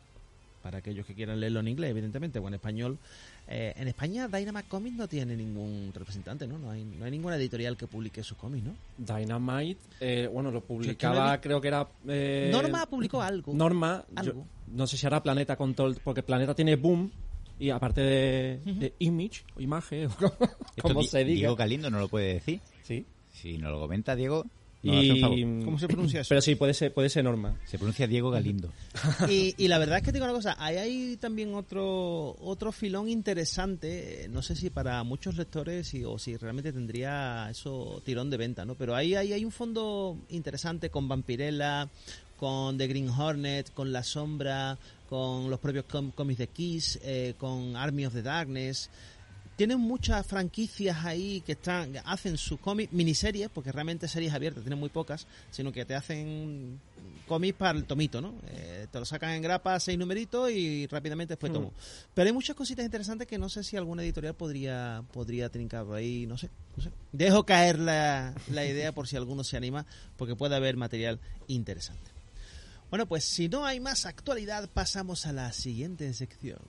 para 0.65 0.79
aquellos 0.79 1.05
que 1.05 1.13
quieran 1.13 1.39
leerlo 1.39 1.59
en 1.59 1.67
inglés, 1.67 1.91
evidentemente, 1.91 2.39
o 2.39 2.47
en 2.47 2.55
español. 2.55 2.97
Eh, 3.47 3.73
en 3.77 3.87
España 3.87 4.27
Dynamite 4.27 4.67
Comics 4.67 4.95
no 4.97 5.07
tiene 5.07 5.35
ningún 5.35 5.91
representante, 5.93 6.47
¿no? 6.47 6.57
No 6.57 6.71
hay, 6.71 6.83
no 6.83 7.05
hay 7.05 7.11
ninguna 7.11 7.35
editorial 7.35 7.77
que 7.77 7.85
publique 7.85 8.23
sus 8.23 8.37
cómics, 8.37 8.65
¿no? 8.65 8.75
Dynamite, 8.97 9.79
eh, 9.99 10.27
bueno, 10.31 10.49
lo 10.51 10.61
publicaba, 10.61 11.39
creo 11.39 11.61
que 11.61 11.67
era... 11.67 11.87
eh, 12.07 12.49
Norma 12.51 12.85
publicó 12.87 13.21
algo. 13.21 13.53
Norma, 13.53 14.03
yo- 14.09 14.19
Algo. 14.19 14.47
no 14.67 14.87
sé 14.87 14.97
si 14.97 15.05
hará 15.05 15.21
Planeta 15.21 15.55
con 15.55 15.75
todo, 15.75 15.87
el- 15.87 15.95
porque 16.03 16.23
Planeta 16.23 16.55
tiene 16.55 16.75
Boom, 16.75 17.11
y 17.59 17.69
aparte 17.69 18.01
de, 18.01 18.59
de 18.65 18.93
Image, 18.99 19.43
o 19.55 19.61
Imagen, 19.61 20.09
o 20.21 20.81
como, 20.81 21.03
se 21.03 21.19
diga. 21.23 21.35
Diego 21.41 21.55
Galindo 21.55 21.89
no 21.91 21.99
lo 21.99 22.07
puede 22.07 22.33
decir. 22.33 22.59
sí. 22.83 23.05
Si 23.31 23.57
nos 23.57 23.69
lo 23.71 23.79
comenta 23.81 24.15
Diego, 24.15 24.45
Y, 24.85 25.63
¿Cómo 25.65 25.79
se 25.79 25.87
pronuncia 25.87 26.21
eso? 26.21 26.29
Pero 26.29 26.41
sí, 26.41 26.55
puede 26.55 26.73
ser, 26.73 26.93
puede 26.93 27.09
ser 27.09 27.23
Norma. 27.23 27.57
Se 27.65 27.77
pronuncia 27.77 28.07
Diego 28.07 28.29
Galindo. 28.31 28.71
y, 29.29 29.53
y 29.57 29.67
la 29.67 29.77
verdad 29.79 29.97
es 29.97 30.03
que 30.03 30.11
te 30.11 30.17
digo 30.17 30.25
una 30.25 30.33
cosa, 30.33 30.55
ahí 30.59 30.75
hay 30.77 31.17
también 31.17 31.53
otro 31.55 32.35
otro 32.39 32.71
filón 32.71 33.09
interesante, 33.09 34.27
no 34.31 34.41
sé 34.41 34.55
si 34.55 34.69
para 34.69 35.03
muchos 35.03 35.37
lectores 35.37 35.93
y- 35.93 36.03
o 36.03 36.17
si 36.19 36.37
realmente 36.37 36.71
tendría 36.73 37.49
eso 37.49 38.01
tirón 38.05 38.29
de 38.29 38.37
venta, 38.37 38.65
¿no? 38.65 38.75
Pero 38.75 38.95
ahí, 38.95 39.15
ahí 39.15 39.33
hay 39.33 39.43
un 39.45 39.51
fondo 39.51 40.17
interesante 40.29 40.89
con 40.89 41.07
Vampirella, 41.07 41.89
con 42.37 42.77
The 42.77 42.87
Green 42.87 43.09
Hornet, 43.09 43.73
con 43.73 43.91
La 43.91 44.03
Sombra, 44.03 44.77
con 45.09 45.49
los 45.49 45.59
propios 45.59 45.85
com- 45.85 46.11
cómics 46.11 46.39
de 46.39 46.47
Kiss, 46.47 46.99
eh, 47.03 47.33
con 47.37 47.75
Army 47.75 48.05
of 48.05 48.13
the 48.13 48.21
Darkness. 48.21 48.89
Tienen 49.55 49.79
muchas 49.79 50.25
franquicias 50.25 51.05
ahí 51.05 51.41
que 51.45 51.53
están 51.53 51.93
hacen 52.03 52.37
sus 52.37 52.59
cómics, 52.59 52.91
miniseries, 52.91 53.49
porque 53.49 53.71
realmente 53.71 54.07
series 54.07 54.33
abiertas 54.33 54.63
tienen 54.63 54.79
muy 54.79 54.89
pocas, 54.89 55.27
sino 55.49 55.71
que 55.71 55.85
te 55.85 55.95
hacen 55.95 56.79
cómics 57.25 57.57
para 57.57 57.77
el 57.77 57.85
tomito, 57.85 58.19
¿no? 58.21 58.35
Eh, 58.49 58.87
te 58.91 58.99
lo 58.99 59.05
sacan 59.05 59.31
en 59.31 59.41
grapa, 59.41 59.79
seis 59.79 59.97
numeritos 59.97 60.51
y 60.51 60.87
rápidamente 60.87 61.33
después 61.33 61.53
tomo. 61.53 61.73
Pero 62.13 62.27
hay 62.27 62.33
muchas 62.33 62.55
cositas 62.55 62.83
interesantes 62.83 63.27
que 63.27 63.37
no 63.37 63.47
sé 63.47 63.63
si 63.63 63.77
alguna 63.77 64.03
editorial 64.03 64.35
podría 64.35 65.03
podría 65.13 65.49
trincar 65.49 65.85
por 65.85 65.95
ahí, 65.95 66.25
no 66.25 66.37
sé, 66.37 66.49
no 66.75 66.83
sé. 66.83 66.91
Dejo 67.13 67.45
caer 67.45 67.79
la, 67.79 68.33
la 68.51 68.65
idea 68.65 68.91
por 68.91 69.07
si 69.07 69.15
alguno 69.15 69.43
se 69.43 69.55
anima, 69.55 69.85
porque 70.17 70.35
puede 70.35 70.55
haber 70.55 70.75
material 70.75 71.19
interesante. 71.47 72.11
Bueno, 72.89 73.07
pues 73.07 73.23
si 73.23 73.49
no 73.49 73.65
hay 73.65 73.79
más 73.79 74.05
actualidad, 74.05 74.69
pasamos 74.69 75.25
a 75.25 75.33
la 75.33 75.51
siguiente 75.51 76.13
sección. 76.13 76.59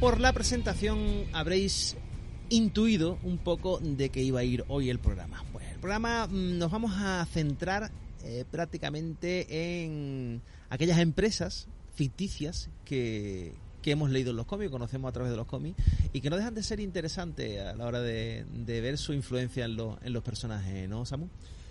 Por 0.00 0.20
la 0.20 0.32
presentación 0.32 1.24
habréis 1.32 1.96
intuido 2.50 3.18
un 3.22 3.38
poco 3.38 3.78
de 3.78 4.10
qué 4.10 4.22
iba 4.22 4.40
a 4.40 4.44
ir 4.44 4.64
hoy 4.68 4.90
el 4.90 4.98
programa. 4.98 5.42
Pues 5.52 5.66
el 5.72 5.78
programa 5.78 6.26
mm, 6.26 6.58
nos 6.58 6.70
vamos 6.70 6.92
a 6.96 7.24
centrar 7.26 7.90
eh, 8.24 8.44
prácticamente 8.50 9.84
en 9.84 10.42
aquellas 10.68 10.98
empresas 10.98 11.66
ficticias 11.94 12.68
que, 12.84 13.54
que 13.86 13.92
hemos 13.92 14.10
leído 14.10 14.30
en 14.30 14.36
los 14.36 14.46
cómics, 14.46 14.70
conocemos 14.70 15.08
a 15.08 15.12
través 15.12 15.30
de 15.30 15.36
los 15.36 15.46
cómics, 15.46 15.82
y 16.12 16.20
que 16.20 16.28
no 16.28 16.36
dejan 16.36 16.54
de 16.54 16.62
ser 16.62 16.80
interesantes 16.80 17.60
a 17.60 17.74
la 17.74 17.86
hora 17.86 18.00
de, 18.00 18.44
ver 18.66 18.98
su 18.98 19.12
influencia 19.12 19.64
en, 19.64 19.76
los 19.76 19.96
en 20.02 20.12
los 20.12 20.22
personajes, 20.22 20.88
¿no, 20.88 21.06
Samu? 21.06 21.28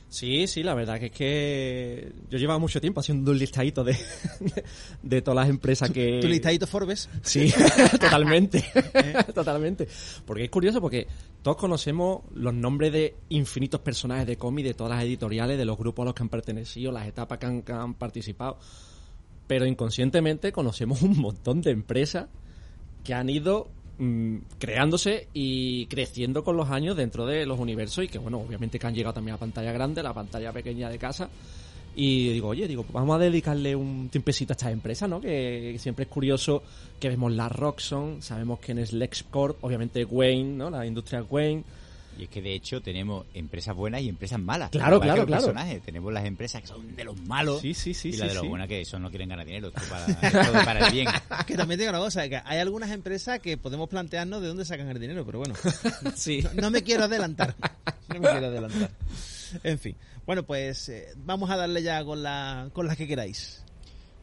Sí, 0.07 0.47
sí, 0.47 0.63
la 0.63 0.73
verdad 0.73 0.99
que 0.99 1.07
es 1.07 1.11
que 1.11 2.13
yo 2.29 2.37
llevaba 2.37 2.59
mucho 2.59 2.79
tiempo 2.79 3.01
haciendo 3.01 3.31
un 3.31 3.37
listadito 3.37 3.83
de, 3.83 3.93
de, 4.39 4.63
de 5.03 5.21
todas 5.21 5.35
las 5.35 5.49
empresas 5.49 5.89
que... 5.89 6.19
Tu 6.21 6.27
listadito 6.27 6.67
Forbes. 6.67 7.09
Sí, 7.21 7.51
totalmente. 7.99 8.63
totalmente. 9.33 9.87
Porque 10.25 10.45
es 10.45 10.49
curioso 10.49 10.79
porque 10.79 11.07
todos 11.41 11.57
conocemos 11.57 12.21
los 12.33 12.53
nombres 12.53 12.93
de 12.93 13.15
infinitos 13.29 13.81
personajes 13.81 14.27
de 14.27 14.37
cómic, 14.37 14.65
de 14.65 14.73
todas 14.73 14.95
las 14.95 15.03
editoriales, 15.03 15.57
de 15.57 15.65
los 15.65 15.77
grupos 15.77 16.03
a 16.03 16.05
los 16.05 16.13
que 16.13 16.23
han 16.23 16.29
pertenecido, 16.29 16.91
las 16.91 17.07
etapas 17.07 17.37
que 17.37 17.45
han, 17.45 17.61
que 17.61 17.73
han 17.73 17.95
participado. 17.95 18.57
Pero 19.47 19.65
inconscientemente 19.65 20.51
conocemos 20.51 21.01
un 21.01 21.17
montón 21.17 21.61
de 21.61 21.71
empresas 21.71 22.27
que 23.03 23.13
han 23.13 23.29
ido 23.29 23.69
mm, 23.97 24.38
creándose 24.60 25.27
y 25.34 25.86
creciendo 25.88 26.43
con 26.43 26.58
los 26.58 26.69
años 26.69 26.97
dentro 26.97 27.25
de 27.25 27.45
los 27.45 27.60
universos 27.60 28.05
y 28.05 28.08
que, 28.08 28.17
bueno, 28.17 28.39
obviamente 28.39 28.79
que 28.79 28.88
han 28.88 28.95
llegado 28.95 29.13
también 29.13 29.36
a 29.36 29.39
pantalla 29.39 29.71
grande, 29.71 30.03
la 30.03 30.13
pantalla 30.13 30.51
pequeña 30.51 30.89
de 30.89 30.97
casa. 30.97 31.29
Y 31.97 32.34
digo, 32.34 32.49
oye, 32.49 32.67
digo, 32.67 32.86
vamos 32.91 33.15
a 33.15 33.19
dedicarle 33.19 33.73
un 33.75 34.10
tiempecito 34.10 34.51
a 34.51 34.55
estas 34.55 34.73
empresas, 34.73 35.10
¿no? 35.10 35.21
Que 35.21 35.77
siempre 35.79 36.03
es 36.03 36.10
curioso 36.10 36.62
que 36.99 37.08
vemos 37.08 37.31
la 37.31 37.47
Roxxon, 37.47 38.21
sabemos 38.21 38.60
quién 38.60 38.79
es 38.79 38.91
LexCorp, 38.91 39.63
obviamente 39.63 40.03
Wayne, 40.03 40.58
¿no? 40.58 40.69
La 40.69 40.86
industria 40.86 41.23
Wayne. 41.23 41.63
Y 42.17 42.23
es 42.23 42.30
que 42.30 42.41
de 42.41 42.54
hecho 42.54 42.82
tenemos 42.82 43.25
empresas 43.34 43.75
buenas 43.75 44.01
y 44.01 44.10
empresas 44.10 44.39
malas. 44.39 44.69
Claro, 44.69 44.99
que 44.99 45.06
claro, 45.06 45.21
los 45.21 45.28
claro. 45.28 45.43
personajes. 45.43 45.82
Tenemos 45.84 46.13
las 46.13 46.25
empresas 46.25 46.62
que 46.62 46.67
son 46.67 46.95
de 46.95 47.04
los 47.04 47.19
malos 47.21 47.62
Sí, 47.62 47.73
sí, 47.73 47.93
sí, 47.93 48.10
y 48.10 48.13
sí, 48.13 48.17
las 48.17 48.30
de 48.30 48.36
los 48.36 48.47
buenas 48.47 48.67
que 48.67 48.82
eso 48.82 48.99
no 48.99 49.10
quieren 49.10 49.30
ganar 49.30 49.45
dinero. 49.45 49.67
Esto 49.67 49.82
para, 49.89 50.06
esto 50.45 50.65
para 50.65 50.88
el 50.88 50.93
bien. 50.93 51.08
Que 51.45 51.56
también 51.56 51.80
tengo 51.80 51.91
una 51.91 51.99
cosa, 51.99 52.28
que 52.30 52.41
hay 52.43 52.60
algunas 52.60 52.91
empresas 52.91 53.39
que 53.39 53.58
podemos 53.58 53.89
plantearnos 53.89 54.41
de 54.41 54.47
dónde 54.47 54.65
sacan 54.65 54.88
el 54.89 54.99
dinero, 54.99 55.25
pero 55.25 55.39
bueno, 55.39 55.56
Sí. 56.15 56.41
no, 56.56 56.62
no 56.62 56.71
me 56.71 56.84
quiero 56.84 57.04
adelantar. 57.06 57.56
No 58.08 58.19
me 58.19 58.30
quiero 58.30 58.45
adelantar. 58.47 58.91
En 59.63 59.80
fin, 59.80 59.95
bueno, 60.28 60.43
pues 60.43 60.89
eh, 60.89 61.08
vamos 61.17 61.49
a 61.49 61.58
darle 61.58 61.82
ya 61.82 62.06
con, 62.06 62.21
la, 62.21 62.69
con 62.71 62.86
las 62.86 62.95
que 62.97 63.08
queráis. 63.08 63.64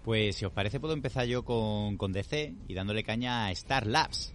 Pues 0.05 0.35
si 0.35 0.45
os 0.45 0.53
parece 0.53 0.81
puedo 0.81 0.95
empezar 0.95 1.27
yo 1.27 1.45
con, 1.45 1.97
con 1.97 2.13
DC 2.13 2.53
y 2.67 2.75
dándole 2.75 3.05
caña 3.05 3.47
a 3.47 3.53
Star 3.53 3.87
Labs. 3.87 4.33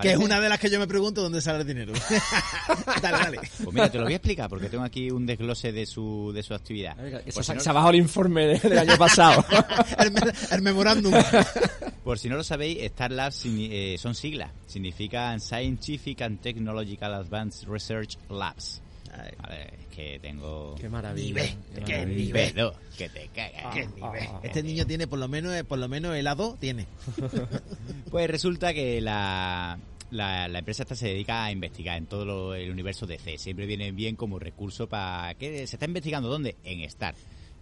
Que 0.00 0.12
es 0.12 0.16
una 0.16 0.40
de 0.40 0.48
las 0.48 0.58
que 0.58 0.70
yo 0.70 0.78
me 0.78 0.86
pregunto 0.86 1.20
dónde 1.20 1.42
sale 1.42 1.60
el 1.60 1.66
dinero. 1.66 1.92
dale, 3.02 3.18
dale. 3.18 3.38
Pues 3.62 3.72
mira, 3.74 3.90
te 3.90 3.98
lo 3.98 4.04
voy 4.04 4.14
a 4.14 4.16
explicar 4.16 4.48
porque 4.48 4.70
tengo 4.70 4.82
aquí 4.84 5.10
un 5.10 5.26
desglose 5.26 5.72
de 5.72 5.84
su, 5.84 6.32
de 6.34 6.42
su 6.42 6.54
actividad. 6.54 6.96
Se, 7.28 7.42
si, 7.42 7.52
no, 7.52 7.60
se 7.60 7.68
ha 7.68 7.72
bajado 7.74 7.90
el 7.90 7.96
informe 7.96 8.46
de- 8.46 8.58
del 8.70 8.78
año 8.78 8.96
pasado. 8.96 9.44
El, 9.98 10.12
me- 10.12 10.20
el 10.50 10.62
memorándum. 10.62 11.12
por 12.04 12.18
si 12.18 12.30
no 12.30 12.36
lo 12.36 12.42
sabéis, 12.44 12.78
Star 12.84 13.12
Labs 13.12 13.44
signi- 13.44 13.68
eh, 13.70 13.98
son 13.98 14.14
siglas. 14.14 14.50
Significan 14.66 15.40
Scientific 15.40 16.22
and 16.22 16.40
Technological 16.40 17.12
Advanced 17.14 17.68
Research 17.68 18.16
Labs. 18.30 18.80
Ay, 19.12 19.30
Vale, 19.42 19.62
es 19.80 19.86
que 19.94 20.18
tengo... 20.20 20.76
Qué 20.80 20.88
maravilla. 20.88 21.26
Nivel, 21.26 21.48
qué 21.74 21.80
qué 21.84 21.92
maravilla. 21.98 22.16
nivel. 22.26 22.52
Pedo, 22.54 22.74
que 22.96 23.08
te 23.08 23.28
cagas. 23.34 23.74
qué 23.74 23.86
nivel. 23.88 24.22
ah, 24.28 24.40
Este 24.42 24.62
niño 24.62 24.86
tiene 24.86 25.06
por 25.06 25.18
lo 25.18 25.26
menos, 25.28 25.62
por 25.64 25.78
lo 25.78 25.88
menos 25.88 26.14
helado, 26.16 26.56
tiene. 26.60 26.86
Pues 28.10 28.28
resulta 28.30 28.72
que 28.74 29.00
la, 29.00 29.78
la, 30.10 30.48
la 30.48 30.58
empresa 30.58 30.82
esta 30.82 30.96
se 30.96 31.08
dedica 31.08 31.44
a 31.44 31.52
investigar 31.52 31.96
en 31.98 32.06
todo 32.06 32.24
lo- 32.24 32.54
el 32.54 32.70
universo 32.70 33.06
DC. 33.06 33.38
Siempre 33.38 33.66
viene 33.66 33.92
bien 33.92 34.16
como 34.16 34.38
recurso 34.38 34.88
para... 34.88 35.34
que 35.34 35.66
¿Se 35.66 35.76
está 35.76 35.86
investigando 35.86 36.28
dónde? 36.28 36.56
En 36.64 36.80
Star. 36.82 37.14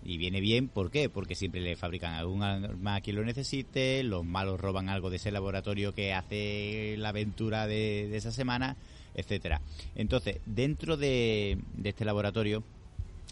Y 0.04 0.16
viene 0.16 0.40
bien, 0.40 0.68
¿por 0.68 0.90
qué? 0.90 1.08
Porque 1.10 1.34
siempre 1.34 1.60
le 1.60 1.74
fabrican 1.76 2.14
algún 2.14 2.42
arma 2.42 2.94
a 2.96 3.00
quien 3.00 3.16
lo 3.16 3.24
necesite, 3.24 4.02
los 4.04 4.24
malos 4.24 4.60
roban 4.60 4.88
algo 4.88 5.10
de 5.10 5.16
ese 5.16 5.32
laboratorio 5.32 5.92
que 5.92 6.14
hace 6.14 6.94
la 6.98 7.08
aventura 7.10 7.66
de, 7.66 8.06
de 8.08 8.16
esa 8.16 8.30
semana, 8.30 8.76
etcétera. 9.18 9.60
Entonces, 9.94 10.38
dentro 10.46 10.96
de, 10.96 11.58
de 11.74 11.88
este 11.88 12.04
laboratorio, 12.04 12.62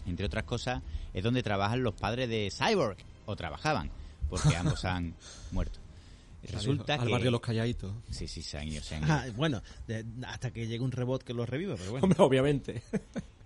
entre 0.05 0.25
otras 0.25 0.43
cosas, 0.43 0.83
es 1.13 1.23
donde 1.23 1.41
trabajan 1.43 1.81
los 1.83 1.93
padres 1.95 2.29
de 2.29 2.51
Cyborg, 2.51 2.97
o 3.25 3.35
trabajaban, 3.35 3.89
porque 4.29 4.55
ambos 4.55 4.85
han 4.85 5.15
muerto. 5.51 5.79
Resulta 6.43 6.93
Al 6.95 7.05
que... 7.07 7.11
barrio 7.11 7.31
Los 7.31 7.41
Calladitos. 7.41 7.91
Sí, 8.11 8.27
sí, 8.27 8.41
se 8.41 8.57
han 8.57 8.67
ido, 8.67 8.81
se 8.81 8.95
han 8.95 9.03
ido. 9.03 9.11
Ah, 9.13 9.25
bueno, 9.35 9.61
de- 9.87 10.05
hasta 10.27 10.51
que 10.51 10.67
llegue 10.67 10.83
un 10.83 10.91
robot 10.91 11.23
que 11.23 11.33
lo 11.33 11.45
reviva, 11.45 11.75
pero 11.75 11.91
bueno. 11.91 12.03
Hombre, 12.05 12.21
obviamente. 12.21 12.81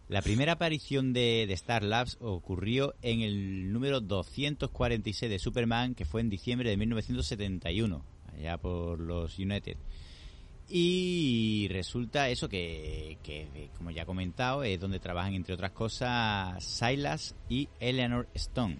La 0.10 0.22
primera 0.22 0.52
aparición 0.54 1.14
de, 1.14 1.46
de 1.48 1.54
Star 1.54 1.84
Labs 1.84 2.18
ocurrió 2.20 2.94
en 3.02 3.22
el 3.22 3.72
número 3.72 4.02
246 4.02 5.32
de 5.32 5.40
Superman, 5.40 5.96
que 5.96 6.04
fue 6.06 6.20
en 6.22 6.30
diciembre 6.30 6.70
de 6.70 6.78
1971, 6.78 8.04
allá 8.38 8.58
por 8.58 9.00
los 9.00 9.40
United. 9.40 9.78
Y 10.70 11.41
resulta 11.82 12.30
eso 12.30 12.48
que, 12.48 13.18
que, 13.24 13.72
como 13.76 13.90
ya 13.90 14.04
he 14.04 14.06
comentado, 14.06 14.64
es 14.64 14.80
donde 14.80 15.00
trabajan, 15.00 15.34
entre 15.34 15.56
otras 15.56 15.72
cosas, 15.72 16.64
Silas 16.64 17.34
y 17.50 17.70
Eleanor 17.80 18.28
Stone, 18.36 18.78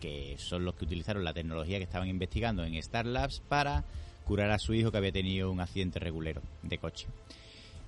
que 0.00 0.34
son 0.36 0.64
los 0.64 0.74
que 0.74 0.86
utilizaron 0.86 1.22
la 1.22 1.32
tecnología 1.32 1.78
que 1.78 1.84
estaban 1.84 2.08
investigando 2.08 2.64
en 2.64 2.74
Star 2.74 3.06
Labs 3.06 3.40
para 3.48 3.84
curar 4.24 4.50
a 4.50 4.58
su 4.58 4.74
hijo 4.74 4.90
que 4.90 4.98
había 4.98 5.12
tenido 5.12 5.52
un 5.52 5.60
accidente 5.60 6.00
regulero 6.00 6.42
de 6.64 6.78
coche. 6.78 7.06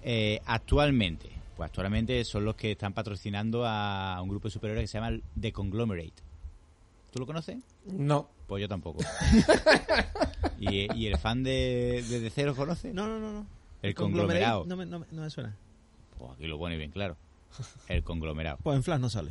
Eh, 0.04 0.40
actualmente, 0.46 1.30
pues 1.56 1.66
actualmente 1.66 2.24
son 2.24 2.44
los 2.44 2.54
que 2.54 2.70
están 2.70 2.92
patrocinando 2.92 3.66
a 3.66 4.22
un 4.22 4.28
grupo 4.28 4.46
de 4.46 4.52
superhéroes 4.52 4.84
que 4.84 4.86
se 4.86 5.00
llama 5.00 5.18
The 5.40 5.52
Conglomerate. 5.52 6.22
¿Tú 7.10 7.18
lo 7.18 7.26
conoces? 7.26 7.56
No. 7.86 8.28
Pues 8.46 8.60
yo 8.60 8.68
tampoco. 8.68 9.02
¿Y, 10.60 10.86
y 10.96 11.06
el 11.08 11.18
fan 11.18 11.42
de, 11.42 12.04
de 12.08 12.20
DC 12.20 12.44
lo 12.44 12.54
conoce? 12.54 12.94
No, 12.94 13.08
no, 13.08 13.18
no. 13.18 13.32
no. 13.32 13.57
El 13.82 13.94
conglomerado. 13.94 14.64
No 14.66 14.76
me, 14.76 14.86
no, 14.86 15.00
me, 15.00 15.06
no 15.10 15.22
me 15.22 15.30
suena. 15.30 15.54
Pues 16.18 16.32
aquí 16.32 16.46
lo 16.46 16.58
pone 16.58 16.76
bien 16.76 16.90
claro. 16.90 17.16
El 17.88 18.02
conglomerado. 18.02 18.58
Pues 18.62 18.76
en 18.76 18.82
Flash 18.82 19.00
no 19.00 19.08
sale. 19.10 19.30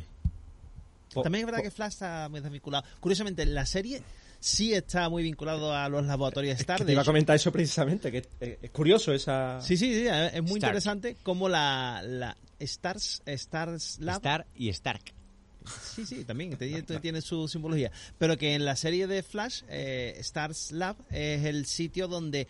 Po- 1.12 1.22
También 1.22 1.42
es 1.42 1.46
verdad 1.46 1.58
po- 1.60 1.64
que 1.64 1.70
Flash 1.70 1.92
está 1.92 2.28
muy 2.28 2.40
desvinculado. 2.40 2.84
Curiosamente, 3.00 3.44
la 3.46 3.64
serie 3.66 4.02
sí 4.40 4.72
está 4.74 5.08
muy 5.08 5.22
vinculado 5.22 5.74
a 5.74 5.88
los 5.88 6.04
laboratorios 6.06 6.58
Star. 6.60 6.76
Que 6.78 6.84
de 6.84 6.88
te 6.88 6.92
iba 6.92 7.02
a 7.02 7.04
comentar 7.04 7.34
eso 7.36 7.50
precisamente, 7.52 8.10
que 8.12 8.18
es, 8.40 8.58
es 8.62 8.70
curioso 8.70 9.12
esa... 9.12 9.60
Sí, 9.60 9.76
sí, 9.76 9.92
sí, 9.94 10.06
es 10.06 10.34
es 10.34 10.42
muy 10.42 10.58
Stark. 10.58 10.70
interesante 10.70 11.16
como 11.22 11.48
la, 11.48 12.02
la 12.04 12.36
Stars, 12.58 13.22
Stars 13.26 13.98
Lab 14.00 14.16
Star 14.16 14.46
y 14.54 14.68
Stark. 14.70 15.02
Sí, 15.94 16.06
sí, 16.06 16.24
también 16.24 16.56
tiene, 16.56 16.82
tiene 16.82 17.20
su 17.20 17.46
simbología. 17.48 17.90
Pero 18.18 18.36
que 18.38 18.54
en 18.54 18.64
la 18.64 18.74
serie 18.76 19.06
de 19.06 19.22
Flash, 19.22 19.62
eh, 19.68 20.14
Stars 20.20 20.72
Lab 20.72 20.96
es 21.10 21.44
el 21.44 21.66
sitio 21.66 22.06
donde 22.08 22.42
eh, 22.42 22.48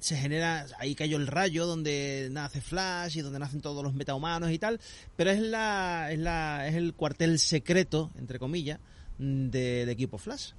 se 0.00 0.16
genera, 0.16 0.66
ahí 0.78 0.94
cayó 0.94 1.16
el 1.16 1.26
rayo, 1.26 1.66
donde 1.66 2.28
nace 2.30 2.60
Flash 2.60 3.18
y 3.18 3.20
donde 3.20 3.38
nacen 3.38 3.60
todos 3.60 3.84
los 3.84 3.94
metahumanos 3.94 4.50
y 4.50 4.58
tal. 4.58 4.80
Pero 5.16 5.30
es 5.30 5.40
la, 5.40 6.10
es 6.10 6.18
la, 6.18 6.66
es 6.66 6.74
el 6.74 6.94
cuartel 6.94 7.38
secreto, 7.38 8.10
entre 8.18 8.38
comillas, 8.38 8.80
del 9.18 9.88
equipo 9.88 10.18
Flash. 10.18 10.52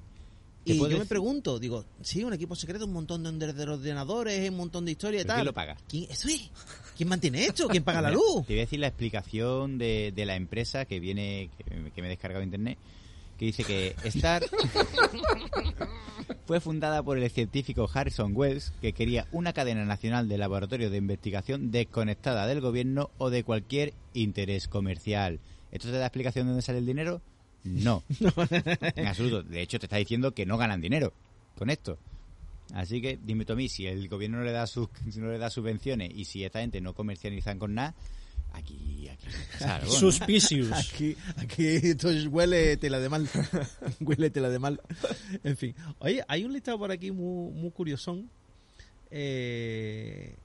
¿Te 0.64 0.74
Y 0.74 0.78
yo 0.78 1.00
me 1.00 1.06
pregunto, 1.06 1.58
digo, 1.58 1.86
sí, 2.02 2.24
un 2.24 2.34
equipo 2.34 2.56
secreto, 2.56 2.86
un 2.86 2.94
montón 2.94 3.24
de 3.40 3.52
de 3.52 3.64
ordenadores, 3.64 4.48
un 4.50 4.58
montón 4.58 4.86
de 4.86 4.92
historia 4.92 5.22
y 5.22 5.24
¿Pero 5.24 5.28
tal. 5.28 5.38
quién 5.38 5.46
lo 5.46 5.54
paga? 5.54 5.78
¿Quién, 5.88 6.04
eso 6.12 6.28
es. 6.28 6.52
¿Quién 6.96 7.10
mantiene 7.10 7.46
esto? 7.46 7.68
¿Quién 7.68 7.84
paga 7.84 8.00
la 8.00 8.12
luz? 8.12 8.46
Te 8.46 8.54
voy 8.54 8.60
a 8.60 8.66
decir 8.66 8.80
la 8.80 8.88
explicación 8.88 9.80
de, 9.80 10.14
de 10.16 10.26
la 10.26 10.36
empresa 10.36 10.86
que 10.86 11.00
viene, 11.00 11.50
que, 11.58 11.92
que 11.92 12.02
me 12.02 12.08
he 12.08 12.12
descargado 12.12 12.42
de 12.42 12.46
internet, 12.46 12.78
que 13.42 13.46
dice 13.48 13.64
que 13.64 13.96
Star 14.04 14.44
fue 16.46 16.60
fundada 16.60 17.02
por 17.02 17.18
el 17.18 17.28
científico 17.32 17.90
Harrison 17.92 18.34
Wells, 18.36 18.72
que 18.82 18.94
quería 18.94 19.26
una 19.32 19.52
cadena 19.52 19.84
nacional 19.84 20.30
de 20.30 20.38
laboratorios 20.38 20.92
de 20.92 20.98
investigación 20.98 21.72
desconectada 21.72 22.46
del 22.46 22.62
gobierno 22.62 23.10
o 23.18 23.32
de 23.32 23.44
cualquier 23.44 23.96
interés 24.14 24.68
comercial. 24.68 25.40
¿Esto 25.72 25.90
te 25.90 25.98
da 25.98 26.06
explicación 26.06 26.46
de 26.46 26.52
dónde 26.52 26.62
sale 26.62 26.78
el 26.78 26.86
dinero? 26.86 27.22
No, 27.64 28.04
en 28.96 29.08
absoluto. 29.08 29.44
De 29.44 29.62
hecho, 29.62 29.78
te 29.78 29.86
está 29.86 29.98
diciendo 29.98 30.34
que 30.34 30.48
no 30.48 30.58
ganan 30.58 30.82
dinero 30.82 31.14
con 31.56 31.70
esto. 31.70 31.98
Así 32.74 33.02
que 33.02 33.20
dime 33.24 33.46
tú 33.46 33.54
a 33.54 33.56
mí, 33.56 33.70
si 33.70 33.86
el 33.88 34.08
gobierno 34.08 34.38
no 34.38 34.44
le 34.44 34.52
da 34.52 34.66
sus, 34.66 34.88
no 35.16 35.32
le 35.32 35.38
da 35.38 35.50
subvenciones 35.50 36.12
y 36.14 36.26
si 36.26 36.44
esta 36.44 36.60
gente 36.60 36.82
no 36.82 36.94
comercializan 36.94 37.60
con 37.60 37.76
nada, 37.76 37.96
aquí, 38.52 39.10
aquí 39.10 39.28
¿no? 39.84 39.90
Suspicious. 39.90 40.72
Aquí, 40.72 41.16
aquí 41.38 41.68
esto 41.68 42.10
huele 42.30 42.78
tela 42.78 43.00
de 43.00 43.10
mal. 43.10 43.28
huele 44.00 44.30
tela 44.30 44.50
de 44.50 44.60
mal. 44.60 44.82
En 45.44 45.58
fin. 45.58 45.76
Oye, 46.00 46.24
hay 46.28 46.44
un 46.46 46.54
listado 46.54 46.78
por 46.80 46.92
aquí 46.92 47.12
muy, 47.12 47.52
muy 47.54 47.72
curiosón. 47.72 48.30
Eh... 49.10 50.36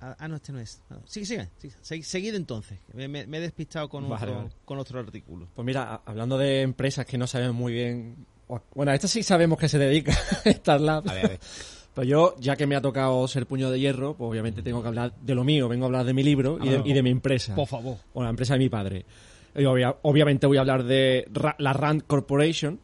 Ah, 0.00 0.16
ah, 0.18 0.28
no, 0.28 0.36
este 0.36 0.52
no 0.52 0.60
es. 0.60 0.82
Ah, 0.90 0.96
no. 1.00 1.02
Sigue, 1.06 1.24
sigue. 1.24 1.48
sigue. 1.56 1.74
Segui- 1.82 2.02
Seguid 2.02 2.34
entonces. 2.34 2.78
Me, 2.92 3.08
me- 3.08 3.26
me 3.26 3.38
he 3.38 3.40
despistado 3.40 3.88
con, 3.88 4.06
Vale, 4.08 4.24
otro, 4.26 4.36
vale. 4.36 4.50
con 4.64 4.78
otro 4.78 5.00
artículo. 5.00 5.48
Pues 5.54 5.64
mira, 5.64 6.02
hablando 6.04 6.36
de 6.36 6.60
empresas 6.62 7.06
que 7.06 7.16
no 7.16 7.26
sabemos 7.26 7.54
muy 7.56 7.72
bien... 7.72 8.26
Bueno, 8.74 8.92
a 8.92 8.94
esta 8.94 9.08
sí 9.08 9.22
sabemos 9.22 9.58
que 9.58 9.68
se 9.68 9.78
dedica 9.78 10.12
a 10.44 10.48
Star 10.50 10.80
Lab. 10.80 11.08
A 11.08 11.14
ver, 11.14 11.24
a 11.24 11.28
ver. 11.28 11.40
Pero 11.94 12.06
yo, 12.06 12.34
ya 12.40 12.56
que 12.56 12.66
me 12.66 12.74
ha 12.76 12.80
tocado 12.80 13.26
ser 13.28 13.46
puño 13.46 13.70
de 13.70 13.78
hierro, 13.78 14.14
pues 14.14 14.28
obviamente 14.28 14.62
tengo 14.62 14.82
que 14.82 14.88
hablar 14.88 15.14
de 15.20 15.34
lo 15.34 15.44
mío. 15.44 15.68
Vengo 15.68 15.84
a 15.84 15.86
hablar 15.86 16.04
de 16.04 16.12
mi 16.14 16.22
libro 16.24 16.58
y 16.62 16.68
de, 16.68 16.82
y 16.84 16.92
de 16.92 17.02
mi 17.02 17.10
empresa. 17.10 17.54
Por 17.54 17.68
favor. 17.68 17.96
o 18.12 18.22
la 18.22 18.30
empresa 18.30 18.54
de 18.54 18.58
mi 18.58 18.68
padre. 18.68 19.04
Y 19.56 19.62
obvia- 19.64 19.96
obviamente 20.02 20.46
voy 20.48 20.56
a 20.56 20.60
hablar 20.60 20.82
de 20.82 21.28
Ra- 21.32 21.54
la 21.58 21.72
Rand 21.72 22.02
Corporation, 22.06 22.80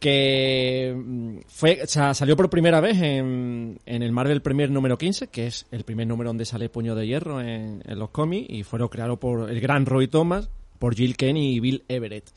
que 0.00 0.94
mm, 0.96 1.38
fue, 1.46 1.80
o 1.82 1.86
sea, 1.86 2.14
salió 2.14 2.36
por 2.36 2.50
primera 2.50 2.80
vez 2.80 3.00
en, 3.02 3.78
en 3.86 4.02
el 4.02 4.12
Marvel 4.12 4.42
Premier 4.42 4.70
número 4.70 4.98
15, 4.98 5.28
que 5.28 5.46
es 5.46 5.66
el 5.70 5.84
primer 5.84 6.06
número 6.06 6.30
donde 6.30 6.44
sale 6.44 6.68
Puño 6.68 6.94
de 6.94 7.06
Hierro 7.06 7.40
en, 7.40 7.82
en 7.86 7.98
los 7.98 8.10
cómics, 8.10 8.48
y 8.50 8.62
fueron 8.64 8.88
creados 8.88 9.18
por 9.18 9.50
el 9.50 9.60
gran 9.60 9.86
Roy 9.86 10.08
Thomas, 10.08 10.48
por 10.78 10.94
Jill 10.96 11.16
Kenny 11.16 11.54
y 11.54 11.60
Bill 11.60 11.84
Everett. 11.88 12.30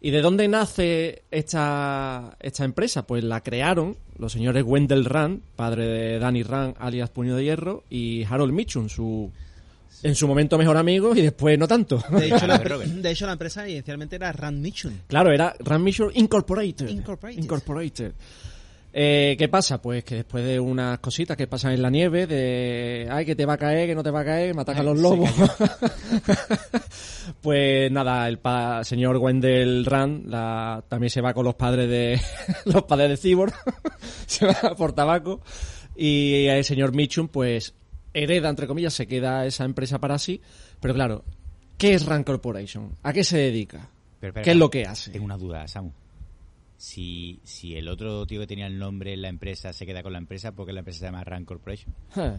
¿Y 0.00 0.10
de 0.10 0.20
dónde 0.20 0.46
nace 0.48 1.22
esta, 1.30 2.36
esta 2.38 2.64
empresa? 2.64 3.06
Pues 3.06 3.24
la 3.24 3.40
crearon 3.42 3.96
los 4.18 4.32
señores 4.32 4.64
Wendell 4.66 5.04
Rand, 5.04 5.40
padre 5.56 5.86
de 5.86 6.18
Danny 6.18 6.42
Rand, 6.42 6.76
alias 6.78 7.10
Puño 7.10 7.36
de 7.36 7.44
Hierro, 7.44 7.84
y 7.90 8.24
Harold 8.24 8.52
Mitchum, 8.52 8.88
su, 8.88 9.30
en 10.02 10.14
su 10.14 10.28
momento 10.28 10.58
mejor 10.58 10.76
amigo 10.76 11.14
y 11.14 11.22
después 11.22 11.58
no 11.58 11.66
tanto. 11.66 12.02
De 12.10 12.26
hecho, 12.26 12.46
la, 12.46 12.58
de 12.58 12.64
Robert. 12.64 12.90
de 12.90 13.10
hecho, 13.10 13.26
la 13.26 13.32
empresa 13.32 13.68
inicialmente 13.68 14.16
era 14.16 14.32
Rand 14.32 14.60
Mitchum. 14.60 14.92
Claro, 15.08 15.32
era 15.32 15.54
Rand 15.60 15.88
Incorporated. 16.14 16.88
Incorporated. 16.88 17.42
Incorporated. 17.42 18.12
Eh, 18.96 19.34
¿Qué 19.36 19.48
pasa? 19.48 19.82
Pues 19.82 20.04
que 20.04 20.14
después 20.14 20.44
de 20.44 20.60
unas 20.60 21.00
cositas 21.00 21.36
que 21.36 21.48
pasan 21.48 21.72
en 21.72 21.82
la 21.82 21.90
nieve, 21.90 22.28
de 22.28 23.08
ay 23.10 23.26
que 23.26 23.34
te 23.34 23.44
va 23.44 23.54
a 23.54 23.58
caer, 23.58 23.88
que 23.88 23.94
no 23.96 24.04
te 24.04 24.12
va 24.12 24.20
a 24.20 24.24
caer, 24.24 24.54
me 24.54 24.62
atacan 24.62 24.86
los 24.86 25.00
lobos. 25.00 25.28
pues 27.40 27.90
nada, 27.90 28.28
el 28.28 28.38
pa- 28.38 28.84
señor 28.84 29.16
Wendell 29.16 29.84
Rand 29.84 30.28
la, 30.28 30.84
también 30.88 31.10
se 31.10 31.20
va 31.20 31.34
con 31.34 31.44
los 31.44 31.54
padres 31.54 31.88
de 31.88 32.20
los 32.66 32.82
padres 32.84 33.10
de 33.10 33.16
Cyborg, 33.16 33.54
se 34.26 34.46
va 34.46 34.74
por 34.76 34.92
tabaco 34.92 35.40
y 35.96 36.46
el 36.46 36.64
señor 36.64 36.94
Mitchum 36.94 37.28
pues 37.28 37.74
hereda, 38.12 38.48
entre 38.48 38.66
comillas, 38.66 38.94
se 38.94 39.06
queda 39.06 39.44
esa 39.46 39.64
empresa 39.64 39.98
para 39.98 40.18
sí. 40.18 40.40
Pero 40.80 40.94
claro, 40.94 41.24
¿qué 41.78 41.94
es 41.94 42.06
Rand 42.06 42.24
Corporation? 42.24 42.92
¿A 43.02 43.12
qué 43.12 43.24
se 43.24 43.38
dedica? 43.38 43.88
Pero, 44.20 44.34
¿Qué 44.42 44.50
es 44.52 44.56
lo 44.56 44.70
que 44.70 44.84
hace? 44.84 45.10
Tengo 45.10 45.24
una 45.24 45.36
duda, 45.36 45.66
Samu. 45.66 45.90
Si, 46.84 47.40
si 47.44 47.76
el 47.76 47.88
otro 47.88 48.26
tío 48.26 48.40
que 48.40 48.46
tenía 48.46 48.66
el 48.66 48.78
nombre 48.78 49.14
en 49.14 49.22
la 49.22 49.28
empresa 49.28 49.72
se 49.72 49.86
queda 49.86 50.02
con 50.02 50.12
la 50.12 50.18
empresa, 50.18 50.52
¿por 50.52 50.66
qué 50.66 50.72
la 50.74 50.80
empresa 50.80 50.98
se 51.00 51.06
llama 51.06 51.24
Rand 51.24 51.46
Corporation? 51.46 51.94
Eh, 52.14 52.36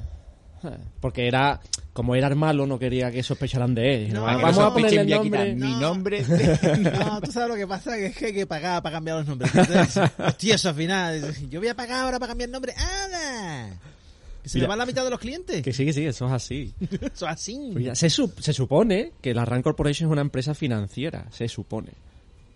eh, 0.65 0.77
Porque 1.01 1.27
era, 1.27 1.59
como 1.93 2.13
era 2.15 2.27
el 2.27 2.35
malo, 2.35 2.67
no 2.67 2.77
quería 2.77 3.09
que 3.09 3.23
sospecharan 3.23 3.73
de 3.73 4.05
él. 4.05 4.13
No, 4.13 4.27
"Ah, 4.27 4.37
que 4.37 4.43
vamos 4.43 4.59
a 4.59 4.71
ponerle 4.71 5.01
el 5.01 5.09
nombre. 5.09 5.55
mi 5.55 5.61
No. 5.71 5.79
nombre. 5.81 6.23
No, 6.99 7.21
tú 7.21 7.31
sabes 7.31 7.49
lo 7.49 7.55
que 7.55 7.65
pasa, 7.65 7.95
que 7.97 8.05
es 8.05 8.15
que 8.17 8.27
hay 8.27 8.33
que 8.33 8.45
pagar 8.45 8.83
para 8.83 8.97
cambiar 8.97 9.17
los 9.17 9.25
nombres. 9.27 9.49
Entonces, 9.55 9.97
hostia, 10.19 10.53
eso 10.55 10.69
al 10.69 10.75
final. 10.75 11.35
Yo 11.49 11.59
voy 11.59 11.69
a 11.69 11.75
pagar 11.75 12.03
ahora 12.03 12.19
para 12.19 12.29
cambiar 12.29 12.49
el 12.49 12.53
nombre. 12.53 12.73
¡Anda! 12.77 13.79
Que 14.43 14.49
se 14.49 14.59
Mira. 14.59 14.67
va 14.67 14.75
la 14.75 14.85
mitad 14.85 15.03
de 15.03 15.09
los 15.09 15.19
clientes. 15.19 15.63
Que 15.63 15.73
sí, 15.73 15.85
que 15.85 15.93
sí, 15.93 16.05
eso 16.05 16.27
es 16.27 16.31
así. 16.31 16.71
Eso 17.15 17.25
así. 17.27 17.57
Mira, 17.73 17.95
se, 17.95 18.07
sup- 18.09 18.39
se 18.39 18.53
supone 18.53 19.13
que 19.19 19.33
la 19.33 19.43
Rand 19.43 19.63
Corporation 19.63 20.07
es 20.07 20.11
una 20.11 20.21
empresa 20.21 20.53
financiera, 20.53 21.25
se 21.31 21.47
supone. 21.47 21.93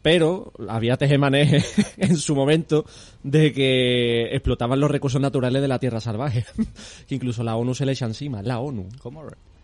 Pero 0.02 0.54
había 0.68 0.98
tejemaneje 0.98 1.64
en 1.98 2.18
su 2.18 2.36
momento 2.36 2.86
de 3.24 3.52
que 3.52 4.30
explotaban 4.32 4.80
los 4.80 4.90
recursos 4.92 5.20
naturales 5.20 5.62
de 5.62 5.68
la 5.68 5.80
tierra 5.80 6.00
salvaje. 6.00 6.46
que 7.08 7.16
incluso 7.16 7.44
la 7.44 7.56
ONU 7.56 7.76
se 7.76 7.86
le 7.86 7.92
echa 7.92 8.06
encima, 8.06 8.42
la 8.42 8.60
ONU. 8.60 8.88
¿Cómo? 9.02 9.24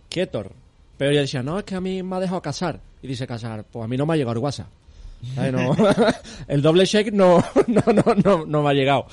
Quietor. 0.10 0.52
Pero 0.98 1.12
ella 1.12 1.22
decía, 1.22 1.44
no, 1.44 1.60
es 1.60 1.66
que 1.66 1.76
a 1.76 1.82
mí 1.82 2.04
me 2.04 2.16
ha 2.16 2.20
dejado 2.20 2.42
casar. 2.42 2.80
Y 3.02 3.08
dice 3.08 3.28
casar, 3.28 3.66
pues 3.70 3.86
a 3.86 3.88
mí 3.88 3.98
no 3.98 4.06
me 4.06 4.14
ha 4.14 4.18
llegado 4.18 4.34
el 4.34 4.40
WhatsApp. 4.40 4.68
El 6.48 6.62
doble 6.62 6.86
check 6.86 7.12
no, 7.12 7.44
no, 7.68 7.84
no, 7.94 8.16
no, 8.24 8.46
no 8.46 8.64
me 8.64 8.70
ha 8.70 8.74
llegado. 8.74 9.08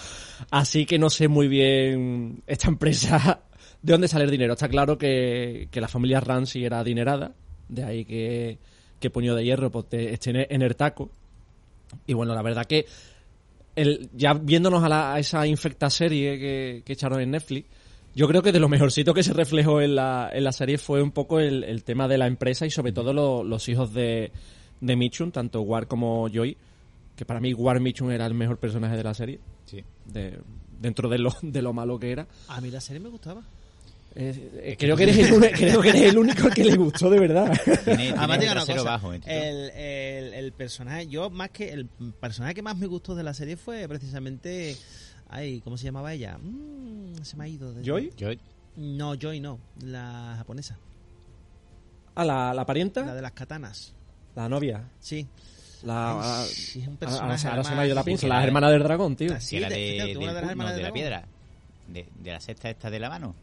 Así 0.50 0.84
que 0.84 0.98
no 0.98 1.08
sé 1.08 1.28
muy 1.28 1.48
bien 1.48 2.42
esta 2.46 2.68
empresa 2.68 3.40
de 3.80 3.92
dónde 3.92 4.08
sale 4.08 4.24
el 4.24 4.30
dinero. 4.30 4.52
Está 4.52 4.68
claro 4.68 4.98
que, 4.98 5.68
que 5.70 5.80
la 5.80 5.88
familia 5.88 6.20
Ramsey 6.20 6.64
era 6.64 6.80
adinerada. 6.80 7.32
De 7.68 7.84
ahí 7.84 8.04
que, 8.04 8.58
que 9.02 9.10
Puño 9.10 9.34
de 9.34 9.44
Hierro 9.44 9.70
pues, 9.70 9.86
te- 9.90 10.14
esté 10.14 10.30
en- 10.54 10.62
el 10.62 10.76
taco. 10.76 11.10
Y 12.06 12.14
bueno, 12.14 12.34
la 12.34 12.40
verdad 12.40 12.64
que 12.64 12.86
el, 13.76 14.08
ya 14.14 14.32
viéndonos 14.34 14.82
a, 14.82 14.88
la- 14.88 15.12
a 15.14 15.18
esa 15.18 15.46
infecta 15.46 15.90
serie 15.90 16.38
que, 16.38 16.82
que 16.86 16.92
echaron 16.94 17.20
en 17.20 17.32
Netflix, 17.32 17.68
yo 18.14 18.28
creo 18.28 18.42
que 18.42 18.52
de 18.52 18.60
lo 18.60 18.68
mejorcito 18.68 19.12
que 19.14 19.22
se 19.22 19.32
reflejó 19.32 19.80
en 19.80 19.94
la, 19.94 20.30
en 20.32 20.44
la 20.44 20.52
serie 20.52 20.78
fue 20.78 21.02
un 21.02 21.10
poco 21.12 21.40
el, 21.40 21.64
el 21.64 21.82
tema 21.82 22.08
de 22.08 22.18
la 22.18 22.26
empresa 22.26 22.64
y 22.66 22.70
sobre 22.70 22.92
todo 22.92 23.12
lo- 23.12 23.42
los 23.44 23.68
hijos 23.68 23.92
de, 23.92 24.30
de 24.80 24.96
Mitchum, 24.96 25.30
tanto 25.30 25.62
War 25.62 25.86
como 25.86 26.28
Joy, 26.28 26.56
que 27.16 27.24
para 27.24 27.40
mí 27.40 27.52
War 27.54 27.80
Mitchum 27.80 28.10
era 28.10 28.26
el 28.26 28.34
mejor 28.34 28.58
personaje 28.58 28.96
de 28.96 29.04
la 29.04 29.14
serie, 29.14 29.40
Sí. 29.64 29.82
de, 30.06 30.38
dentro 30.80 31.08
de 31.08 31.18
lo, 31.18 31.30
de 31.42 31.62
lo 31.62 31.72
malo 31.72 31.98
que 31.98 32.12
era. 32.12 32.26
A 32.48 32.60
mí 32.60 32.70
la 32.70 32.80
serie 32.80 33.00
me 33.00 33.08
gustaba. 33.08 33.42
Eh, 34.14 34.76
creo, 34.78 34.96
que 34.96 35.04
eres 35.04 35.16
el, 35.18 35.50
creo 35.52 35.80
que 35.80 35.88
eres 35.88 36.02
el 36.02 36.18
único 36.18 36.46
al 36.46 36.54
que 36.54 36.64
le 36.64 36.76
gustó 36.76 37.08
de 37.08 37.18
verdad. 37.18 37.50
Tiene, 37.84 38.10
Además, 38.10 38.38
tiene 38.38 38.52
una 38.52 38.66
cosa. 38.66 38.82
bajo, 38.82 39.14
¿eh, 39.14 39.20
el, 39.26 39.70
el, 39.70 40.34
el 40.34 40.52
personaje, 40.52 41.06
yo 41.06 41.30
más 41.30 41.50
que 41.50 41.70
el 41.72 41.86
personaje 42.20 42.54
que 42.54 42.62
más 42.62 42.76
me 42.76 42.86
gustó 42.86 43.14
de 43.14 43.22
la 43.22 43.32
serie 43.34 43.56
fue 43.56 43.88
precisamente. 43.88 44.76
Ay, 45.30 45.60
¿cómo 45.62 45.78
se 45.78 45.84
llamaba 45.84 46.12
ella? 46.12 46.36
Mm, 46.38 47.22
se 47.22 47.36
me 47.36 47.44
ha 47.44 47.48
ido. 47.48 47.72
de- 47.72 47.82
¿Joy? 47.82 48.12
Yo, 48.18 48.28
No, 48.76 49.14
Joy 49.14 49.40
no. 49.40 49.58
La 49.82 50.34
japonesa. 50.36 50.76
¿A 52.14 52.24
la, 52.24 52.52
la 52.52 52.66
parienta? 52.66 53.04
La 53.06 53.14
de 53.14 53.22
las 53.22 53.32
katanas. 53.32 53.94
La 54.34 54.48
novia. 54.48 54.84
Sí. 55.00 55.26
La, 55.84 56.44
sí, 56.46 56.80
es 56.80 56.86
un 56.86 56.92
ahora, 56.94 56.98
personaje. 56.98 57.48
ahora 57.48 57.64
se 57.64 57.74
me 57.74 57.80
ha 57.80 57.86
ido 57.86 57.94
la 57.94 58.04
pinza, 58.04 58.20
que 58.20 58.28
la 58.28 58.36
la- 58.36 58.44
hermana 58.44 58.70
del 58.70 58.82
dragón, 58.82 59.16
tío. 59.16 59.32
Ah, 59.34 59.40
sí, 59.40 59.56
era 59.56 59.68
de- 59.68 59.74
de, 59.76 59.82
de- 59.82 60.06
de 60.12 60.16
una 60.18 60.26
de 60.28 60.32
las 60.34 60.42
del- 60.42 60.50
hermanas 60.50 60.56
no, 60.56 60.64
de 60.68 60.76
de 60.76 60.82
la 60.82 60.88
dragón. 60.88 60.94
piedra. 60.94 61.24
De, 61.88 62.06
de 62.22 62.30
la 62.30 62.40
sexta 62.40 62.70
esta 62.70 62.90
de 62.90 63.00
la 63.00 63.08
mano. 63.08 63.34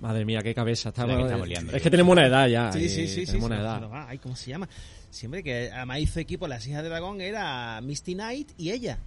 Madre 0.00 0.24
mía, 0.24 0.40
qué 0.42 0.54
cabeza. 0.54 0.88
La 0.88 0.94
que 0.94 1.00
Estamos, 1.02 1.24
estamos 1.26 1.48
liando, 1.48 1.76
es 1.76 1.82
que 1.82 1.90
tenemos 1.90 2.12
una 2.12 2.26
edad 2.26 2.48
ya. 2.48 2.72
Sí, 2.72 2.80
y 2.80 2.88
sí, 2.88 3.06
sí, 3.06 3.20
sí. 3.20 3.26
Tenemos 3.26 3.46
una 3.50 3.60
edad. 3.60 3.90
va. 3.90 4.08
Ay, 4.08 4.18
¿cómo 4.18 4.34
se 4.34 4.50
llama? 4.50 4.68
Siempre 5.10 5.42
que 5.42 5.70
además 5.72 5.98
hizo 6.00 6.20
equipo 6.20 6.46
las 6.48 6.66
hijas 6.66 6.82
de 6.82 6.88
dragón 6.88 7.20
era 7.20 7.80
Misty 7.82 8.14
Knight 8.14 8.50
y 8.56 8.70
ella. 8.70 8.98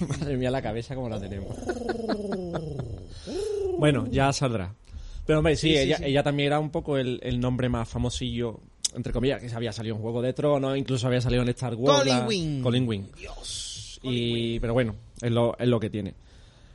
Madre 0.08 0.36
mía, 0.36 0.50
la 0.50 0.60
cabeza 0.62 0.94
como 0.94 1.08
la 1.08 1.18
tenemos. 1.20 1.56
bueno, 3.78 4.06
ya 4.10 4.32
saldrá. 4.32 4.74
Pero 5.26 5.38
hombre, 5.38 5.56
sí, 5.56 5.68
Sí, 5.68 5.74
sí, 5.76 5.80
ella, 5.82 5.96
sí. 5.98 6.04
ella 6.06 6.22
también 6.22 6.48
era 6.48 6.58
un 6.60 6.70
poco 6.70 6.96
el, 6.98 7.20
el 7.22 7.38
nombre 7.40 7.68
más 7.68 7.88
famosillo, 7.88 8.60
entre 8.94 9.12
comillas, 9.12 9.40
que 9.40 9.48
se 9.48 9.54
había 9.56 9.72
salido 9.72 9.96
en 9.96 10.02
Juego 10.02 10.22
de 10.22 10.32
Tronos, 10.32 10.76
incluso 10.76 11.06
había 11.06 11.20
salido 11.20 11.42
en 11.42 11.48
Star 11.50 11.74
Wars. 11.74 11.98
Colin 12.00 12.18
la- 12.18 12.26
Wing. 12.26 12.62
Colin 12.62 12.88
Wing. 12.88 13.02
Dios. 13.16 14.00
Y, 14.02 14.58
pero 14.60 14.72
bueno, 14.72 14.94
es 15.20 15.30
lo, 15.30 15.56
es 15.58 15.68
lo 15.68 15.78
que 15.78 15.90
tiene. 15.90 16.14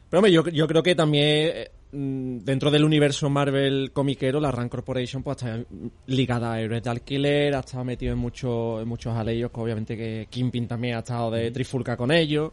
Pero 0.10 0.20
hombre, 0.20 0.32
yo, 0.32 0.48
yo 0.48 0.68
creo 0.68 0.84
que 0.84 0.96
también 0.96 1.26
eh, 1.54 1.72
dentro 1.96 2.70
del 2.72 2.84
universo 2.84 3.30
Marvel 3.30 3.92
comiquero, 3.94 4.40
la 4.40 4.52
Rand 4.52 4.70
Corporation 4.70 5.24
pues 5.24 5.38
está 5.38 5.64
ligada 6.08 6.54
a 6.54 6.62
héroes 6.62 6.84
de 6.84 6.90
alquiler, 6.90 7.56
ha 7.56 7.60
estado 7.60 7.84
metido 7.84 8.14
en, 8.14 8.20
muchos 8.20 8.82
en 8.82 8.88
muchos 8.88 9.16
aleos, 9.16 9.52
que 9.52 9.60
obviamente 9.60 9.96
que 9.96 10.28
Kingpin 10.30 10.68
también 10.68 10.96
ha 10.96 11.00
estado 11.00 11.32
de 11.32 11.52
trifulca 11.52 11.96
con 11.96 12.12
ellos. 12.12 12.52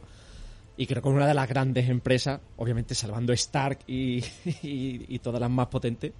Y 0.76 0.86
creo 0.86 1.02
que 1.02 1.08
es 1.08 1.14
una 1.14 1.26
de 1.26 1.34
las 1.34 1.48
grandes 1.48 1.88
empresas, 1.88 2.40
obviamente 2.56 2.94
salvando 2.94 3.32
Stark 3.32 3.80
y, 3.86 4.18
y, 4.62 5.14
y 5.14 5.18
todas 5.18 5.40
las 5.40 5.50
más 5.50 5.66
potentes. 5.66 6.12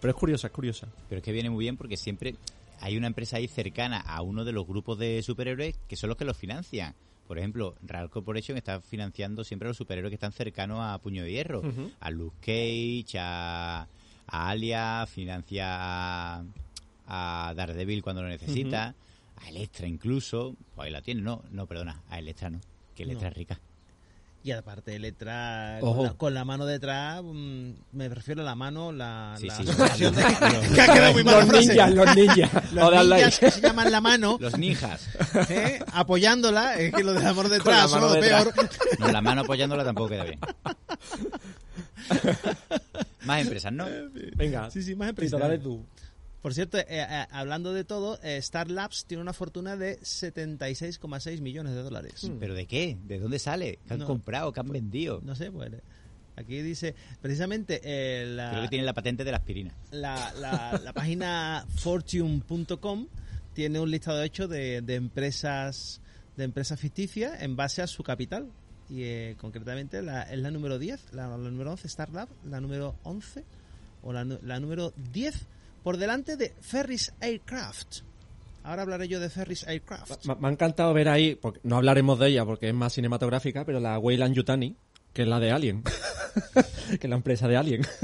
Pero 0.00 0.10
es 0.10 0.16
curiosa, 0.16 0.48
es 0.48 0.52
curiosa. 0.52 0.88
Pero 1.08 1.18
es 1.18 1.24
que 1.24 1.32
viene 1.32 1.50
muy 1.50 1.64
bien 1.64 1.76
porque 1.76 1.96
siempre 1.96 2.34
hay 2.80 2.96
una 2.96 3.06
empresa 3.06 3.36
ahí 3.36 3.46
cercana 3.46 4.00
a 4.00 4.22
uno 4.22 4.44
de 4.44 4.52
los 4.52 4.66
grupos 4.66 4.98
de 4.98 5.22
superhéroes 5.22 5.78
que 5.86 5.96
son 5.96 6.08
los 6.08 6.16
que 6.16 6.24
los 6.24 6.36
financian. 6.36 6.94
Por 7.26 7.38
ejemplo, 7.38 7.74
Real 7.82 8.10
Corporation 8.10 8.58
está 8.58 8.80
financiando 8.80 9.44
siempre 9.44 9.66
a 9.66 9.70
los 9.70 9.76
superhéroes 9.76 10.10
que 10.10 10.16
están 10.16 10.32
cercanos 10.32 10.80
a 10.80 10.98
Puño 10.98 11.22
de 11.24 11.32
Hierro. 11.32 11.62
A 12.00 12.10
Luke 12.10 12.36
Cage, 12.40 13.18
a, 13.18 13.82
a 14.26 14.48
Alia, 14.50 15.06
financia 15.06 15.66
a, 15.68 16.44
a 17.06 17.54
Daredevil 17.54 18.02
cuando 18.02 18.22
lo 18.22 18.28
necesita, 18.28 18.94
a 19.36 19.48
Electra 19.48 19.86
incluso. 19.86 20.56
Pues 20.74 20.86
ahí 20.86 20.92
la 20.92 21.00
tiene, 21.02 21.22
no, 21.22 21.42
no, 21.50 21.66
perdona, 21.66 22.02
a 22.10 22.18
Electra 22.18 22.50
no, 22.50 22.60
que 22.94 23.04
Electra 23.04 23.28
No. 23.28 23.32
es 23.32 23.36
rica. 23.36 23.60
Y 24.44 24.50
aparte, 24.50 24.98
letra 24.98 25.78
con 25.80 26.02
la, 26.02 26.14
con 26.14 26.34
la 26.34 26.44
mano 26.44 26.66
detrás, 26.66 27.22
mm, 27.22 27.70
me 27.92 28.08
refiero 28.08 28.42
a 28.42 28.44
la 28.44 28.56
mano, 28.56 28.90
la, 28.90 29.36
Sí, 29.38 29.46
la 29.46 29.54
sí. 29.56 29.62
asociación 29.68 30.14
de- 30.16 30.22
que 30.74 30.80
ha 30.80 30.92
quedado 30.92 31.12
muy 31.12 31.22
mal 31.22 31.34
Los 31.36 31.44
frase. 31.48 31.68
ninjas, 31.68 31.94
los 31.94 32.16
ninjas. 32.16 32.50
Los 32.72 32.90
ninjas 32.90 33.06
like. 33.06 33.36
que 33.38 33.50
se 33.52 33.60
llaman 33.60 33.92
la 33.92 34.00
mano, 34.00 34.36
Los 34.40 34.58
ninjas. 34.58 35.08
¿eh? 35.48 35.78
apoyándola, 35.92 36.74
es 36.76 36.92
que 36.92 37.04
lo 37.04 37.12
de 37.12 37.20
la 37.20 37.32
mano 37.32 37.42
Con 37.42 37.50
la 37.50 37.56
detrás 37.56 37.90
mano 37.92 38.08
lo 38.08 38.20
peor. 38.20 38.52
No, 38.98 39.08
la 39.12 39.20
mano 39.20 39.40
apoyándola 39.42 39.84
tampoco 39.84 40.08
queda 40.10 40.24
bien. 40.24 40.40
Más 43.24 43.42
empresas, 43.42 43.72
¿no? 43.72 43.86
Venga, 44.36 44.70
Sí, 44.70 44.82
sí, 44.82 44.94
más 44.96 45.10
empresas. 45.10 45.38
dale 45.38 45.58
tú. 45.58 45.84
Por 46.42 46.54
cierto, 46.54 46.76
eh, 46.78 46.84
eh, 46.88 47.26
hablando 47.30 47.72
de 47.72 47.84
todo, 47.84 48.18
eh, 48.22 48.36
Star 48.38 48.68
Labs 48.70 49.04
tiene 49.06 49.22
una 49.22 49.32
fortuna 49.32 49.76
de 49.76 50.00
76,6 50.00 51.40
millones 51.40 51.74
de 51.74 51.82
dólares. 51.82 52.30
¿Pero 52.40 52.54
de 52.54 52.66
qué? 52.66 52.98
¿De 53.04 53.18
dónde 53.20 53.38
sale? 53.38 53.78
¿Qué 53.86 53.94
han 53.94 54.00
No. 54.00 54.06
comprado? 54.06 54.52
¿Qué 54.52 54.60
han 54.60 54.68
vendido? 54.68 55.20
No 55.22 55.34
sé, 55.36 55.50
pues 55.52 55.70
aquí 56.36 56.60
dice, 56.62 56.94
precisamente, 57.20 57.80
eh, 57.84 58.26
la, 58.26 58.50
Creo 58.50 58.62
que 58.62 58.68
tienen 58.68 58.86
la 58.86 58.92
patente 58.94 59.22
de 59.22 59.30
la 59.30 59.36
aspirina. 59.36 59.72
la, 59.92 60.32
la- 60.40 60.80
la 60.82 60.92
página 60.92 61.64
fortune.com 61.76 63.06
tiene 63.54 63.78
un 63.80 63.90
listado 63.90 64.22
hecho 64.22 64.48
de, 64.48 64.80
de 64.82 64.94
empresas 64.96 66.00
de 66.36 66.44
empresas 66.44 66.80
ficticias 66.80 67.42
en 67.42 67.54
base 67.56 67.82
a 67.82 67.86
su 67.86 68.02
capital. 68.02 68.48
Y 68.88 69.02
eh, 69.04 69.36
concretamente 69.38 70.00
la, 70.02 70.22
es 70.22 70.38
la 70.38 70.50
número 70.50 70.78
10, 70.78 71.12
la, 71.12 71.28
la 71.28 71.36
número 71.36 71.70
11 71.72 71.88
Starlab, 71.88 72.28
la 72.48 72.60
número 72.60 72.96
11 73.04 73.44
o 74.02 74.12
la, 74.12 74.24
la 74.24 74.58
número 74.58 74.92
10 75.12 75.46
por 75.82 75.96
delante 75.96 76.36
de 76.36 76.52
Ferris 76.60 77.12
Aircraft. 77.20 78.00
Ahora 78.64 78.82
hablaré 78.82 79.08
yo 79.08 79.18
de 79.18 79.28
Ferris 79.28 79.66
Aircraft. 79.66 80.26
Me, 80.26 80.36
me 80.36 80.48
ha 80.48 80.50
encantado 80.52 80.94
ver 80.94 81.08
ahí, 81.08 81.34
porque 81.34 81.60
no 81.64 81.76
hablaremos 81.76 82.18
de 82.18 82.28
ella 82.28 82.44
porque 82.44 82.68
es 82.68 82.74
más 82.74 82.92
cinematográfica, 82.92 83.64
pero 83.64 83.80
la 83.80 83.98
Weyland 83.98 84.34
Yutani, 84.34 84.76
que 85.12 85.22
es 85.22 85.28
la 85.28 85.40
de 85.40 85.50
Alien. 85.50 85.82
que 86.54 87.06
es 87.06 87.10
la 87.10 87.16
empresa 87.16 87.48
de 87.48 87.56
Alien. 87.56 87.86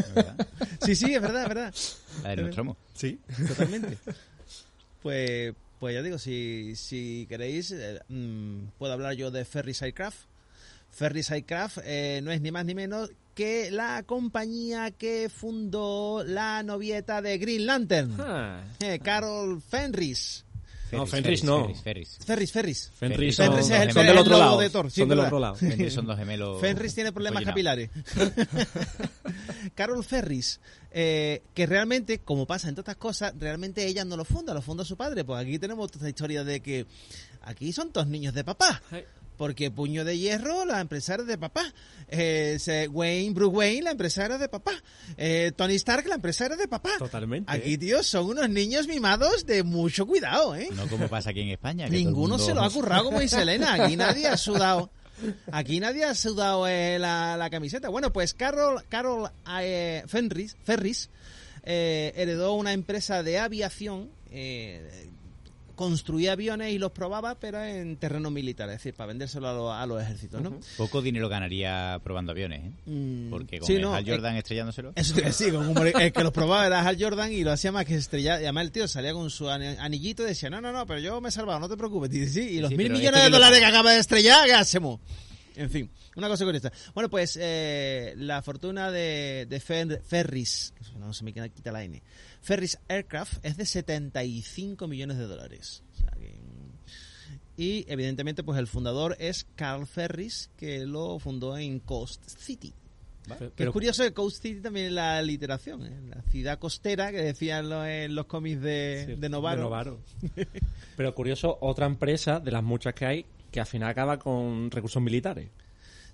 Sí, 0.80 0.94
sí, 0.94 1.12
es 1.12 1.20
verdad, 1.20 1.42
es 1.42 1.48
verdad. 1.48 1.74
La 2.22 2.30
de 2.30 2.42
Nostromo. 2.42 2.76
Sí. 2.94 3.18
Totalmente. 3.46 3.98
Pues, 5.02 5.54
pues 5.78 5.94
ya 5.94 6.02
digo, 6.02 6.18
si, 6.18 6.74
si 6.74 7.24
queréis, 7.28 7.70
eh, 7.70 8.00
mm, 8.08 8.70
puedo 8.78 8.92
hablar 8.92 9.14
yo 9.14 9.30
de 9.30 9.44
Ferris 9.44 9.80
Aircraft. 9.80 10.18
Ferris 10.90 11.30
Aircraft 11.30 11.78
eh, 11.84 12.20
no 12.22 12.32
es 12.32 12.40
ni 12.40 12.50
más 12.50 12.64
ni 12.64 12.74
menos 12.74 13.10
que 13.38 13.70
la 13.70 14.02
compañía 14.02 14.90
que 14.90 15.28
fundó 15.32 16.24
la 16.26 16.64
novieta 16.64 17.22
de 17.22 17.38
Green 17.38 17.66
Lantern, 17.66 18.16
Ah. 18.18 18.64
eh, 18.80 18.98
Carol 18.98 19.62
Fenris. 19.62 20.44
No, 20.90 21.06
Fenris 21.06 21.44
no. 21.44 21.60
Ferris, 21.66 21.82
Ferris. 21.82 22.18
Ferris, 22.24 22.50
Ferris. 22.52 22.90
Fenris 22.98 23.16
Fenris 23.18 23.36
son, 23.36 23.58
es 23.60 23.70
el- 23.70 23.92
son 23.92 24.00
el 24.00 24.06
del 24.08 24.18
otro 24.18 24.38
lado. 24.38 24.58
de 24.58 24.70
Thor, 24.70 24.90
son 24.90 25.08
del 25.08 25.20
otro 25.20 25.38
lado. 25.38 25.54
Fenris 25.54 25.92
son 25.92 26.06
dos 26.06 26.18
gemelos. 26.18 26.60
Fenris 26.60 26.94
tiene 26.94 27.12
problemas 27.12 27.44
capilares. 27.44 27.90
Carol 29.74 30.02
Ferris, 30.04 30.60
eh, 30.90 31.42
que 31.54 31.66
realmente, 31.66 32.18
como 32.20 32.46
pasa 32.46 32.68
en 32.68 32.74
todas 32.74 32.84
estas 32.88 32.96
cosas, 32.96 33.34
realmente 33.38 33.86
ella 33.86 34.04
no 34.04 34.16
lo 34.16 34.24
funda, 34.24 34.54
lo 34.54 34.62
funda 34.62 34.84
su 34.84 34.96
padre. 34.96 35.24
Pues 35.24 35.40
aquí 35.42 35.58
tenemos 35.60 35.90
toda 35.90 36.00
esta 36.00 36.08
historia 36.08 36.42
de 36.42 36.60
que 36.60 36.86
aquí 37.42 37.72
son 37.72 37.92
todos 37.92 38.06
niños 38.08 38.34
de 38.34 38.42
papá. 38.44 38.82
Porque 39.38 39.70
Puño 39.70 40.04
de 40.04 40.18
Hierro, 40.18 40.66
la 40.66 40.80
empresa 40.80 41.14
era 41.14 41.22
de 41.24 41.38
papá. 41.38 41.62
Eh, 42.08 42.58
Wayne, 42.90 43.32
Bruce 43.32 43.56
Wayne, 43.56 43.82
la 43.84 43.92
empresa 43.92 44.24
era 44.26 44.36
de 44.36 44.48
papá. 44.48 44.72
Eh, 45.16 45.52
Tony 45.56 45.76
Stark, 45.76 46.06
la 46.06 46.16
empresa 46.16 46.44
era 46.46 46.56
de 46.56 46.68
papá. 46.68 46.90
Totalmente. 46.98 47.50
Aquí, 47.50 47.78
tío, 47.78 48.02
son 48.02 48.26
unos 48.26 48.50
niños 48.50 48.86
mimados 48.88 49.46
de 49.46 49.62
mucho 49.62 50.06
cuidado, 50.06 50.54
¿eh? 50.56 50.68
No 50.74 50.86
como 50.88 51.08
pasa 51.08 51.30
aquí 51.30 51.40
en 51.40 51.48
España. 51.50 51.86
que 51.86 51.92
Ninguno 51.92 52.36
mundo- 52.36 52.44
se 52.44 52.52
lo 52.54 52.62
ha 52.62 52.70
currado 52.70 53.04
como 53.04 53.20
dice 53.20 53.40
Elena. 53.40 53.72
Aquí 53.74 53.96
nadie 53.96 54.26
ha 54.26 54.36
sudado. 54.36 54.90
Aquí 55.50 55.80
nadie 55.80 56.04
ha 56.04 56.14
sudado 56.14 56.66
eh, 56.68 56.98
la, 56.98 57.36
la 57.36 57.48
camiseta. 57.50 57.88
Bueno, 57.88 58.12
pues 58.12 58.34
Carol, 58.34 58.82
Carol 58.88 59.30
eh, 59.60 60.02
Fenris, 60.06 60.56
Ferris 60.64 61.10
eh, 61.64 62.12
heredó 62.16 62.54
una 62.54 62.72
empresa 62.72 63.22
de 63.22 63.38
aviación. 63.38 64.10
Eh, 65.78 65.88
construía 65.88 66.32
aviones 66.32 66.72
y 66.72 66.78
los 66.78 66.90
probaba, 66.92 67.36
pero 67.36 67.62
en 67.62 67.96
terreno 67.96 68.30
militar, 68.30 68.68
es 68.68 68.76
decir, 68.76 68.94
para 68.94 69.08
vendérselo 69.08 69.48
a, 69.48 69.52
los- 69.52 69.72
a 69.72 69.86
los 69.86 70.02
ejércitos, 70.02 70.42
¿no? 70.42 70.58
Poco 70.76 71.00
dinero 71.02 71.28
ganaría 71.28 72.00
probando 72.02 72.32
aviones, 72.32 72.64
¿eh? 72.64 72.70
Mm, 72.86 73.30
Porque 73.30 73.58
con 73.58 73.66
sí, 73.66 73.74
el 73.74 73.82
no, 73.82 73.94
Hal 73.94 74.06
eh, 74.06 74.10
Jordan 74.12 74.36
estrellándoselo. 74.36 74.92
Eso 74.96 75.14
a 75.16 75.20
decir, 75.20 75.52
con 75.54 75.68
humor- 75.68 75.92
el 76.00 76.12
que 76.12 76.22
los 76.22 76.32
probaba 76.32 76.66
era 76.66 76.80
Hal 76.86 76.96
Jordan 77.00 77.32
y 77.32 77.44
lo 77.44 77.52
hacía 77.52 77.72
más 77.72 77.84
que 77.84 77.94
estrellar. 77.94 78.40
Y 78.40 78.44
además 78.44 78.64
el 78.64 78.72
tío 78.72 78.88
salía 78.88 79.12
con 79.12 79.30
su 79.30 79.48
ani- 79.48 79.76
anillito 79.78 80.22
y 80.24 80.26
decía, 80.26 80.50
no, 80.50 80.60
no, 80.60 80.72
no, 80.72 80.86
pero 80.86 81.00
yo 81.00 81.20
me 81.20 81.28
he 81.28 81.32
salvado, 81.32 81.60
no 81.60 81.68
te 81.68 81.76
preocupes. 81.76 82.12
Y, 82.14 82.28
sí, 82.28 82.58
los 82.60 82.70
Sí, 82.70 82.76
mil 82.76 82.86
pero 82.88 82.98
millones 82.98 83.04
este 83.04 83.18
de 83.20 83.24
que 83.26 83.30
lo 83.30 83.36
dólares 83.38 83.58
que 83.60 83.66
acaba 83.66 83.92
de 83.92 83.98
estrellar, 84.00 84.46
¿qué 84.46 84.54
hacemos? 84.54 85.00
En 85.56 85.70
fin, 85.70 85.90
una 86.14 86.28
cosa 86.28 86.44
curiosa. 86.44 86.70
Bueno, 86.94 87.08
pues 87.10 87.36
eh, 87.40 88.14
la 88.16 88.42
fortuna 88.42 88.90
de, 88.92 89.46
de 89.48 89.60
Fer- 89.60 90.00
Ferris, 90.02 90.72
no 90.98 91.12
se 91.12 91.24
me 91.24 91.32
quita 91.32 91.48
quita 91.48 91.72
la 91.72 91.82
N, 91.82 92.00
Ferris 92.48 92.78
Aircraft 92.88 93.44
es 93.44 93.58
de 93.58 93.66
75 93.66 94.88
millones 94.88 95.18
de 95.18 95.26
dólares. 95.26 95.82
O 95.92 95.96
sea 96.00 96.10
que, 96.18 96.34
y 97.58 97.84
evidentemente 97.88 98.42
pues 98.42 98.58
el 98.58 98.66
fundador 98.66 99.16
es 99.18 99.46
Carl 99.54 99.86
Ferris, 99.86 100.48
que 100.56 100.86
lo 100.86 101.18
fundó 101.18 101.58
en 101.58 101.78
Coast 101.78 102.26
City. 102.26 102.72
Que 103.28 103.34
Pero- 103.54 103.68
es 103.68 103.72
curioso 103.74 104.02
que 104.02 104.14
Coast 104.14 104.40
City 104.40 104.62
también 104.62 104.86
es 104.86 104.92
la 104.92 105.20
literación, 105.20 105.84
¿eh? 105.84 106.00
la 106.08 106.22
ciudad 106.30 106.58
costera 106.58 107.10
que 107.10 107.18
decían 107.18 107.68
los, 107.68 107.86
en 107.86 108.14
los 108.14 108.24
cómics 108.24 108.62
de, 108.62 109.04
Sí, 109.08 109.14
de 109.20 109.28
Novaro. 109.28 109.64
Novaro. 109.64 110.00
Pero 110.96 111.14
curioso, 111.14 111.58
otra 111.60 111.84
empresa 111.84 112.40
de 112.40 112.50
las 112.50 112.62
muchas 112.64 112.94
que 112.94 113.04
hay 113.04 113.26
que 113.50 113.60
al 113.60 113.66
final 113.66 113.90
acaba 113.90 114.18
con 114.18 114.70
recursos 114.70 115.02
militares. 115.02 115.50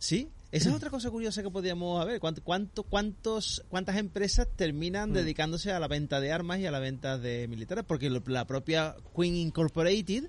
Sí, 0.00 0.28
esa 0.56 0.68
es 0.70 0.74
otra 0.76 0.90
cosa 0.90 1.10
curiosa 1.10 1.42
que 1.42 1.50
podríamos 1.50 2.04
ver. 2.06 2.20
¿Cuánto, 2.20 2.42
cuánto, 2.42 2.82
cuántos, 2.84 3.62
¿Cuántas 3.68 3.96
empresas 3.96 4.46
terminan 4.56 5.12
dedicándose 5.12 5.72
a 5.72 5.78
la 5.80 5.88
venta 5.88 6.20
de 6.20 6.32
armas 6.32 6.60
y 6.60 6.66
a 6.66 6.70
la 6.70 6.78
venta 6.78 7.18
de 7.18 7.46
militares? 7.48 7.84
Porque 7.86 8.08
lo- 8.10 8.22
la 8.26 8.46
propia 8.46 8.94
Queen 9.16 9.34
Incorporated, 9.36 10.24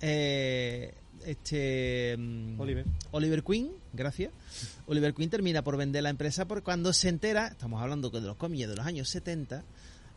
eh, 0.00 0.94
este 1.24 2.16
mm, 2.18 2.60
Oliver. 2.60 2.84
Oliver 3.12 3.42
Queen, 3.44 3.70
gracias. 3.92 4.32
Oliver 4.86 5.14
Queen 5.14 5.30
termina 5.30 5.62
por 5.62 5.76
vender 5.76 6.02
la 6.02 6.10
empresa 6.10 6.46
porque 6.46 6.64
cuando 6.64 6.92
se 6.92 7.08
entera, 7.08 7.48
estamos 7.48 7.80
hablando 7.80 8.10
de 8.10 8.20
los 8.20 8.36
cómics 8.36 8.68
de 8.68 8.74
los 8.76 8.84
años 8.86 9.08
70, 9.08 9.62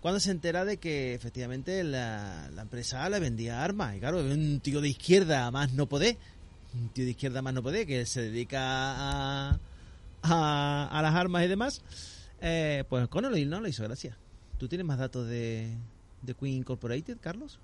cuando 0.02 0.19
se 0.19 0.32
entera 0.32 0.65
de 0.65 0.78
que 0.78 1.13
efectivamente 1.13 1.84
la, 1.84 2.50
la 2.54 2.62
empresa 2.63 3.08
le 3.10 3.19
vendía 3.19 3.63
armas. 3.63 3.95
Y 3.95 4.00
claro, 4.00 4.19
un 4.19 4.60
tío 4.62 4.82
de 4.82 4.89
izquierda 4.89 5.50
más 5.52 5.74
no 5.74 5.88
poder, 5.88 6.17
un 6.79 6.89
tío 6.89 7.05
de 7.05 7.11
izquierda 7.11 7.41
más 7.41 7.53
no 7.53 7.63
poder, 7.63 7.88
que 7.88 8.05
se 8.05 8.21
dedica 8.21 8.59
a, 8.61 9.59
a, 10.21 10.88
a 10.91 11.01
las 11.01 11.15
armas 11.15 11.45
y 11.45 11.47
demás, 11.47 11.81
eh, 12.41 12.83
pues 12.89 13.07
Connolly 13.07 13.45
no 13.45 13.61
le 13.61 13.69
hizo 13.69 13.83
gracia. 13.83 14.17
¿Tú 14.57 14.67
tienes 14.67 14.85
más 14.85 14.99
datos 14.99 15.27
de, 15.27 15.75
de 16.21 16.33
Queen 16.33 16.55
Incorporated, 16.55 17.17
Carlos? 17.19 17.59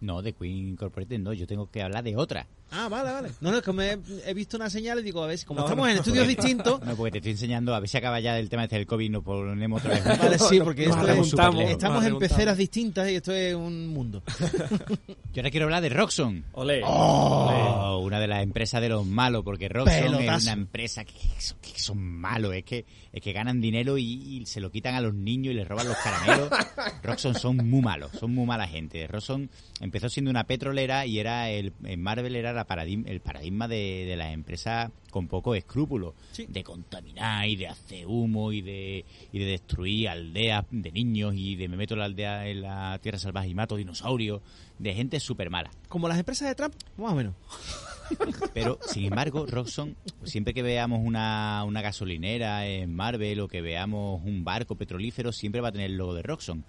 No, 0.00 0.22
de 0.22 0.32
Queen 0.32 0.70
Incorporated 0.70 1.18
no, 1.18 1.32
yo 1.32 1.46
tengo 1.46 1.70
que 1.70 1.82
hablar 1.82 2.04
de 2.04 2.16
otra. 2.16 2.46
Ah, 2.72 2.88
vale, 2.88 3.12
vale. 3.12 3.28
No, 3.40 3.50
no, 3.50 3.58
es 3.58 3.62
que 3.62 3.72
me 3.72 3.92
he, 3.92 3.98
he 4.26 4.34
visto 4.34 4.56
una 4.56 4.70
señal 4.70 4.98
y 5.00 5.02
digo, 5.02 5.22
a 5.22 5.26
ver, 5.26 5.36
si 5.38 5.44
como 5.44 5.60
No, 5.60 5.66
estamos 5.66 5.86
no. 5.86 5.92
en 5.92 5.98
estudios 5.98 6.26
distintos, 6.26 6.80
No, 6.82 6.96
porque 6.96 7.12
te 7.12 7.18
estoy 7.18 7.32
enseñando, 7.32 7.74
a 7.74 7.80
ver 7.80 7.88
si 7.88 7.98
acaba 7.98 8.18
ya 8.20 8.38
el 8.38 8.48
tema 8.48 8.64
este 8.64 8.76
del 8.76 8.86
COVID, 8.86 9.10
nos 9.10 9.22
ponemos 9.22 9.80
otra 9.84 9.94
vez. 9.94 10.04
Vale, 10.18 10.38
sí, 10.38 10.58
porque 10.60 10.84
esto 10.84 11.06
es, 11.08 11.32
estamos 11.70 12.04
en 12.04 12.18
peceras 12.18 12.56
distintas 12.56 13.10
y 13.10 13.16
esto 13.16 13.32
es 13.32 13.54
un 13.54 13.88
mundo. 13.88 14.22
Yo 15.32 15.40
ahora 15.40 15.50
quiero 15.50 15.64
hablar 15.64 15.82
de 15.82 15.88
Roxxon. 15.90 16.44
Ole. 16.52 16.82
Oh, 16.84 17.98
una 18.04 18.20
de 18.20 18.26
las 18.26 18.42
empresas 18.42 18.80
de 18.80 18.88
los 18.88 19.06
malos, 19.06 19.42
porque 19.44 19.68
Roxxon 19.68 20.02
Pelotazo. 20.02 20.36
es 20.38 20.42
una 20.44 20.52
empresa 20.52 21.04
que, 21.04 21.12
son, 21.38 21.58
que 21.60 21.78
son 21.78 21.98
malos, 22.02 22.54
es 22.54 22.64
que, 22.64 22.84
es 23.12 23.22
que 23.22 23.32
ganan 23.32 23.60
dinero 23.60 23.98
y, 23.98 24.04
y 24.04 24.46
se 24.46 24.60
lo 24.60 24.70
quitan 24.70 24.94
a 24.94 25.00
los 25.00 25.14
niños 25.14 25.52
y 25.52 25.56
les 25.56 25.68
roban 25.68 25.88
los 25.88 25.96
caramelos. 25.98 26.48
Roxxon 27.02 27.34
son 27.34 27.56
muy 27.68 27.82
malos, 27.82 28.10
son 28.18 28.34
muy 28.34 28.46
mala 28.46 28.66
gente. 28.66 29.06
Roxxon 29.06 29.50
empezó 29.80 30.08
siendo 30.08 30.30
una 30.30 30.44
petrolera 30.44 31.06
y 31.06 31.18
era 31.18 31.50
el, 31.50 31.72
en 31.84 32.02
Marvel 32.02 32.36
era 32.36 32.52
la 32.52 32.61
paradigma, 32.64 33.08
el 33.08 33.20
paradigma 33.20 33.68
de, 33.68 34.04
de 34.06 34.16
las 34.16 34.32
empresas 34.32 34.90
con 35.10 35.28
poco 35.28 35.54
escrúpulos, 35.54 36.14
Sí. 36.32 36.46
de 36.48 36.62
contaminar 36.64 37.46
y 37.48 37.56
de 37.56 37.68
hacer 37.68 38.06
humo 38.06 38.52
y 38.52 38.62
de, 38.62 39.04
y 39.32 39.38
de 39.38 39.44
destruir 39.44 40.08
aldeas 40.08 40.64
de 40.70 40.90
niños 40.92 41.34
y 41.36 41.56
de 41.56 41.68
me 41.68 41.76
meto 41.76 41.94
en 41.94 42.00
la 42.00 42.06
aldea 42.06 42.46
en 42.48 42.62
la 42.62 42.98
tierra 43.02 43.18
salvaje 43.18 43.48
y 43.48 43.54
mato 43.54 43.76
dinosaurios, 43.76 44.40
de 44.78 44.94
gente 44.94 45.20
súper 45.20 45.50
mala. 45.50 45.70
Como 45.88 46.08
las 46.08 46.18
empresas 46.18 46.48
de 46.48 46.54
Trump, 46.54 46.74
más 46.96 47.12
o 47.12 47.16
menos. 47.16 47.34
Pero, 48.54 48.78
sin 48.86 49.04
embargo, 49.06 49.46
Roxxon, 49.46 49.96
siempre 50.24 50.52
que 50.52 50.62
veamos 50.62 51.00
una, 51.02 51.62
una 51.64 51.80
gasolinera 51.80 52.66
en 52.66 52.94
Marvel 52.94 53.40
o 53.40 53.48
que 53.48 53.62
veamos 53.62 54.20
un 54.24 54.44
barco 54.44 54.74
petrolífero, 54.74 55.32
siempre 55.32 55.60
va 55.62 55.68
a 55.68 55.72
tener 55.72 55.90
el 55.90 55.96
logo 55.96 56.14
de 56.14 56.22
Roxxon. 56.22 56.64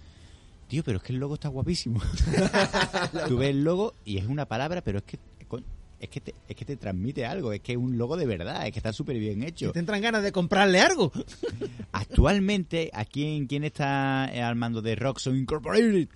Tío, 0.69 0.83
pero 0.83 0.97
es 0.97 1.03
que 1.03 1.11
el 1.13 1.19
logo 1.19 1.33
está 1.35 1.49
guapísimo. 1.49 1.99
Tú 3.27 3.37
ves 3.37 3.49
el 3.49 3.63
logo 3.63 3.93
y 4.05 4.17
es 4.17 4.25
una 4.25 4.45
palabra, 4.45 4.81
pero 4.81 4.99
es 4.99 5.03
que 5.03 5.19
es 6.03 6.09
que 6.09 6.19
te, 6.19 6.35
es 6.49 6.55
que 6.55 6.65
te 6.65 6.75
transmite 6.75 7.25
algo, 7.25 7.53
es 7.53 7.61
que 7.61 7.71
es 7.71 7.77
un 7.77 7.97
logo 7.97 8.17
de 8.17 8.25
verdad, 8.25 8.67
es 8.67 8.73
que 8.73 8.79
está 8.79 8.91
súper 8.91 9.17
bien 9.17 9.41
hecho. 9.41 9.71
te 9.71 9.79
entran 9.79 10.01
ganas 10.01 10.21
de 10.21 10.33
comprarle 10.33 10.81
algo. 10.81 11.13
Actualmente, 11.93 12.89
¿a 12.93 13.05
quién, 13.05 13.47
quién 13.47 13.63
está 13.63 14.25
al 14.25 14.55
mando 14.57 14.81
de 14.81 14.95
Roxxon 14.95 15.37
Incorporated? 15.37 16.09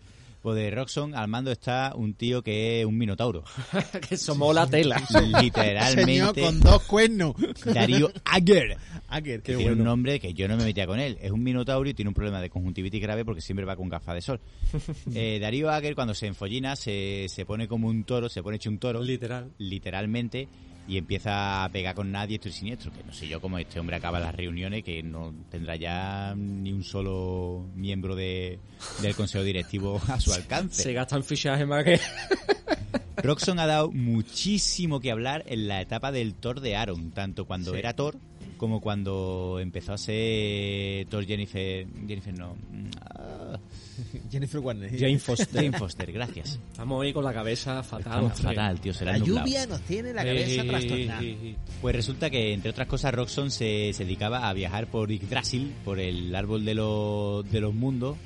Pues 0.48 0.56
de 0.56 0.72
Roxxon 0.72 1.14
al 1.14 1.28
mando 1.28 1.52
está 1.52 1.92
un 1.94 2.14
tío 2.14 2.42
que 2.42 2.80
es 2.80 2.86
un 2.86 2.98
minotauro. 2.98 3.44
que 4.08 4.16
somos 4.16 4.56
la 4.56 4.66
tela. 4.66 4.98
Señor 5.06 5.44
Literalmente, 5.44 6.42
con 6.42 6.62
dos 6.62 6.84
cuernos. 6.84 7.36
Darío 7.66 8.10
Ager. 8.24 8.78
Acker. 9.10 9.42
que 9.42 9.58
tiene 9.58 9.74
un 9.74 9.84
nombre 9.84 10.22
que 10.22 10.34
yo 10.34 10.48
no 10.48 10.56
me 10.56 10.64
metía 10.64 10.88
con 10.88 11.02
él. 11.02 11.18
Es 11.22 11.32
un 11.32 11.44
minotauro 11.44 11.90
y 11.90 11.94
tiene 11.94 12.08
un 12.08 12.16
problema 12.16 12.40
de 12.40 12.50
conjuntivitis 12.50 13.02
grave 13.02 13.26
porque 13.26 13.42
siempre 13.42 13.66
va 13.66 13.76
con 13.76 13.90
gafas 13.90 14.16
de 14.16 14.22
sol. 14.22 14.40
Eh, 15.14 15.40
Darío 15.42 15.70
Ager, 15.70 15.96
cuando 15.96 16.14
se 16.14 16.28
enfollina, 16.28 16.78
se, 16.78 17.26
se 17.28 17.46
pone 17.46 17.68
como 17.68 17.90
un 17.90 18.06
toro, 18.06 18.30
se 18.30 18.42
pone 18.42 18.56
hecho 18.56 18.70
un 18.70 18.78
toro, 18.78 19.04
Literal. 19.04 19.52
literalmente, 19.58 20.48
y 20.88 20.98
empieza 20.98 21.66
a 21.66 21.70
pegar 21.70 21.96
con 21.96 22.12
nadie 22.12 22.36
esto 22.36 22.50
y 22.50 22.52
siniestro. 22.52 22.92
Que 22.92 23.04
no 23.04 23.14
sé 23.14 23.28
yo 23.28 23.42
cómo 23.42 23.58
este 23.58 23.80
hombre 23.80 23.96
acaba 23.96 24.20
las 24.20 24.34
reuniones, 24.34 24.84
que 24.84 25.04
no 25.04 25.34
tendrá 25.50 25.76
ya 25.76 26.34
ni 26.36 26.72
un 26.72 26.84
solo 26.84 27.66
miembro 27.76 28.16
de, 28.16 28.60
del 29.02 29.16
consejo 29.16 29.44
directivo 29.44 30.02
a 30.08 30.20
su 30.20 30.34
alcance. 30.34 30.84
Se 30.84 30.94
gastan 30.94 31.24
fichajes 31.24 31.68
más 31.68 31.84
que... 31.84 32.00
Roxxon 33.24 33.60
ha 33.60 33.66
dado 33.66 33.92
muchísimo 33.92 35.00
que 35.00 35.12
hablar 35.12 35.44
en 35.48 35.68
la 35.68 35.82
etapa 35.82 36.12
del 36.12 36.36
Thor 36.36 36.62
de 36.62 36.76
Aaron, 36.76 37.12
tanto 37.12 37.46
cuando 37.46 37.76
era 37.76 37.94
Thor 37.94 38.18
como 38.58 38.82
cuando 38.82 39.60
empezó 39.62 39.94
a 39.94 39.98
ser 39.98 41.06
Thor 41.08 41.26
Jennifer. 41.26 41.88
Jennifer 42.08 42.34
no. 42.38 42.56
Ah, 44.24 44.28
Jennifer 44.32 44.60
Warner. 44.60 44.90
Jane 44.98 45.20
Foster. 45.20 45.48
Jane 45.64 45.78
Foster, 45.78 46.12
gracias. 46.12 46.60
Estamos 46.72 47.04
ahí 47.04 47.14
con 47.14 47.24
la 47.24 47.34
cabeza 47.34 47.82
fatal. 47.84 48.26
Estamos 48.26 48.42
fatal, 48.42 48.80
tío, 48.80 48.94
será 48.94 49.14
La 49.14 49.18
nublado. 49.20 49.46
lluvia 49.46 49.66
nos 49.68 49.82
tiene 49.82 50.14
la 50.14 50.24
cabeza 50.24 50.62
Eh, 50.62 50.68
trastornada. 50.68 51.22
eh, 51.24 51.38
eh. 51.44 51.56
Pues 51.82 51.96
resulta 51.96 52.30
que, 52.30 52.54
entre 52.54 52.72
otras 52.72 52.88
cosas, 52.88 53.14
Roxxon 53.14 53.52
se, 53.52 53.92
se 53.94 54.04
dedicaba 54.06 54.48
a 54.50 54.54
viajar 54.54 54.88
por 54.88 55.10
Yggdrasil, 55.12 55.74
por 55.86 56.00
el 56.00 56.36
árbol 56.36 56.66
de, 56.66 56.74
los 56.76 57.50
de 57.52 57.62
los 57.62 57.74
mundos, 57.74 58.18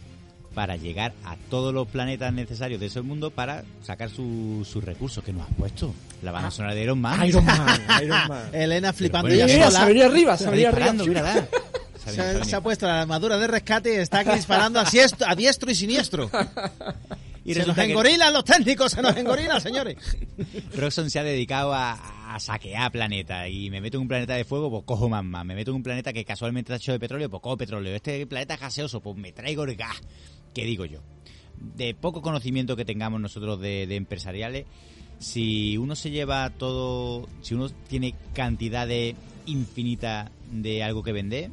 para 0.53 0.75
llegar 0.75 1.13
a 1.23 1.37
todos 1.49 1.73
los 1.73 1.87
planetas 1.87 2.33
necesarios 2.33 2.77
de 2.81 2.87
ese 2.87 3.01
mundo 3.01 3.31
para 3.31 3.63
sacar 3.83 4.09
su- 4.09 4.67
sus 4.69 4.83
recursos 4.83 5.23
que 5.23 5.31
nos 5.31 5.43
ha 5.49 5.53
puesto. 5.53 5.93
La 6.23 6.31
banda 6.33 6.51
sonora 6.51 6.75
de 6.75 6.83
Iron 6.83 6.99
Man. 6.99 7.25
Iron 7.25 7.45
Man, 7.45 7.81
Iron 8.03 8.27
Man. 8.27 8.49
Elena 8.53 8.91
flipando 8.91 9.29
bueno, 9.29 9.39
ya 9.39 9.45
mira, 9.45 9.57
Mira, 9.57 9.71
sola. 9.71 9.79
se 9.79 9.85
venía 9.87 10.05
arriba, 10.07 10.37
se 10.37 10.49
venía 10.49 10.69
arriba. 10.69 10.91
mírala. 10.93 11.47
Se 12.05 12.21
ha 12.21 12.43
Se, 12.43 12.45
se 12.45 12.61
puesto 12.61 12.85
la 12.87 13.01
armadura 13.01 13.37
de 13.37 13.47
rescate 13.47 13.93
y 13.93 13.97
está 13.97 14.19
aquí 14.19 14.31
disparando 14.31 14.79
a, 14.79 14.85
siestro- 14.85 15.27
a 15.27 15.35
diestro 15.35 15.69
y 15.71 15.75
siniestro. 15.75 16.29
Y 17.43 17.53
se 17.55 17.59
nos 17.61 17.69
resulta 17.69 17.85
que 17.87 17.91
engorilan 17.93 18.33
los 18.33 18.45
técnicos, 18.45 18.91
se 18.91 19.01
nos 19.01 19.17
engorilan, 19.17 19.59
señores. 19.59 19.97
Roxxon 20.75 21.09
se 21.09 21.17
ha 21.17 21.23
dedicado 21.23 21.73
a, 21.73 22.35
a 22.35 22.39
saquear 22.39 22.91
planetas 22.91 23.49
y 23.49 23.71
me 23.71 23.81
meto 23.81 23.97
en 23.97 24.01
un 24.03 24.07
planeta 24.07 24.35
de 24.35 24.45
fuego, 24.45 24.69
pues 24.69 24.83
cojo 24.85 25.09
más 25.09 25.23
más. 25.23 25.43
Me 25.43 25.55
meto 25.55 25.71
en 25.71 25.77
un 25.77 25.81
planeta 25.83 26.13
que 26.13 26.23
casualmente 26.23 26.71
está 26.71 26.75
hecho 26.83 26.91
de 26.91 26.99
petróleo, 26.99 27.31
pues 27.31 27.41
cojo 27.41 27.57
petróleo. 27.57 27.95
Este 27.95 28.27
planeta 28.27 28.53
es 28.53 28.59
gaseoso, 28.59 28.99
pues 29.01 29.17
me 29.17 29.31
traigo 29.31 29.63
el 29.63 29.75
gas. 29.75 29.95
¿Qué 30.53 30.65
digo 30.65 30.85
yo? 30.85 30.99
De 31.59 31.95
poco 31.95 32.21
conocimiento 32.21 32.75
que 32.75 32.85
tengamos 32.85 33.19
nosotros 33.19 33.59
de, 33.59 33.87
de 33.87 33.95
empresariales, 33.95 34.65
si 35.17 35.77
uno 35.77 35.95
se 35.95 36.11
lleva 36.11 36.47
todo, 36.51 37.27
si 37.41 37.55
uno 37.55 37.69
tiene 37.87 38.13
cantidades 38.35 39.15
infinitas 39.47 40.29
de 40.51 40.83
algo 40.83 41.01
que 41.01 41.11
vender, 41.11 41.49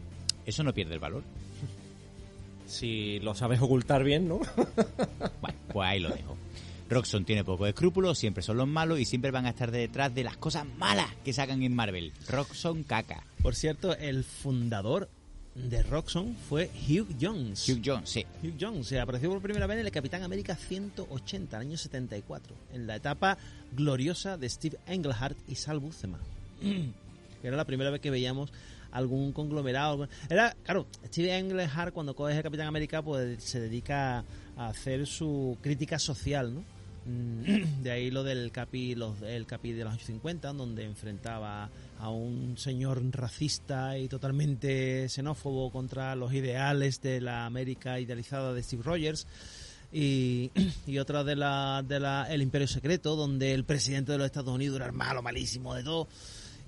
eso 0.49 0.63
no 0.63 0.73
pierde 0.73 0.95
el 0.95 1.01
valor. 1.01 1.23
Si 2.67 3.21
lo 3.21 3.35
sabes 3.35 3.61
ocultar 3.61 4.03
bien, 4.03 4.29
¿no? 4.29 4.41
Bueno, 5.41 5.59
pues 5.73 5.89
ahí 5.89 6.01
lo 6.01 6.09
dejo. 6.09 6.37
Roxxon 6.89 7.27
tiene 7.27 7.45
pocos 7.45 7.69
escrúpulos, 7.69 8.19
siempre 8.19 8.43
son 8.43 8.57
los 8.57 8.67
malos 8.67 8.99
y 8.99 9.05
siempre 9.05 9.31
van 9.31 9.45
a 9.45 9.51
estar 9.51 9.71
detrás 9.71 10.15
de 10.15 10.25
las 10.25 10.39
cosas 10.39 10.67
malas 10.79 11.15
que 11.23 11.35
sacan 11.35 11.63
en 11.63 11.75
Marvel. 11.75 12.13
Roxxon 12.29 12.83
caca. 12.83 13.25
Por 13.43 13.55
cierto, 13.55 13.95
el 13.95 14.25
fundador 14.25 15.11
de 15.55 15.83
Roxxon 15.83 16.35
fue 16.49 16.71
Hugh 16.89 17.15
Jones. 17.21 17.69
Hugh 17.69 17.83
Jones, 17.85 18.09
sí. 18.09 18.25
Hugh 18.43 18.57
Jones 18.59 18.87
se 18.87 19.01
apareció 19.01 19.29
por 19.29 19.43
primera 19.43 19.67
vez 19.67 19.79
en 19.81 19.87
el 19.87 19.93
Capitán 19.93 20.23
América 20.23 20.57
180, 20.57 21.57
el 21.59 21.67
año 21.67 21.77
74, 21.77 22.57
en 22.73 22.87
la 22.87 22.97
etapa 22.97 23.37
gloriosa 23.73 24.39
de 24.39 24.49
Steve 24.49 24.79
Englehart 24.87 25.37
y 25.47 25.57
Sal 25.57 25.79
Buscema. 25.79 26.19
que 26.61 27.47
era 27.47 27.57
la 27.57 27.67
primera 27.67 27.91
vez 27.91 28.01
que 28.01 28.11
veíamos 28.11 28.51
algún 28.91 29.33
conglomerado. 29.33 30.09
Era, 30.29 30.57
claro, 30.63 30.87
Steve 31.07 31.37
Englehart 31.37 31.93
cuando 31.93 32.15
coge 32.15 32.37
el 32.37 32.43
Capitán 32.43 32.67
América 32.69 33.03
pues 33.03 33.43
se 33.43 33.61
dedica 33.61 34.25
a 34.57 34.69
hacer 34.69 35.07
su 35.07 35.57
crítica 35.63 35.99
social, 35.99 36.55
¿no? 36.55 36.65
Mm, 37.07 37.83
De 37.83 37.91
ahí 37.91 38.11
lo 38.11 38.23
del 38.23 38.51
capi, 38.53 38.95
los, 38.95 39.23
el 39.23 39.47
capi 39.47 39.73
de 39.73 39.85
los 39.85 39.93
años 39.95 40.05
50, 40.05 40.53
donde 40.53 40.85
enfrentaba 40.85 41.71
a 41.99 42.11
un 42.11 42.57
señor 42.59 43.03
racista 43.13 43.99
y 43.99 44.09
totalmente 44.09 45.09
xenófobo 45.09 45.71
contra 45.71 46.15
los 46.15 46.33
ideales 46.33 47.01
de 47.01 47.21
la 47.21 47.47
América 47.47 47.99
idealizada 47.99 48.53
de 48.53 48.63
Steve 48.63 48.83
Rogers. 48.85 49.27
Y, 49.91 50.51
y 50.87 50.99
otra 50.99 51.25
de 51.25 51.35
la, 51.35 51.83
de 51.87 51.99
la 51.99 52.27
El 52.31 52.43
Imperio 52.43 52.69
Secreto, 52.69 53.17
donde 53.17 53.55
el 53.55 53.65
presidente 53.65 54.13
de 54.13 54.19
los 54.19 54.27
Estados 54.27 54.55
Unidos 54.55 54.77
era 54.77 54.87
el 54.87 54.93
malo, 54.93 55.23
malísimo 55.23 55.75
de 55.75 55.83
todo. 55.83 56.09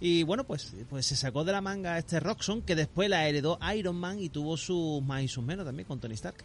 Y 0.01 0.23
bueno, 0.23 0.45
pues, 0.45 0.73
pues 0.89 1.05
se 1.05 1.15
sacó 1.15 1.45
de 1.45 1.53
la 1.53 1.61
manga 1.61 1.99
este 1.99 2.21
Roxxon, 2.21 2.63
que 2.63 2.75
después 2.75 3.11
la 3.11 3.29
heredó 3.29 3.59
Iron 3.77 3.97
Man 3.97 4.19
y 4.19 4.31
tuvo 4.31 4.57
sus 4.57 5.03
más 5.03 5.23
y 5.23 5.29
sus 5.29 5.45
menos 5.45 5.67
también 5.67 5.87
con 5.87 6.01
Tony 6.01 6.15
Stark. 6.15 6.37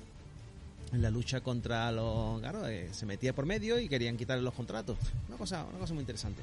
En 0.91 1.01
la 1.01 1.09
lucha 1.09 1.41
contra 1.41 1.91
los... 1.91 2.39
Claro, 2.41 2.67
eh, 2.67 2.89
se 2.91 3.05
metía 3.05 3.33
por 3.33 3.45
medio 3.45 3.79
y 3.79 3.87
querían 3.87 4.17
quitarle 4.17 4.43
los 4.43 4.53
contratos. 4.53 4.97
Una 5.29 5.37
cosa, 5.37 5.65
una 5.69 5.79
cosa 5.79 5.93
muy 5.93 6.01
interesante. 6.01 6.41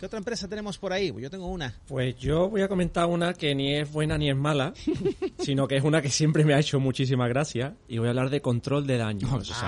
¿Qué 0.00 0.06
otra 0.06 0.16
empresa 0.16 0.48
tenemos 0.48 0.78
por 0.78 0.94
ahí? 0.94 1.12
Pues 1.12 1.24
yo 1.24 1.30
tengo 1.30 1.46
una. 1.46 1.74
Pues 1.86 2.16
yo 2.16 2.48
voy 2.48 2.62
a 2.62 2.68
comentar 2.68 3.04
una 3.04 3.34
que 3.34 3.54
ni 3.54 3.74
es 3.74 3.92
buena 3.92 4.16
ni 4.16 4.30
es 4.30 4.36
mala, 4.36 4.72
sino 5.38 5.68
que 5.68 5.76
es 5.76 5.84
una 5.84 6.00
que 6.00 6.08
siempre 6.08 6.42
me 6.42 6.54
ha 6.54 6.58
hecho 6.58 6.80
muchísima 6.80 7.28
gracia 7.28 7.76
y 7.86 7.98
voy 7.98 8.06
a 8.06 8.10
hablar 8.12 8.30
de 8.30 8.40
control 8.40 8.86
de 8.86 8.96
daños. 8.96 9.30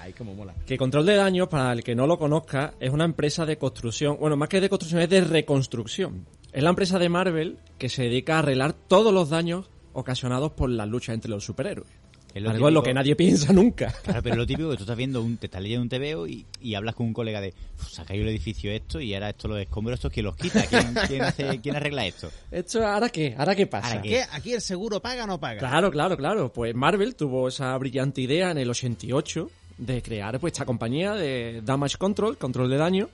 Ay, 0.00 0.14
cómo 0.14 0.32
mola. 0.34 0.54
Que 0.64 0.78
Control 0.78 1.04
de 1.04 1.16
Daños, 1.16 1.48
para 1.48 1.70
el 1.74 1.84
que 1.84 1.94
no 1.94 2.06
lo 2.06 2.18
conozca, 2.18 2.72
es 2.80 2.88
una 2.88 3.04
empresa 3.04 3.44
de 3.44 3.58
construcción, 3.58 4.16
bueno, 4.18 4.38
más 4.38 4.48
que 4.48 4.62
de 4.62 4.70
construcción, 4.70 5.02
es 5.02 5.10
de 5.10 5.20
reconstrucción. 5.20 6.24
Es 6.50 6.62
la 6.62 6.70
empresa 6.70 6.98
de 6.98 7.10
Marvel 7.10 7.58
que 7.76 7.90
se 7.90 8.04
dedica 8.04 8.36
a 8.36 8.38
arreglar 8.38 8.72
todos 8.72 9.12
los 9.12 9.28
daños 9.28 9.68
ocasionados 9.92 10.52
por 10.52 10.70
las 10.70 10.88
luchas 10.88 11.14
entre 11.14 11.30
los 11.30 11.44
superhéroes. 11.44 12.03
Lo 12.40 12.50
Algo 12.50 12.68
en 12.68 12.74
lo 12.74 12.82
que 12.82 12.92
nadie 12.94 13.14
piensa 13.16 13.52
nunca. 13.52 13.92
Claro, 14.04 14.22
pero 14.22 14.36
lo 14.36 14.46
típico 14.46 14.70
que 14.70 14.76
tú 14.76 14.82
estás 14.82 14.96
viendo, 14.96 15.22
un, 15.22 15.36
te 15.36 15.46
estás 15.46 15.62
leyendo 15.62 15.82
un 15.82 15.88
TVO 15.88 16.26
y, 16.26 16.44
y 16.60 16.74
hablas 16.74 16.94
con 16.94 17.06
un 17.06 17.12
colega 17.12 17.40
de, 17.40 17.54
"Uf, 17.80 17.88
se 17.88 18.02
ha 18.02 18.04
caído 18.04 18.24
el 18.24 18.30
edificio 18.30 18.70
esto 18.72 19.00
y 19.00 19.14
ahora 19.14 19.30
esto 19.30 19.48
los 19.48 19.58
escombros 19.60 19.94
estos, 19.98 20.12
¿quién 20.12 20.26
los 20.26 20.36
quita? 20.36 20.66
¿Quién, 20.66 20.94
quién 21.08 21.22
hace, 21.22 21.60
quién 21.60 21.76
arregla 21.76 22.06
esto? 22.06 22.30
¿Esto 22.50 22.86
ahora 22.86 23.08
qué? 23.08 23.34
¿Ahora 23.38 23.54
qué 23.54 23.66
pasa? 23.66 23.88
¿Ahora 23.88 24.02
qué? 24.02 24.08
¿Qué? 24.08 24.22
¿Aquí 24.32 24.52
el 24.52 24.60
seguro 24.60 25.00
paga 25.00 25.24
o 25.24 25.26
no 25.26 25.38
paga? 25.38 25.58
Claro, 25.60 25.90
claro, 25.90 26.16
claro. 26.16 26.52
Pues 26.52 26.74
Marvel 26.74 27.14
tuvo 27.14 27.48
esa 27.48 27.76
brillante 27.78 28.20
idea 28.20 28.50
en 28.50 28.58
el 28.58 28.68
88 28.70 29.50
de 29.78 30.02
crear 30.02 30.38
pues 30.40 30.52
esta 30.52 30.64
compañía 30.64 31.14
de 31.14 31.60
Damage 31.64 31.98
Control, 31.98 32.36
control 32.38 32.68
de 32.70 32.76
daño, 32.76 33.08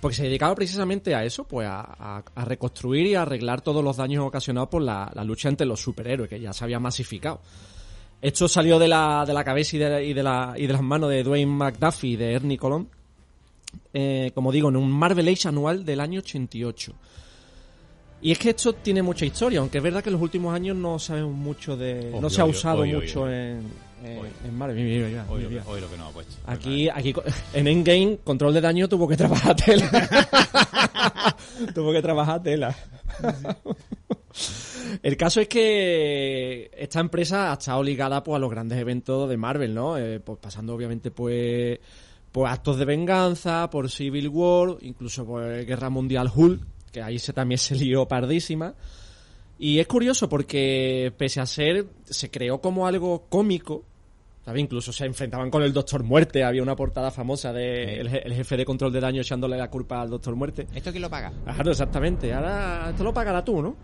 porque 0.00 0.16
se 0.16 0.24
dedicaba 0.24 0.54
precisamente 0.54 1.14
a 1.14 1.24
eso, 1.24 1.44
pues 1.44 1.66
a, 1.68 1.80
a- 1.80 2.22
a 2.34 2.44
reconstruir 2.44 3.06
y 3.06 3.14
a 3.14 3.22
arreglar 3.22 3.60
todos 3.60 3.84
los 3.84 3.96
daños 3.96 4.24
ocasionados 4.26 4.68
por 4.68 4.82
la, 4.82 5.10
la 5.14 5.22
lucha 5.24 5.48
entre 5.48 5.66
los 5.66 5.80
superhéroes, 5.80 6.28
que 6.28 6.40
ya 6.40 6.52
se 6.52 6.64
había 6.64 6.80
masificado. 6.80 7.40
Esto 8.22 8.46
salió 8.48 8.78
de 8.78 8.86
la, 8.88 9.24
de 9.26 9.34
la 9.34 9.42
cabeza 9.44 9.76
y 9.76 9.78
de, 9.80 10.06
y 10.06 10.12
de 10.14 10.22
la- 10.22 10.54
y 10.56 10.66
de 10.66 10.72
las 10.72 10.82
manos 10.82 11.10
de 11.10 11.22
Dwayne 11.24 11.50
McDuffie 11.52 12.10
y 12.12 12.16
de 12.16 12.32
Ernie 12.34 12.56
Colón, 12.56 12.88
eh, 13.92 14.30
como 14.34 14.52
digo, 14.52 14.68
en 14.68 14.76
un 14.76 14.90
Marvel 14.90 15.26
Age 15.28 15.48
anual 15.48 15.84
del 15.84 15.98
año 16.00 16.20
88. 16.20 16.92
Y 18.22 18.30
es 18.30 18.38
que 18.38 18.50
esto 18.50 18.74
tiene 18.74 19.02
mucha 19.02 19.24
historia, 19.26 19.58
aunque 19.58 19.78
es 19.78 19.84
verdad 19.84 20.00
que 20.02 20.08
en 20.10 20.12
los 20.12 20.22
últimos 20.22 20.54
años 20.54 20.76
no 20.76 21.00
sabemos 21.00 21.34
mucho 21.34 21.76
de... 21.76 22.16
no 22.20 22.30
se 22.30 22.40
ha 22.40 22.44
usado 22.44 22.82
obvio, 22.82 23.00
mucho 23.00 23.22
obvio. 23.22 23.32
en, 23.34 23.66
en, 24.04 24.56
Marvel. 24.56 24.76
Mira, 24.76 25.08
mira, 25.08 25.24
mira, 25.28 25.48
mira. 25.48 25.64
hoy 25.66 25.80
lo 25.80 25.90
que 25.90 25.96
nos 25.96 26.08
ha 26.08 26.12
puesto. 26.12 26.34
Aquí, 26.46 26.88
aquí 26.88 27.12
en 27.54 27.66
Endgame, 27.66 28.18
control 28.22 28.54
de 28.54 28.60
daño 28.60 28.88
tuvo 28.88 29.08
que 29.08 29.16
trabajar 29.16 29.56
tela. 29.56 29.90
tuvo 31.74 31.92
que 31.92 32.00
trabajar 32.00 32.40
tela. 32.40 32.72
El 35.02 35.16
caso 35.16 35.40
es 35.40 35.48
que 35.48 36.70
esta 36.76 37.00
empresa 37.00 37.50
ha 37.50 37.54
estado 37.54 37.82
ligada 37.82 38.22
pues, 38.22 38.36
a 38.36 38.38
los 38.38 38.50
grandes 38.50 38.78
eventos 38.78 39.28
de 39.28 39.36
Marvel, 39.36 39.74
¿no? 39.74 39.96
Eh, 39.98 40.20
pues 40.20 40.38
pasando 40.40 40.74
obviamente 40.74 41.10
pues, 41.10 41.78
pues 42.30 42.52
actos 42.52 42.78
de 42.78 42.84
venganza, 42.84 43.68
por 43.70 43.90
Civil 43.90 44.28
War, 44.28 44.76
incluso 44.82 45.24
por 45.26 45.42
Guerra 45.64 45.90
Mundial 45.90 46.30
Hulk, 46.34 46.60
que 46.92 47.02
ahí 47.02 47.18
se 47.18 47.32
también 47.32 47.58
se 47.58 47.74
lió 47.74 48.06
pardísima. 48.06 48.74
Y 49.58 49.78
es 49.78 49.86
curioso 49.86 50.28
porque 50.28 51.12
pese 51.16 51.40
a 51.40 51.46
ser, 51.46 51.86
se 52.04 52.30
creó 52.30 52.60
como 52.60 52.86
algo 52.86 53.26
cómico, 53.28 53.84
¿sabes? 54.44 54.60
Incluso 54.60 54.92
se 54.92 55.04
enfrentaban 55.06 55.50
con 55.50 55.62
el 55.62 55.72
Doctor 55.72 56.02
Muerte, 56.02 56.42
había 56.42 56.62
una 56.64 56.74
portada 56.74 57.12
famosa 57.12 57.52
de 57.52 58.00
el, 58.00 58.10
je- 58.10 58.22
el 58.24 58.34
jefe 58.34 58.56
de 58.56 58.64
control 58.64 58.92
de 58.92 59.00
daño 59.00 59.20
echándole 59.20 59.56
la 59.56 59.70
culpa 59.70 60.02
al 60.02 60.10
Doctor 60.10 60.34
Muerte. 60.34 60.66
¿Esto 60.74 60.90
quién 60.90 61.02
lo 61.02 61.10
paga? 61.10 61.32
Claro, 61.44 61.70
exactamente. 61.70 62.32
Ahora 62.32 62.88
esto 62.90 63.04
lo 63.04 63.14
pagará 63.14 63.44
tú, 63.44 63.62
¿no? 63.62 63.76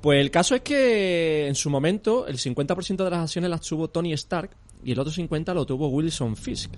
Pues 0.00 0.20
el 0.20 0.30
caso 0.30 0.54
es 0.54 0.60
que 0.60 1.48
en 1.48 1.54
su 1.54 1.70
momento 1.70 2.26
el 2.26 2.38
50% 2.38 3.04
de 3.04 3.10
las 3.10 3.20
acciones 3.20 3.50
las 3.50 3.60
tuvo 3.62 3.88
Tony 3.88 4.12
Stark 4.12 4.50
y 4.84 4.92
el 4.92 4.98
otro 5.00 5.12
50% 5.12 5.54
lo 5.54 5.66
tuvo 5.66 5.88
Wilson 5.88 6.36
Fisk. 6.36 6.72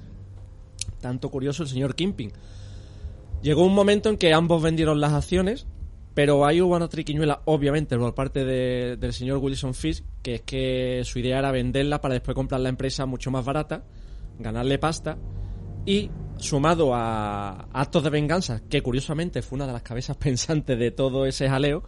Tanto 1.01 1.31
curioso 1.31 1.62
el 1.62 1.68
señor 1.68 1.95
Kimping. 1.95 2.33
Llegó 3.43 3.64
un 3.64 3.75
momento 3.75 4.09
en 4.09 4.16
que 4.16 4.33
ambos 4.33 4.62
vendieron 4.62 5.01
las 5.01 5.12
acciones, 5.12 5.66
pero 6.14 6.45
ahí 6.47 6.61
hubo 6.61 6.77
una 6.77 6.89
triquiñuela, 6.89 7.43
obviamente, 7.45 7.97
por 7.99 8.14
parte 8.14 8.45
de- 8.45 8.97
del 8.97 9.12
señor 9.12 9.39
Wilson 9.39 9.75
Fisk, 9.75 10.05
que 10.23 10.37
es 10.37 10.43
que 10.43 11.03
su 11.05 11.18
idea 11.18 11.39
era 11.39 11.51
venderla 11.53 12.01
para 12.01 12.14
después 12.14 12.35
comprar 12.35 12.61
la 12.61 12.68
empresa 12.71 13.07
mucho 13.07 13.31
más 13.31 13.45
barata, 13.45 13.85
ganarle 14.39 14.79
pasta 14.79 15.16
y 15.87 16.11
sumado 16.39 16.95
a 16.95 17.68
actos 17.73 18.03
de 18.03 18.11
venganza, 18.11 18.62
que 18.68 18.83
curiosamente 18.83 19.43
fue 19.43 19.57
una 19.57 19.66
de 19.66 19.73
las 19.75 19.83
cabezas 19.83 20.16
pensantes 20.18 20.79
de 20.79 20.91
todo 20.91 21.27
ese 21.27 21.49
jaleo, 21.49 21.83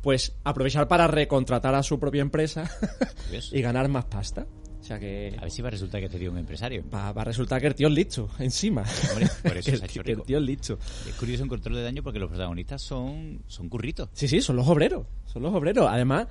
pues 0.00 0.36
aprovechar 0.44 0.86
para 0.88 1.06
recontratar 1.06 1.74
a 1.74 1.82
su 1.82 1.98
propia 1.98 2.22
empresa 2.22 2.70
y 3.52 3.60
ganar 3.60 3.88
más 3.88 4.04
pasta. 4.06 4.46
O 4.80 4.84
sea 4.86 5.00
que 5.00 5.34
A 5.36 5.40
ver 5.42 5.50
si 5.50 5.62
va 5.62 5.68
a 5.68 5.70
resultar 5.72 6.00
que 6.00 6.06
este 6.06 6.18
tío 6.18 6.28
es 6.28 6.32
un 6.32 6.38
empresario. 6.38 6.84
va, 6.94 7.12
va 7.12 7.22
a 7.22 7.24
resultar 7.24 7.60
que 7.60 7.66
el 7.66 7.74
tío 7.74 7.88
es 7.88 7.94
listo, 7.94 8.28
encima. 8.38 8.84
Hombre, 9.10 9.28
por 9.42 9.56
eso 9.56 9.70
que, 9.72 9.76
se 9.78 9.82
ha 9.82 9.86
hecho 9.86 10.02
que 10.04 10.12
el 10.12 10.22
tío 10.22 10.38
es 10.38 10.44
listo. 10.44 10.78
Es 11.08 11.14
curioso 11.16 11.42
en 11.42 11.48
control 11.48 11.74
de 11.74 11.82
daño 11.82 12.02
porque 12.04 12.20
los 12.20 12.28
protagonistas 12.28 12.82
son, 12.82 13.42
son 13.48 13.68
curritos. 13.68 14.10
Sí, 14.12 14.28
sí, 14.28 14.40
son 14.40 14.54
los 14.54 14.68
obreros. 14.68 15.06
Son 15.24 15.42
los 15.42 15.52
obreros. 15.52 15.88
Además, 15.90 16.28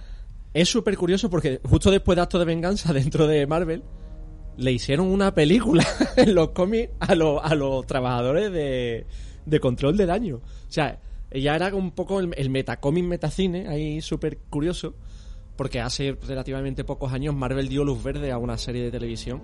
es 0.54 0.70
súper 0.70 0.96
curioso 0.96 1.30
porque 1.30 1.60
justo 1.66 1.92
después 1.92 2.16
de 2.16 2.22
Acto 2.22 2.40
de 2.40 2.46
Venganza 2.46 2.94
dentro 2.94 3.28
de 3.28 3.46
Marvel, 3.46 3.84
le 4.58 4.72
hicieron 4.72 5.08
una 5.08 5.34
película 5.36 5.86
en 6.16 6.34
los 6.34 6.52
cómics 6.52 6.94
a, 7.02 7.14
los- 7.14 7.42
a 7.44 7.56
los 7.56 7.86
trabajadores 7.86 8.54
de, 8.54 9.06
de 9.46 9.60
control 9.60 9.98
de 9.98 10.06
daño. 10.06 10.36
O 10.38 10.72
sea, 10.72 10.98
ella 11.36 11.56
era 11.56 11.76
un 11.76 11.92
poco 11.92 12.20
el, 12.20 12.34
el 12.38 12.50
metacómic 12.50 13.04
metacine, 13.04 13.68
ahí 13.68 14.02
súper 14.02 14.38
curioso, 14.50 14.96
porque 15.56 15.82
hace 15.82 16.18
relativamente 16.28 16.84
pocos 16.84 17.12
años 17.12 17.36
Marvel 17.36 17.68
dio 17.68 17.84
luz 17.84 18.04
verde 18.04 18.32
a 18.32 18.38
una 18.38 18.58
serie 18.58 18.84
de 18.84 18.92
televisión 18.92 19.42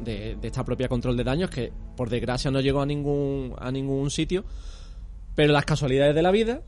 de, 0.00 0.36
de 0.36 0.46
esta 0.46 0.64
propia 0.64 0.88
control 0.88 1.16
de 1.16 1.24
daños 1.24 1.50
que 1.50 1.72
por 1.96 2.10
desgracia 2.10 2.50
no 2.50 2.60
llegó 2.60 2.80
a 2.80 2.86
ningún, 2.86 3.54
a 3.58 3.70
ningún 3.72 4.10
sitio, 4.10 4.44
pero 5.34 5.52
las 5.52 5.64
casualidades 5.64 6.14
de 6.14 6.22
la 6.22 6.30
vida 6.30 6.62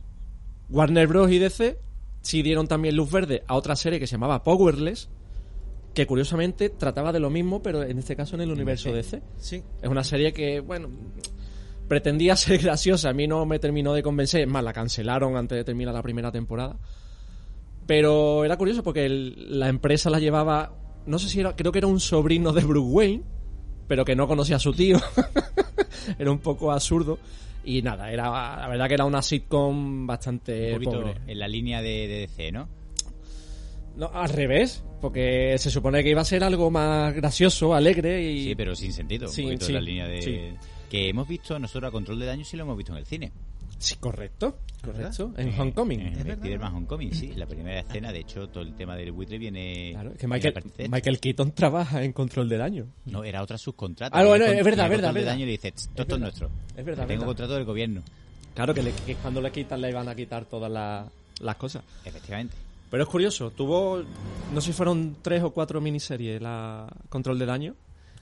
Warner 0.70 1.06
Bros. 1.06 1.30
y 1.30 1.38
DC 1.38 1.78
sí 2.22 2.42
dieron 2.42 2.66
también 2.66 2.96
luz 2.96 3.10
verde 3.10 3.42
a 3.46 3.54
otra 3.54 3.76
serie 3.76 4.00
que 4.00 4.06
se 4.06 4.12
llamaba 4.12 4.42
Powerless, 4.42 5.08
que 5.92 6.06
curiosamente 6.06 6.70
trataba 6.70 7.12
de 7.12 7.20
lo 7.20 7.30
mismo, 7.30 7.62
pero 7.62 7.82
en 7.82 7.98
este 7.98 8.16
caso 8.16 8.34
en 8.34 8.42
el 8.42 8.50
universo 8.50 8.92
DC. 8.92 9.22
Sí. 9.36 9.62
Es 9.80 9.88
una 9.88 10.02
serie 10.02 10.32
que, 10.32 10.60
bueno, 10.60 10.88
pretendía 11.89 12.37
ser 12.37 12.59
graciosa, 12.62 13.11
a 13.11 13.12
mí 13.12 13.26
no 13.26 13.45
me 13.47 13.59
terminó 13.59 13.93
de 13.95 14.03
convencer, 14.03 14.43
es 14.43 14.49
más, 14.49 14.64
la 14.64 14.72
cancelaron 14.72 15.37
antes 15.37 15.57
de 15.57 15.64
terminar 15.64 15.95
la 15.95 16.03
primera 16.03 16.30
temporada. 16.32 16.76
Pero 17.87 18.45
era 18.45 18.57
curioso 18.57 18.82
porque 18.82 19.05
el- 19.05 19.59
la 19.59 19.68
empresa 19.68 20.09
la 20.11 20.18
llevaba, 20.18 20.72
no 21.07 21.18
sé 21.18 21.28
si 21.28 21.41
era, 21.41 21.55
creo 21.55 21.70
que 21.72 21.78
era 21.78 21.87
un 21.87 22.01
sobrino 22.01 22.53
de 22.53 22.62
Bruce 22.64 22.89
Wayne, 22.91 23.22
pero 23.87 24.05
que 24.05 24.16
no 24.16 24.26
conocía 24.26 24.57
a 24.57 24.61
su 24.61 24.72
tío. 24.72 24.99
era 26.18 26.30
un 26.30 26.39
poco 26.39 26.72
absurdo. 26.72 27.18
Y 27.66 27.80
nada, 27.80 28.11
era 28.12 28.24
la 28.59 28.68
verdad 28.68 28.89
que 28.89 28.95
era 28.95 29.05
una 29.07 29.22
sitcom 29.22 30.07
bastante 30.07 30.68
un 30.68 30.74
poquito 30.74 31.01
pobre. 31.03 31.14
en 31.26 31.39
la 31.39 31.49
línea 31.49 31.80
de, 31.80 32.09
de 32.09 32.18
DC, 32.26 32.53
¿no? 32.53 32.68
No, 33.97 34.11
al 34.12 34.28
revés, 34.28 34.85
porque 35.01 35.55
se 35.59 35.70
supone 35.70 36.03
que 36.03 36.11
iba 36.11 36.20
a 36.20 36.24
ser 36.26 36.45
algo 36.45 36.70
más 36.70 37.14
gracioso, 37.14 37.74
alegre 37.74 38.22
y... 38.22 38.45
Sí, 38.45 38.55
pero 38.55 38.74
sin 38.74 38.93
sentido. 38.93 39.28
Sí, 39.28 39.43
un 39.43 39.49
poquito 39.49 39.66
sí, 39.66 39.72
en 39.72 39.74
la 39.76 39.80
línea 39.80 40.07
de... 40.09 40.22
sí. 40.22 40.41
Que 40.95 41.09
hemos 41.09 41.26
visto 41.26 41.59
nosotros 41.59 41.88
a 41.88 41.92
control 41.92 42.20
de 42.20 42.26
daño 42.26 42.45
sí 42.45 42.57
lo 42.57 42.62
hemos 42.64 42.76
visto 42.76 42.92
en 42.92 42.99
el 42.99 43.07
cine. 43.07 43.32
Sí, 43.78 43.97
correcto, 43.97 44.59
correcto. 44.82 45.28
¿Verdad? 45.30 45.40
En 45.55 45.61
Homecoming. 45.61 46.01
En 46.01 46.14
verdad, 46.14 46.34
Spider-Man. 46.34 46.74
Homecoming, 46.74 47.12
sí. 47.12 47.32
La 47.34 47.47
primera 47.47 47.80
escena, 47.80 48.12
de 48.12 48.20
hecho, 48.20 48.49
todo 48.49 48.62
el 48.62 48.74
tema 48.76 48.95
del 48.97 49.11
buitre 49.11 49.36
viene... 49.36 49.90
Claro, 49.92 50.12
es 50.12 50.18
que 50.18 50.28
Michael. 50.28 50.55
Michael 50.88 51.18
Keaton 51.20 51.51
trabaja 51.53 52.03
en 52.05 52.12
control 52.12 52.49
de 52.49 52.57
daño. 52.59 52.86
No, 53.07 53.24
era 53.24 53.42
otra 53.42 53.59
subcontrata. 53.59 54.16
Ah, 54.16 54.24
bueno, 54.24 54.45
es 54.45 54.51
verdad, 54.64 54.84
viene 54.84 54.88
verdad, 54.88 55.09
control 55.09 55.14
de 55.14 55.24
daño 55.24 55.42
y 55.42 55.47
le 55.47 55.53
dice, 55.53 55.72
"Tss, 55.72 55.88
todo 55.88 55.90
esto 55.90 56.03
es 56.03 56.07
verdad. 56.09 56.18
nuestro. 56.20 56.51
Es 56.76 56.84
verdad, 56.84 57.07
Tengo 57.07 57.09
verdad. 57.22 57.26
contrato 57.26 57.55
del 57.55 57.64
gobierno. 57.64 58.03
Claro 58.55 58.72
que, 58.72 58.82
le- 58.84 58.92
que 58.92 59.16
cuando 59.16 59.40
le 59.42 59.51
quitan 59.51 59.80
le 59.80 59.92
van 59.92 60.09
a 60.09 60.14
quitar 60.14 60.45
todas 60.45 60.70
la- 60.70 61.09
las 61.40 61.57
cosas. 61.57 61.82
Efectivamente. 62.05 62.55
Pero 62.90 63.03
es 63.03 63.09
curioso, 63.09 63.51
tuvo, 63.51 64.01
no 64.53 64.61
sé 64.61 64.68
si 64.68 64.72
fueron 64.72 65.16
tres 65.20 65.42
o 65.42 65.51
cuatro 65.51 65.80
miniseries 65.80 66.40
la 66.40 66.86
Control 67.09 67.36
de 67.40 67.47
Daño. 67.47 67.74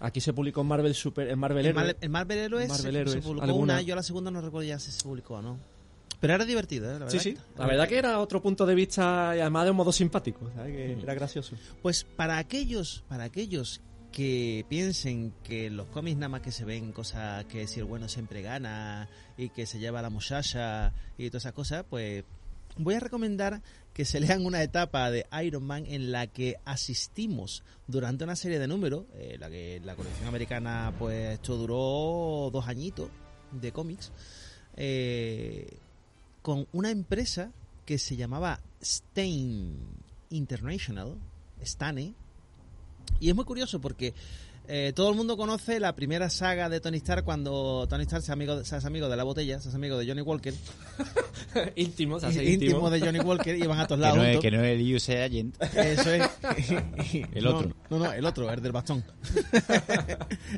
Aquí 0.05 0.21
se 0.21 0.33
publicó 0.33 0.63
en 0.63 0.67
Marvel 0.67 0.95
Super, 0.95 1.29
en 1.29 1.39
Marvel 1.39 1.65
El. 1.67 1.75
Mar- 1.75 1.97
el 2.01 2.09
Marvel 2.11 2.39
Heroes, 2.39 2.69
Marvel 2.69 2.93
se- 2.93 2.99
Heroes, 3.01 3.13
se 3.13 3.23
publicó 3.23 3.45
¿alguna? 3.45 3.75
una, 3.75 3.83
yo 3.83 3.95
la 3.95 4.03
segunda 4.03 4.31
no 4.31 4.41
recuerdo 4.41 4.69
ya 4.69 4.79
si 4.79 4.91
se 4.91 5.03
publicó 5.03 5.35
o 5.35 5.43
no. 5.43 5.59
Pero 6.21 6.35
era 6.35 6.45
divertido, 6.45 6.87
¿eh? 6.95 6.99
La 7.01 7.11
Sí, 7.11 7.17
verdad. 7.19 7.23
sí. 7.43 7.57
La 7.59 7.67
verdad 7.67 7.89
que 7.89 7.99
era 7.99 8.19
otro 8.21 8.41
punto 8.43 8.65
de 8.67 8.75
vista 8.75 9.35
y 9.37 9.41
además 9.41 9.65
de 9.65 9.71
un 9.71 9.77
modo 9.77 9.93
simpático, 9.93 10.51
¿sabes? 10.55 10.75
Que 10.77 10.93
era 11.03 11.15
gracioso. 11.15 11.57
Pues 11.83 12.05
para 12.05 12.39
aquellos, 12.39 13.05
para 13.09 13.25
aquellos 13.25 13.81
que 14.13 14.67
piensen 14.69 15.33
que 15.43 15.71
los 15.71 15.87
cómics 15.87 16.17
nada 16.19 16.29
más 16.29 16.43
que 16.43 16.53
se 16.53 16.65
ven 16.65 16.93
cosas 16.93 17.45
que 17.47 17.67
si 17.67 17.81
el 17.81 17.87
bueno 17.87 18.09
siempre 18.09 18.43
gana 18.43 19.09
y 19.37 19.49
que 19.49 19.67
se 19.67 19.79
lleva 19.79 20.03
la 20.03 20.11
muchacha 20.11 20.93
y 21.17 21.29
todas 21.31 21.45
esas 21.45 21.55
cosas, 21.55 21.85
pues 21.89 22.25
voy 22.77 22.95
a 22.95 23.01
recomendar 23.01 23.63
que 23.93 24.05
se 24.05 24.21
lean 24.21 24.47
una 24.47 24.63
etapa 24.63 25.11
de 25.11 25.27
Iron 25.45 25.65
Man 25.65 25.85
en 25.87 26.13
la 26.13 26.27
que 26.27 26.57
asistimos 26.65 27.63
durante 27.87 28.25
una 28.25 28.37
serie 28.37 28.59
de 28.59 28.67
números, 28.67 29.05
eh, 29.15 29.37
la 29.39 29.51
que 29.51 29.81
la 29.85 29.95
colección 29.95 30.29
americana 30.29 30.95
pues 30.99 31.35
esto 31.35 31.57
duró 31.57 32.51
dos 32.51 32.69
añitos 32.69 33.11
de 33.53 33.73
cómics, 33.73 34.13
eh, 34.77 35.79
con 36.41 36.67
una 36.73 36.91
empresa 36.91 37.53
que 37.85 37.99
se 37.99 38.17
llamaba 38.17 38.61
Stain 38.81 39.77
International, 40.31 41.19
Stane, 41.63 42.15
y 43.21 43.29
es 43.29 43.35
muy 43.35 43.45
curioso 43.45 43.81
porque 43.81 44.15
eh, 44.75 44.95
todo 44.95 45.11
el 45.11 45.17
mundo 45.17 45.37
conoce 45.37 45.79
la 45.79 45.95
primera 45.95 46.31
saga 46.31 46.71
de 46.71 46.81
Tony 46.81 46.97
Stark 46.97 47.27
cuando 47.27 47.87
Tony 47.91 48.05
Stark 48.05 48.23
se, 48.23 48.33
amigo, 48.33 48.65
se 48.65 48.75
hace 48.75 48.87
amigo 48.87 49.11
de 49.11 49.19
la 49.19 49.23
botella, 49.23 49.61
se 49.61 49.69
hace 49.69 49.77
amigo 49.77 49.99
de 49.99 50.07
Johnny 50.07 50.23
Walker, 50.23 50.55
íntimo, 51.77 52.19
se 52.19 52.29
hace 52.29 52.43
íntimo. 52.51 52.71
íntimo. 52.77 52.89
de 52.89 53.01
Johnny 53.01 53.19
Walker 53.19 53.55
y 53.55 53.67
van 53.67 53.81
a 53.81 53.87
todos 53.87 53.99
Que 54.01 54.03
lados 54.07 54.17
no, 54.17 54.25
es, 54.25 54.39
que 54.39 54.51
no 54.51 54.65
es 54.65 54.81
el 54.81 54.95
USA 54.95 55.25
Agent. 55.25 55.63
Eso 55.75 56.11
es. 56.15 56.23
El 57.35 57.47
otro. 57.47 57.71
No, 57.91 57.99
no, 57.99 58.13
el 58.15 58.25
otro, 58.25 58.51
el 58.51 58.63
del 58.63 58.73
bastón. 58.73 59.05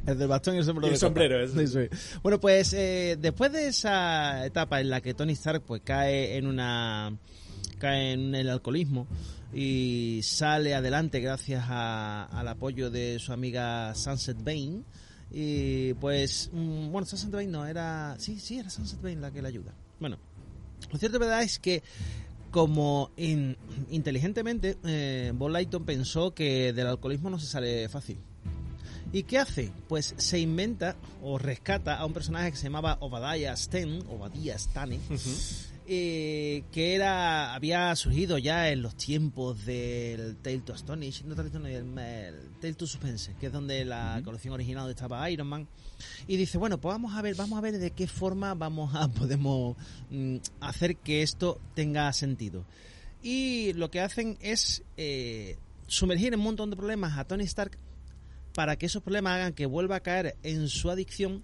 el 0.06 0.16
del 0.16 0.28
bastón 0.28 0.54
y 0.54 0.58
el 0.58 0.64
sombrero. 0.64 0.90
Y 0.90 0.94
el 0.94 1.00
sombrero, 1.00 1.40
eso. 1.42 1.80
es. 1.80 1.90
Bueno, 2.22 2.38
pues 2.38 2.72
eh, 2.72 3.16
después 3.20 3.50
de 3.50 3.66
esa 3.66 4.46
etapa 4.46 4.80
en 4.80 4.90
la 4.90 5.00
que 5.00 5.14
Tony 5.14 5.32
Stark 5.32 5.62
pues 5.66 5.82
cae 5.84 6.36
en 6.36 6.46
una 6.46 7.16
cae 7.80 8.12
en 8.12 8.36
el 8.36 8.48
alcoholismo 8.48 9.08
y 9.54 10.20
sale 10.22 10.74
adelante 10.74 11.20
gracias 11.20 11.64
a- 11.68 12.24
al 12.24 12.48
apoyo 12.48 12.90
de 12.90 13.18
su 13.18 13.32
amiga 13.32 13.94
Sunset 13.94 14.36
Bane 14.42 14.82
y 15.30 15.94
pues 15.94 16.50
mm, 16.52 16.90
bueno 16.90 17.06
Sunset 17.06 17.30
Bane 17.30 17.46
no 17.46 17.64
era 17.66 18.16
sí 18.18 18.38
sí 18.40 18.58
era 18.58 18.68
Sunset 18.70 19.00
Bane 19.00 19.16
la 19.16 19.30
que 19.30 19.40
le 19.42 19.48
ayuda 19.48 19.72
bueno 20.00 20.18
lo 20.90 20.98
cierto 20.98 21.18
verdad 21.18 21.42
es 21.42 21.58
que 21.58 21.82
como 22.50 23.10
in- 23.16 23.56
inteligentemente 23.90 24.76
eh, 24.84 25.32
Bob 25.34 25.50
Lighton 25.50 25.84
pensó 25.84 26.32
que 26.34 26.72
del 26.72 26.86
alcoholismo 26.86 27.28
no 27.30 27.38
se 27.40 27.46
sale 27.48 27.88
fácil. 27.88 28.18
¿Y 29.12 29.24
qué 29.24 29.38
hace? 29.38 29.72
Pues 29.88 30.14
se 30.18 30.38
inventa 30.38 30.94
o 31.22 31.36
rescata 31.38 31.96
a 31.96 32.06
un 32.06 32.12
personaje 32.12 32.50
que 32.52 32.56
se 32.56 32.64
llamaba 32.64 32.96
Obadiah 33.00 33.56
Stane, 33.56 34.00
Obadiah 34.08 34.56
Stane, 34.56 35.00
eh, 35.86 36.64
que 36.72 36.94
era 36.94 37.54
había 37.54 37.94
surgido 37.96 38.38
ya 38.38 38.70
en 38.70 38.80
los 38.80 38.96
tiempos 38.96 39.66
del 39.66 40.36
Tale 40.36 40.60
to 40.60 40.72
Astonish, 40.72 41.24
no 41.24 41.34
Tale 41.34 41.50
to 41.50 41.58
Astonish, 41.58 41.76
el, 41.76 41.98
el 41.98 42.50
Tale 42.60 42.74
to 42.74 42.86
Suspense, 42.86 43.34
que 43.38 43.46
es 43.46 43.52
donde 43.52 43.84
la 43.84 44.20
colección 44.24 44.54
original 44.54 44.88
estaba 44.88 45.28
Iron 45.30 45.46
Man. 45.46 45.68
Y 46.26 46.36
dice, 46.36 46.56
bueno, 46.58 46.80
pues 46.80 46.94
vamos 46.94 47.14
a 47.14 47.22
ver, 47.22 47.34
vamos 47.34 47.58
a 47.58 47.60
ver 47.60 47.78
de 47.78 47.90
qué 47.90 48.06
forma 48.06 48.54
vamos 48.54 48.94
a 48.94 49.08
podemos 49.12 49.76
mm, 50.10 50.36
hacer 50.60 50.96
que 50.96 51.22
esto 51.22 51.60
tenga 51.74 52.12
sentido. 52.12 52.64
Y 53.22 53.72
lo 53.74 53.90
que 53.90 54.00
hacen 54.00 54.38
es 54.40 54.82
eh, 54.96 55.58
sumergir 55.86 56.28
en 56.32 56.40
un 56.40 56.44
montón 56.44 56.70
de 56.70 56.76
problemas 56.76 57.18
a 57.18 57.24
Tony 57.24 57.44
Stark 57.44 57.78
para 58.54 58.76
que 58.76 58.86
esos 58.86 59.02
problemas 59.02 59.34
hagan 59.34 59.52
que 59.52 59.66
vuelva 59.66 59.96
a 59.96 60.00
caer 60.00 60.36
en 60.42 60.68
su 60.68 60.90
adicción 60.90 61.42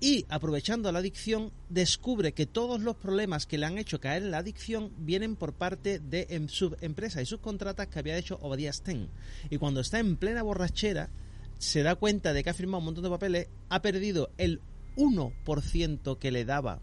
y 0.00 0.26
aprovechando 0.28 0.92
la 0.92 1.00
adicción 1.00 1.52
descubre 1.68 2.32
que 2.32 2.46
todos 2.46 2.80
los 2.80 2.96
problemas 2.96 3.46
que 3.46 3.58
le 3.58 3.66
han 3.66 3.78
hecho 3.78 4.00
caer 4.00 4.22
en 4.22 4.30
la 4.30 4.38
adicción 4.38 4.92
vienen 4.98 5.34
por 5.34 5.54
parte 5.54 5.98
de 5.98 6.26
em- 6.30 6.48
subempresas 6.48 7.22
y 7.22 7.26
subcontratas 7.26 7.88
que 7.88 7.98
había 7.98 8.16
hecho 8.16 8.38
Obadiah 8.40 8.72
Stane. 8.72 9.08
Y 9.50 9.58
cuando 9.58 9.80
está 9.80 9.98
en 9.98 10.16
plena 10.16 10.42
borrachera 10.42 11.10
se 11.58 11.82
da 11.82 11.96
cuenta 11.96 12.32
de 12.32 12.44
que 12.44 12.50
ha 12.50 12.54
firmado 12.54 12.78
un 12.78 12.84
montón 12.86 13.04
de 13.04 13.10
papeles, 13.10 13.48
ha 13.68 13.82
perdido 13.82 14.30
el 14.38 14.60
1% 14.96 16.18
que 16.18 16.30
le 16.30 16.44
daba 16.44 16.80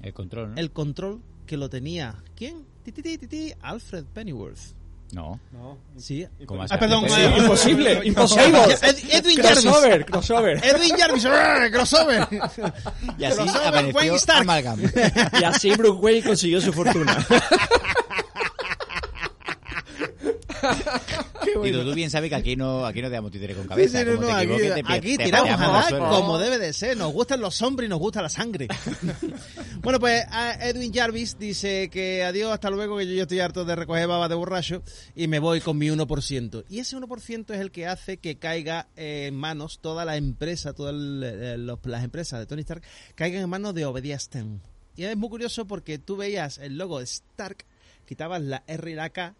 El 0.00 0.12
control, 0.14 0.50
¿no? 0.54 0.60
el 0.60 0.70
control 0.70 1.20
que 1.46 1.56
lo 1.56 1.68
tenía. 1.68 2.22
¿Quién? 2.36 2.64
Alfred 3.60 4.04
Pennyworth. 4.06 4.74
No. 5.12 5.38
No. 5.52 5.76
Sí. 5.98 6.26
¿Cómo 6.46 6.64
Ah, 6.68 6.78
perdón, 6.78 7.04
Sí, 7.08 7.20
eh, 7.20 7.34
imposible, 7.38 8.00
imposible. 8.04 8.58
Ed- 8.82 8.96
Edwin 9.10 9.36
Jarvis. 9.42 9.62
crossover, 9.64 10.06
crossover. 10.06 10.60
Edwin 10.64 10.96
Jarvis, 10.96 11.26
¡ah! 11.26 11.66
crossover. 11.70 12.28
Y 13.18 13.24
así 13.24 13.36
Crossover, 13.36 13.66
apareció 13.68 13.94
Wayne 13.96 14.16
Stark. 14.16 14.40
Amalgam. 14.40 14.80
Y 15.40 15.44
así 15.44 15.70
Bruce 15.72 16.00
Wayne 16.00 16.22
consiguió 16.22 16.60
su 16.62 16.72
fortuna. 16.72 17.26
Y 21.64 21.72
tú, 21.72 21.84
tú 21.84 21.94
bien 21.94 22.10
sabes 22.10 22.30
que 22.30 22.36
aquí 22.36 22.56
no, 22.56 22.84
aquí 22.86 23.02
no 23.02 23.10
damos 23.10 23.30
títeres 23.30 23.56
con 23.56 23.66
cabeza. 23.66 24.00
sí, 24.00 24.04
no, 24.04 24.16
Como 24.16 24.28
no, 24.28 24.56
te 24.56 24.82
aquí, 24.86 25.16
te, 25.16 25.18
te 25.18 25.24
tiramos 25.24 25.50
a 25.50 25.68
dar 25.68 25.98
como 25.98 26.38
debe 26.38 26.58
de 26.58 26.72
ser. 26.72 26.96
Nos 26.96 27.12
gustan 27.12 27.40
los 27.40 27.60
hombres 27.62 27.86
y 27.86 27.90
nos 27.90 27.98
gusta 27.98 28.22
la 28.22 28.28
sangre. 28.28 28.68
bueno, 29.82 29.98
pues 30.00 30.24
Edwin 30.60 30.92
Jarvis 30.92 31.38
dice 31.38 31.88
que 31.90 32.24
adiós, 32.24 32.52
hasta 32.52 32.70
luego, 32.70 32.98
que 32.98 33.06
yo, 33.06 33.14
yo 33.14 33.22
estoy 33.22 33.40
harto 33.40 33.64
de 33.64 33.76
recoger 33.76 34.06
baba 34.06 34.28
de 34.28 34.34
borracho 34.34 34.82
y 35.14 35.28
me 35.28 35.38
voy 35.38 35.60
con 35.60 35.78
mi 35.78 35.88
1%. 35.88 36.64
Y 36.68 36.78
ese 36.78 36.96
1% 36.96 37.54
es 37.54 37.60
el 37.60 37.70
que 37.70 37.86
hace 37.86 38.16
que 38.16 38.36
caiga 38.36 38.88
en 38.96 39.34
manos 39.34 39.80
toda 39.80 40.04
la 40.04 40.16
empresa, 40.16 40.72
todas 40.72 40.94
las 40.94 42.04
empresas 42.04 42.40
de 42.40 42.46
Tony 42.46 42.62
Stark, 42.62 42.82
caigan 43.14 43.42
en 43.42 43.50
manos 43.50 43.74
de 43.74 43.84
Obadiah 43.84 44.18
Stane. 44.18 44.60
Y 44.96 45.04
es 45.04 45.16
muy 45.16 45.28
curioso 45.28 45.66
porque 45.66 45.98
tú 45.98 46.16
veías 46.16 46.58
el 46.58 46.76
logo 46.76 46.98
de 46.98 47.04
Stark, 47.04 47.64
quitabas 48.06 48.42
la 48.42 48.62
R 48.66 48.90
y 48.90 48.94
la 48.94 49.10
K 49.10 49.34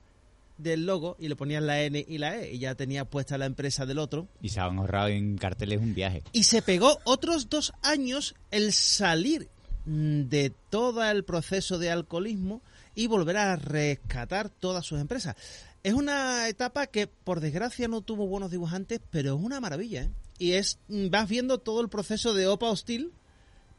del 0.59 0.87
logo 0.87 1.17
y 1.19 1.29
le 1.29 1.37
ponías 1.37 1.63
la 1.63 1.83
N 1.83 2.05
y 2.07 2.19
la 2.19 2.37
E 2.39 2.55
y 2.55 2.59
ya 2.59 2.75
tenía 2.75 3.05
puesta 3.05 3.39
la 3.39 3.47
empresa 3.47 3.87
del 3.87 3.99
otro 3.99 4.29
Y 4.41 4.51
se 4.51 4.61
han 4.61 4.79
ahorrado 4.79 5.09
en 5.09 5.37
carteles 5.39 5.81
un 5.81 5.95
viaje. 5.95 6.23
y 6.33 6.45
se 6.45 6.63
pegó 6.63 6.99
otros 7.05 7.49
dos 7.49 7.73
años 7.83 8.35
el 8.51 8.73
salir 8.73 9.49
de 9.85 10.53
todo 10.71 11.03
el 11.05 11.25
proceso 11.25 11.79
de 11.79 11.91
alcoholismo 11.91 12.63
y 12.95 13.07
volver 13.09 13.37
a 13.39 13.57
rescatar 13.57 14.49
todas 14.51 14.85
sus 14.87 15.01
empresas. 15.01 15.35
Es 15.83 15.95
una 15.95 16.49
etapa 16.49 16.87
que 16.87 17.09
por 17.09 17.41
desgracia 17.41 17.89
no 17.89 18.03
tuvo 18.03 18.27
buenos 18.29 18.51
dibujantes, 18.53 19.01
pero 19.11 19.35
es 19.37 19.43
una 19.43 19.59
maravilla. 19.61 20.03
¿eh? 20.03 20.11
Y 20.39 20.53
es 20.53 20.79
mm, 20.89 21.09
vas 21.11 21.29
viendo 21.29 21.59
todo 21.59 21.81
el 21.81 21.89
proceso 21.89 22.35
de 22.35 22.47
Opa 22.47 22.71
Hostil, 22.71 23.13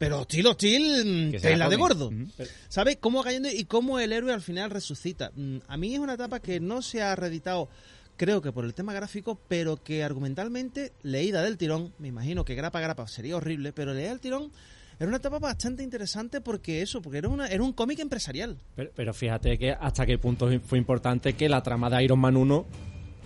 pero 0.04 0.20
Hostil, 0.22 0.48
Hostil, 0.48 1.32
mm, 1.34 1.42
tela 1.42 1.70
de 1.70 1.76
gordo. 1.76 2.08
Ujú. 2.08 2.28
¿Sabes? 2.70 2.98
Cómo 3.00 3.20
va 3.20 3.26
cayendo 3.26 3.50
y 3.50 3.66
cómo 3.66 4.00
el 4.00 4.14
héroe 4.14 4.34
al 4.34 4.42
final 4.42 4.70
resucita. 4.70 5.32
Mm, 5.36 5.58
A 5.68 5.78
mí 5.78 5.94
es 5.94 6.00
una 6.00 6.14
etapa 6.14 6.40
que 6.40 6.60
no 6.60 6.82
se 6.82 7.02
ha 7.02 7.16
reeditado, 7.16 7.70
creo 8.18 8.42
que 8.42 8.52
por 8.52 8.66
el 8.66 8.74
tema 8.74 8.94
gráfico, 8.94 9.40
pero 9.48 9.78
que 9.78 10.04
argumentalmente, 10.04 10.92
leída 11.04 11.42
del 11.44 11.58
tirón, 11.58 11.94
me 12.00 12.08
imagino 12.10 12.46
que 12.46 12.56
grapa 12.56 12.80
grapa 12.80 13.08
sería 13.08 13.36
horrible, 13.38 13.74
pero 13.74 13.94
leída 13.94 14.10
del 14.10 14.20
tirón 14.20 14.52
era 15.00 15.08
una 15.08 15.18
etapa 15.18 15.40
bastante 15.40 15.82
interesante 15.84 16.40
porque 16.40 16.82
eso, 16.82 17.02
porque 17.02 17.18
era, 17.18 17.28
una, 17.28 17.48
era 17.48 17.64
un 17.64 17.74
cómic 17.74 18.00
empresarial. 18.00 18.58
Pero, 18.76 18.92
pero 18.96 19.14
fíjate 19.14 19.58
que 19.58 19.72
hasta 19.72 20.06
qué 20.06 20.18
punto 20.20 20.48
fue 20.66 20.78
importante 20.78 21.34
que 21.34 21.50
la 21.50 21.64
trama 21.64 21.90
de 21.90 22.04
Iron 22.04 22.20
Man 22.20 22.38
1 22.38 22.66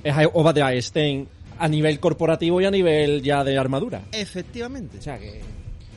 es 0.03 0.15
Obadiah 0.33 0.71
Stane 0.81 1.27
a 1.59 1.67
nivel 1.67 1.99
corporativo 1.99 2.61
y 2.61 2.65
a 2.65 2.71
nivel 2.71 3.21
ya 3.21 3.43
de 3.43 3.57
armadura. 3.57 4.03
Efectivamente. 4.11 4.99
O 4.99 5.01
sea 5.01 5.19
que, 5.19 5.41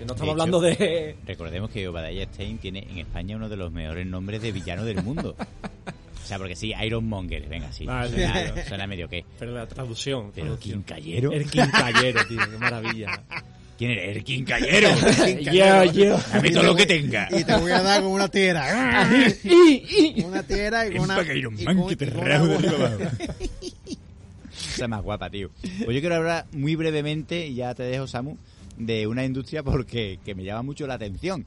que 0.01 0.07
no 0.07 0.14
De 0.14 0.14
estamos 0.14 0.22
hecho, 0.22 0.30
hablando 0.32 0.61
de... 0.61 1.16
Recordemos 1.26 1.70
que 1.70 1.86
Obadiah 1.86 2.24
Stein 2.24 2.59
tiene 2.59 2.86
en 2.90 2.98
España 2.98 3.36
uno 3.36 3.48
de 3.51 3.57
los 3.57 3.70
mejores 3.70 4.07
nombres 4.07 4.40
de 4.40 4.51
villano 4.51 4.84
del 4.84 5.03
mundo. 5.03 5.36
O 5.36 6.26
sea, 6.26 6.38
porque 6.38 6.57
sí, 6.57 6.72
Iron 6.82 7.07
Monger, 7.07 7.46
venga, 7.48 7.70
sí. 7.70 7.84
Vale. 7.84 8.11
Suena, 8.11 8.64
suena 8.66 8.86
medio 8.86 9.09
qué. 9.09 9.24
Pero 9.38 9.53
la 9.53 9.66
traducción. 9.66 10.32
Pero. 10.34 10.59
Quincallero. 10.59 11.32
El 11.32 11.51
quincallero, 11.51 12.26
tío, 12.26 12.38
qué 12.51 12.59
maravilla. 12.59 13.22
¿Quién 13.76 13.90
eres? 13.92 14.16
El 14.16 14.24
Quincallero. 14.24 14.88
Yo, 15.53 15.84
yo. 15.92 16.18
Dame 16.32 16.51
todo 16.51 16.62
lo 16.64 16.76
que 16.76 16.86
tenga. 16.86 17.28
Y 17.30 17.44
te 17.44 17.57
voy 17.57 17.72
a 17.72 17.82
dar 17.82 18.03
con 18.03 18.12
una 18.12 18.28
tierra. 18.28 19.09
Una 20.24 20.42
tierra 20.42 20.86
y 20.86 20.92
con 20.92 21.01
una... 21.01 21.24
Que 21.24 21.38
Iron 21.38 21.59
y 21.59 21.64
Man, 21.64 21.78
con- 21.78 21.88
que 21.88 21.96
te 21.96 22.05
y 22.05 22.09
con 22.11 22.20
arriba 22.20 22.36
abajo. 22.76 22.98
Esa 24.74 24.84
es 24.84 24.88
más 24.88 25.03
guapa, 25.03 25.30
tío. 25.30 25.51
Pues 25.62 25.94
yo 25.94 26.01
quiero 26.01 26.14
hablar 26.16 26.46
muy 26.53 26.76
brevemente, 26.76 27.46
y 27.46 27.55
ya 27.57 27.74
te 27.74 27.82
dejo, 27.82 28.07
Samu, 28.07 28.36
de 28.81 29.07
una 29.07 29.24
industria 29.24 29.62
porque 29.62 30.18
que 30.24 30.35
me 30.35 30.45
llama 30.45 30.62
mucho 30.62 30.87
la 30.87 30.95
atención. 30.95 31.45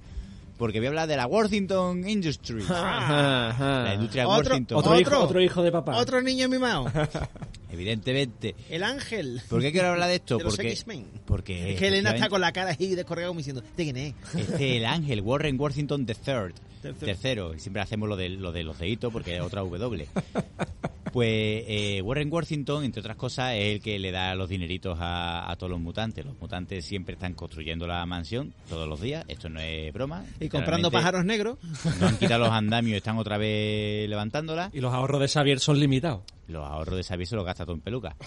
porque 0.57 0.79
voy 0.79 0.85
a 0.85 0.89
hablar 0.89 1.07
de 1.07 1.17
la 1.17 1.25
Worthington 1.27 2.07
Industries. 2.07 2.69
La 2.69 3.91
industria 3.95 4.27
Otro- 4.27 4.37
Worthington. 4.51 4.77
Otro, 4.77 4.91
Otro. 4.91 5.01
hijo, 5.01 5.19
otro 5.19 5.41
hijo 5.41 5.63
de 5.63 5.71
papá. 5.71 5.97
Otro 5.97 6.21
niño 6.21 6.47
mimado. 6.47 6.85
Evidentemente. 7.71 8.55
El 8.69 8.83
ángel. 8.83 9.41
¿Por 9.49 9.59
qué 9.61 9.71
quiero 9.71 9.89
hablar 9.89 10.07
de 10.09 10.15
esto? 10.15 10.37
De 10.37 10.43
porque, 10.43 10.77
porque 11.25 11.73
Es 11.73 11.79
que 11.79 11.87
Elena 11.87 12.11
está 12.11 12.29
con 12.29 12.39
la 12.39 12.51
cara 12.51 12.71
así 12.71 12.93
descorregada 12.95 13.29
como 13.29 13.39
diciendo, 13.39 13.63
¿de 13.75 13.83
quién 13.83 13.97
es? 13.97 14.13
Este 14.37 14.77
el 14.77 14.85
ángel, 14.85 15.21
Warren 15.21 15.59
Worthington 15.59 16.01
III. 16.01 16.05
Tercero. 16.05 16.53
Tercero. 16.99 17.53
Siempre 17.59 17.81
hacemos 17.81 18.07
lo 18.07 18.15
de, 18.15 18.29
lo 18.29 18.51
de 18.51 18.63
los 18.63 18.77
deditos 18.77 19.11
porque 19.11 19.35
es 19.35 19.41
otra 19.41 19.61
W. 19.61 20.07
Pues 21.13 21.63
eh, 21.67 22.01
Warren 22.03 22.33
Worthington, 22.33 22.83
entre 22.83 22.99
otras 23.01 23.15
cosas, 23.15 23.53
es 23.53 23.75
el 23.75 23.81
que 23.81 23.99
le 23.99 24.09
da 24.11 24.33
los 24.33 24.49
dineritos 24.49 24.97
a, 24.99 25.49
a 25.51 25.55
todos 25.55 25.69
los 25.69 25.79
mutantes. 25.79 26.25
Los 26.25 26.39
mutantes 26.41 26.83
siempre 26.85 27.13
están 27.13 27.35
construyendo 27.35 27.85
la 27.85 28.03
mansión 28.07 28.51
todos 28.67 28.89
los 28.89 28.99
días. 28.99 29.23
Esto 29.27 29.47
no 29.47 29.59
es 29.59 29.93
broma. 29.93 30.25
Y 30.39 30.49
comprando 30.49 30.89
pájaros 30.89 31.23
negros. 31.23 31.59
No 31.99 32.07
han 32.07 32.17
quitado 32.17 32.39
los 32.45 32.49
andamios, 32.51 32.97
están 32.97 33.19
otra 33.19 33.37
vez 33.37 34.09
levantándola. 34.09 34.71
Y 34.73 34.79
los 34.81 34.91
ahorros 34.91 35.21
de 35.21 35.27
Xavier 35.27 35.59
son 35.59 35.79
limitados. 35.79 36.21
Los 36.47 36.65
ahorros 36.67 36.97
de 36.97 37.03
Xavier 37.03 37.27
se 37.27 37.35
los 37.37 37.45
gasta 37.45 37.63
todo 37.63 37.75
en 37.75 37.81
peluca. 37.81 38.17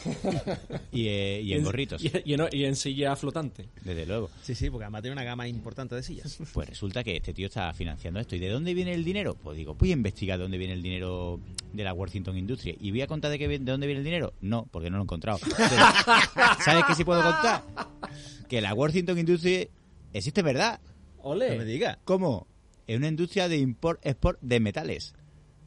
y, 0.92 1.08
eh, 1.08 1.40
y 1.42 1.52
en 1.52 1.64
gorritos, 1.64 2.02
Y, 2.02 2.10
y 2.24 2.32
en, 2.34 2.48
y 2.50 2.64
en 2.64 2.74
silla 2.76 3.14
flotante. 3.14 3.68
desde 3.84 4.06
luego. 4.06 4.30
Sí, 4.42 4.54
sí, 4.54 4.70
porque 4.70 4.84
además 4.84 5.02
tiene 5.02 5.12
una 5.12 5.24
gama 5.24 5.46
importante 5.48 5.94
de 5.96 6.02
sillas. 6.02 6.38
Pues 6.54 6.68
resulta 6.68 7.04
que 7.04 7.16
este 7.16 7.34
tío 7.34 7.46
está 7.46 7.72
financiando 7.74 8.18
esto. 8.20 8.34
¿Y 8.34 8.38
de 8.38 8.48
dónde 8.48 8.72
viene 8.72 8.94
el 8.94 9.04
dinero? 9.04 9.34
Pues 9.34 9.56
digo, 9.58 9.74
voy 9.74 9.90
a 9.90 9.94
investigar 9.94 10.38
de 10.38 10.44
dónde 10.44 10.56
viene 10.56 10.72
el 10.72 10.82
dinero 10.82 11.40
de 11.74 11.84
la 11.84 11.92
Worthington 11.92 12.38
Industries. 12.38 12.75
¿Y 12.80 12.90
voy 12.90 13.02
a 13.02 13.06
contar 13.06 13.30
de, 13.30 13.38
qué, 13.38 13.48
de 13.48 13.58
dónde 13.58 13.86
viene 13.86 14.00
el 14.00 14.04
dinero? 14.04 14.32
No, 14.40 14.66
porque 14.70 14.90
no 14.90 14.96
lo 14.96 15.02
he 15.02 15.04
encontrado. 15.04 15.38
¿Sabes 16.64 16.84
qué 16.86 16.94
sí 16.94 17.04
puedo 17.04 17.22
contar? 17.22 17.62
Que 18.48 18.60
la 18.60 18.74
Worthington 18.74 19.18
Industries 19.18 19.68
existe, 20.12 20.42
¿verdad? 20.42 20.80
No 21.22 21.34
me 21.34 21.48
Ole. 21.50 21.64
diga. 21.64 21.98
¿Cómo? 22.04 22.46
Es 22.86 22.96
una 22.96 23.08
industria 23.08 23.48
de 23.48 23.56
import-export 23.58 24.38
de 24.40 24.60
metales. 24.60 25.14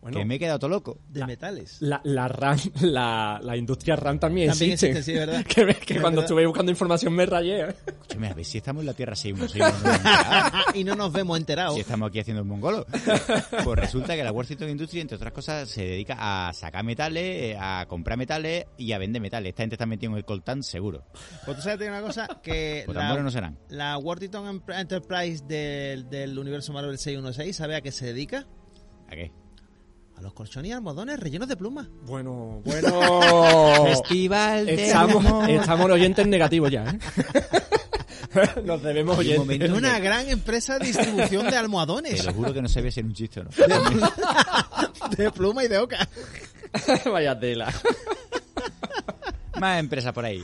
Bueno, 0.02 0.18
que 0.20 0.26
me 0.26 0.36
he 0.36 0.40
quedado 0.40 0.60
todo 0.60 0.70
loco. 0.70 1.00
De 1.10 1.26
metales. 1.26 1.78
la, 1.82 2.00
la, 2.06 2.28
RAM, 2.30 2.58
la, 2.82 3.40
la 3.44 3.58
industria 3.58 3.98
RAM 3.98 4.18
también, 4.18 4.50
También 4.50 4.72
existe. 4.72 4.98
existe, 4.98 5.12
sí, 5.12 5.18
verdad. 5.18 5.44
que 5.46 5.96
cuando 5.96 6.22
verdad. 6.22 6.24
estuve 6.24 6.46
buscando 6.48 6.72
información 6.72 7.14
me 7.14 7.26
rayé. 7.26 7.62
¿eh? 7.70 7.76
Escúchame, 7.86 8.28
a 8.30 8.34
ver 8.34 8.46
si 8.46 8.58
estamos 8.60 8.82
en 8.82 8.88
la 8.88 8.94
Tierra 8.94 9.16
616. 9.16 10.74
y 10.76 10.84
no 10.86 10.96
nos 10.96 11.12
vemos 11.12 11.38
enterados. 11.38 11.76
si 11.76 11.82
estamos 11.82 12.10
aquí 12.10 12.20
haciendo 12.20 12.42
el 12.42 12.48
mongolo. 12.48 12.86
Pues 13.64 13.80
resulta 13.80 14.16
que 14.16 14.24
la 14.24 14.32
Worthington 14.32 14.70
Industries, 14.70 15.02
entre 15.02 15.18
otras 15.18 15.34
cosas, 15.34 15.70
se 15.70 15.82
dedica 15.84 16.16
a 16.48 16.54
sacar 16.54 16.84
metales, 16.84 17.58
a 17.60 17.86
comprar 17.88 18.18
metales 18.18 18.66
y 18.78 18.92
a 18.94 18.98
vender 18.98 19.22
metales. 19.22 19.50
Esta 19.50 19.64
gente 19.64 19.76
está 19.76 19.86
metida 19.86 20.10
en 20.12 20.18
el 20.18 20.26
coltán 20.26 20.64
seguro. 20.64 21.04
Pues 21.46 21.58
tú 21.58 21.64
sabes 21.64 21.88
una 21.88 22.02
cosa 22.02 22.28
que 22.42 22.84
Pues 22.86 22.96
la, 22.98 23.18
no 23.22 23.30
serán. 23.32 23.58
la 23.70 23.98
Worthington 23.98 24.48
Em- 24.48 24.62
Enterprise 24.76 25.44
del, 25.46 26.10
del 26.10 26.38
universo 26.40 26.72
Marvel 26.74 26.98
616, 26.98 27.56
¿sabe 27.56 27.76
a 27.76 27.82
qué 27.82 27.92
se 27.92 28.06
dedica? 28.06 28.46
¿A 29.08 29.16
qué? 29.16 29.32
A 30.20 30.22
los 30.22 30.34
colchones 30.34 30.70
y 30.70 30.74
almohadones 30.74 31.18
rellenos 31.20 31.48
de 31.48 31.56
plumas. 31.56 31.88
Bueno, 32.06 32.62
bueno. 32.66 33.86
Festival 33.86 34.66
de 34.66 34.86
estamos, 34.88 35.26
amor. 35.26 35.50
estamos 35.50 35.86
en 35.86 35.92
oyentes 35.92 36.28
negativos 36.28 36.70
ya, 36.72 36.84
¿eh? 36.90 37.00
Nos 38.64 38.84
debemos 38.84 39.18
oyentes. 39.18 39.40
momento 39.40 39.66
Es 39.66 39.72
una 39.72 39.96
que- 39.96 40.02
gran 40.02 40.30
empresa 40.30 40.78
de 40.78 40.86
distribución 40.88 41.50
de 41.50 41.58
almohadones. 41.58 42.18
Te 42.18 42.24
lo 42.24 42.34
juro 42.34 42.54
que 42.54 42.62
no 42.62 42.68
sabía 42.70 42.92
si 42.92 43.00
era 43.00 43.08
un 43.08 43.14
chiste 43.16 43.40
o 43.40 43.44
no. 43.46 43.50
de 45.18 45.32
pluma 45.32 45.64
y 45.64 45.68
de 45.68 45.78
oca. 45.80 46.08
Vaya 47.12 47.40
tela. 47.40 47.74
Más 49.60 49.80
empresas 49.80 50.14
por 50.14 50.26
ahí. 50.26 50.44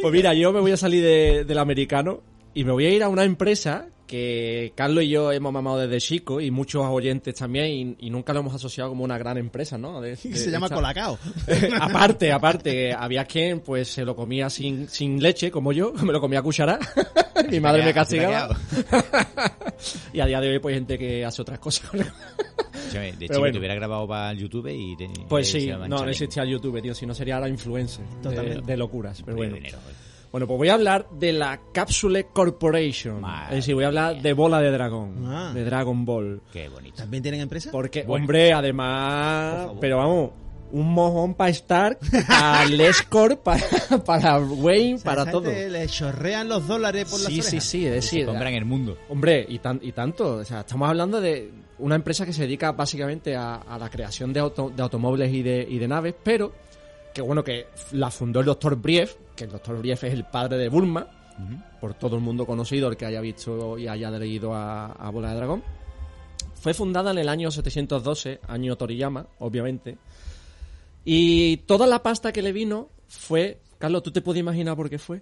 Pues 0.00 0.12
mira, 0.12 0.32
yo 0.32 0.52
me 0.52 0.60
voy 0.60 0.72
a 0.72 0.76
salir 0.76 1.02
de- 1.04 1.44
del 1.44 1.58
americano 1.58 2.20
y 2.54 2.64
me 2.64 2.72
voy 2.72 2.86
a 2.86 2.90
ir 2.90 3.02
a 3.02 3.08
una 3.08 3.24
empresa 3.24 3.88
que 4.06 4.72
Carlos 4.74 5.04
y 5.04 5.10
yo 5.10 5.30
hemos 5.32 5.52
mamado 5.52 5.76
desde 5.78 6.00
chico 6.00 6.40
y 6.40 6.50
muchos 6.50 6.82
oyentes 6.86 7.34
también 7.34 7.96
y, 8.00 8.06
y 8.06 8.10
nunca 8.10 8.32
lo 8.32 8.40
hemos 8.40 8.54
asociado 8.54 8.88
como 8.88 9.04
una 9.04 9.18
gran 9.18 9.36
empresa, 9.36 9.76
¿no? 9.76 10.00
De- 10.00 10.16
se 10.16 10.50
llama 10.50 10.66
esta- 10.66 10.76
Colacao. 10.76 11.18
aparte, 11.80 12.32
aparte, 12.32 12.94
había 12.94 13.26
quien 13.26 13.60
pues 13.60 13.88
se 13.88 14.04
lo 14.06 14.16
comía 14.16 14.48
sin, 14.48 14.88
sin 14.88 15.22
leche, 15.22 15.50
como 15.50 15.72
yo, 15.72 15.92
me 16.02 16.12
lo 16.12 16.20
comía 16.22 16.38
a 16.38 16.42
cuchara. 16.42 16.78
Mi 17.50 17.60
madre 17.60 17.84
me 17.84 17.92
castigaba. 17.94 18.58
y 20.12 20.20
a 20.20 20.26
día 20.26 20.40
de 20.40 20.50
hoy 20.52 20.58
pues 20.58 20.72
hay 20.72 20.78
gente 20.80 20.98
que 20.98 21.24
hace 21.24 21.42
otras 21.42 21.58
cosas. 21.58 21.90
De 21.92 23.12
chico 23.18 23.38
bueno. 23.40 23.52
te 23.52 23.58
hubiera 23.58 23.74
grabado 23.74 24.08
para 24.08 24.30
el 24.30 24.38
YouTube 24.38 24.68
y 24.68 24.96
te, 24.96 25.08
Pues 25.28 25.50
sí, 25.50 25.66
no, 25.68 25.86
no 25.86 26.08
existía 26.08 26.42
el 26.44 26.48
YouTube, 26.50 26.80
tío, 26.80 26.94
si 26.94 27.04
no 27.04 27.12
sería 27.14 27.38
la 27.38 27.48
influencer 27.48 28.04
de, 28.22 28.76
locuras. 28.78 29.22
Pero 29.22 29.36
bueno. 29.36 29.54
dinero. 29.54 29.78
Bueno, 30.30 30.46
pues 30.46 30.58
voy 30.58 30.68
a 30.68 30.74
hablar 30.74 31.06
de 31.18 31.32
la 31.32 31.58
Capsule 31.72 32.26
Corporation. 32.32 33.20
Madre 33.22 33.46
es 33.50 33.64
decir, 33.64 33.74
voy 33.74 33.84
a 33.84 33.88
hablar 33.88 34.20
de 34.20 34.32
bola 34.34 34.60
de 34.60 34.70
dragón. 34.70 35.24
Ah. 35.26 35.52
De 35.54 35.64
Dragon 35.64 36.04
Ball. 36.04 36.42
Qué 36.52 36.68
bonito. 36.68 36.96
¿También 36.98 37.22
tienen 37.22 37.40
empresa? 37.40 37.70
Porque, 37.70 38.02
Bueno. 38.02 38.24
hombre, 38.24 38.52
además. 38.52 39.68
Pero 39.80 39.96
vamos, 39.96 40.30
un 40.72 40.92
mojón 40.92 41.32
para 41.34 41.50
Stark, 41.50 41.98
para 42.28 42.66
Lescor, 42.66 43.38
para, 43.42 43.62
para 44.04 44.38
Wayne, 44.38 44.96
O 44.96 44.98
sea, 44.98 45.14
para 45.14 45.30
todo. 45.30 45.50
Le 45.50 45.86
chorrean 45.86 46.48
los 46.48 46.66
dólares 46.66 47.06
por 47.10 47.20
las 47.20 47.32
Sí, 47.32 47.40
sí, 47.40 47.60
sí, 47.60 47.86
es 47.86 47.90
Se 47.90 47.94
decir. 48.16 48.26
compran 48.26 48.52
el 48.52 48.66
mundo. 48.66 48.98
Hombre, 49.08 49.46
y, 49.48 49.58
tan, 49.60 49.80
y 49.82 49.92
tanto. 49.92 50.36
O 50.36 50.44
sea, 50.44 50.60
estamos 50.60 50.88
hablando 50.90 51.20
de 51.22 51.50
una 51.78 51.94
empresa 51.94 52.26
que 52.26 52.32
se 52.34 52.42
dedica 52.42 52.72
básicamente 52.72 53.34
a, 53.34 53.54
a 53.56 53.78
la 53.78 53.88
creación 53.88 54.32
de, 54.34 54.40
auto- 54.40 54.70
de 54.76 54.82
automóviles 54.82 55.32
y 55.32 55.42
de, 55.42 55.66
y 55.68 55.78
de 55.78 55.88
naves, 55.88 56.14
pero 56.22 56.52
que 57.18 57.22
bueno, 57.22 57.42
que 57.42 57.66
la 57.92 58.12
fundó 58.12 58.38
el 58.38 58.46
doctor 58.46 58.76
Brief, 58.76 59.16
que 59.34 59.42
el 59.42 59.50
doctor 59.50 59.76
Brief 59.78 60.04
es 60.04 60.14
el 60.14 60.24
padre 60.24 60.56
de 60.56 60.68
Bulma, 60.68 61.04
por 61.80 61.94
todo 61.94 62.14
el 62.14 62.22
mundo 62.22 62.46
conocido, 62.46 62.88
el 62.88 62.96
que 62.96 63.06
haya 63.06 63.20
visto 63.20 63.76
y 63.76 63.88
haya 63.88 64.08
leído 64.12 64.54
a, 64.54 64.92
a 64.92 65.10
Bola 65.10 65.30
de 65.30 65.36
Dragón. 65.36 65.64
Fue 66.54 66.74
fundada 66.74 67.10
en 67.10 67.18
el 67.18 67.28
año 67.28 67.50
712, 67.50 68.38
año 68.46 68.76
Toriyama, 68.76 69.26
obviamente. 69.40 69.98
Y 71.04 71.56
toda 71.58 71.88
la 71.88 72.04
pasta 72.04 72.32
que 72.32 72.40
le 72.40 72.52
vino 72.52 72.88
fue... 73.08 73.58
Carlos, 73.78 74.04
¿tú 74.04 74.12
te 74.12 74.20
puedes 74.22 74.38
imaginar 74.38 74.76
por 74.76 74.88
qué 74.88 75.00
fue? 75.00 75.20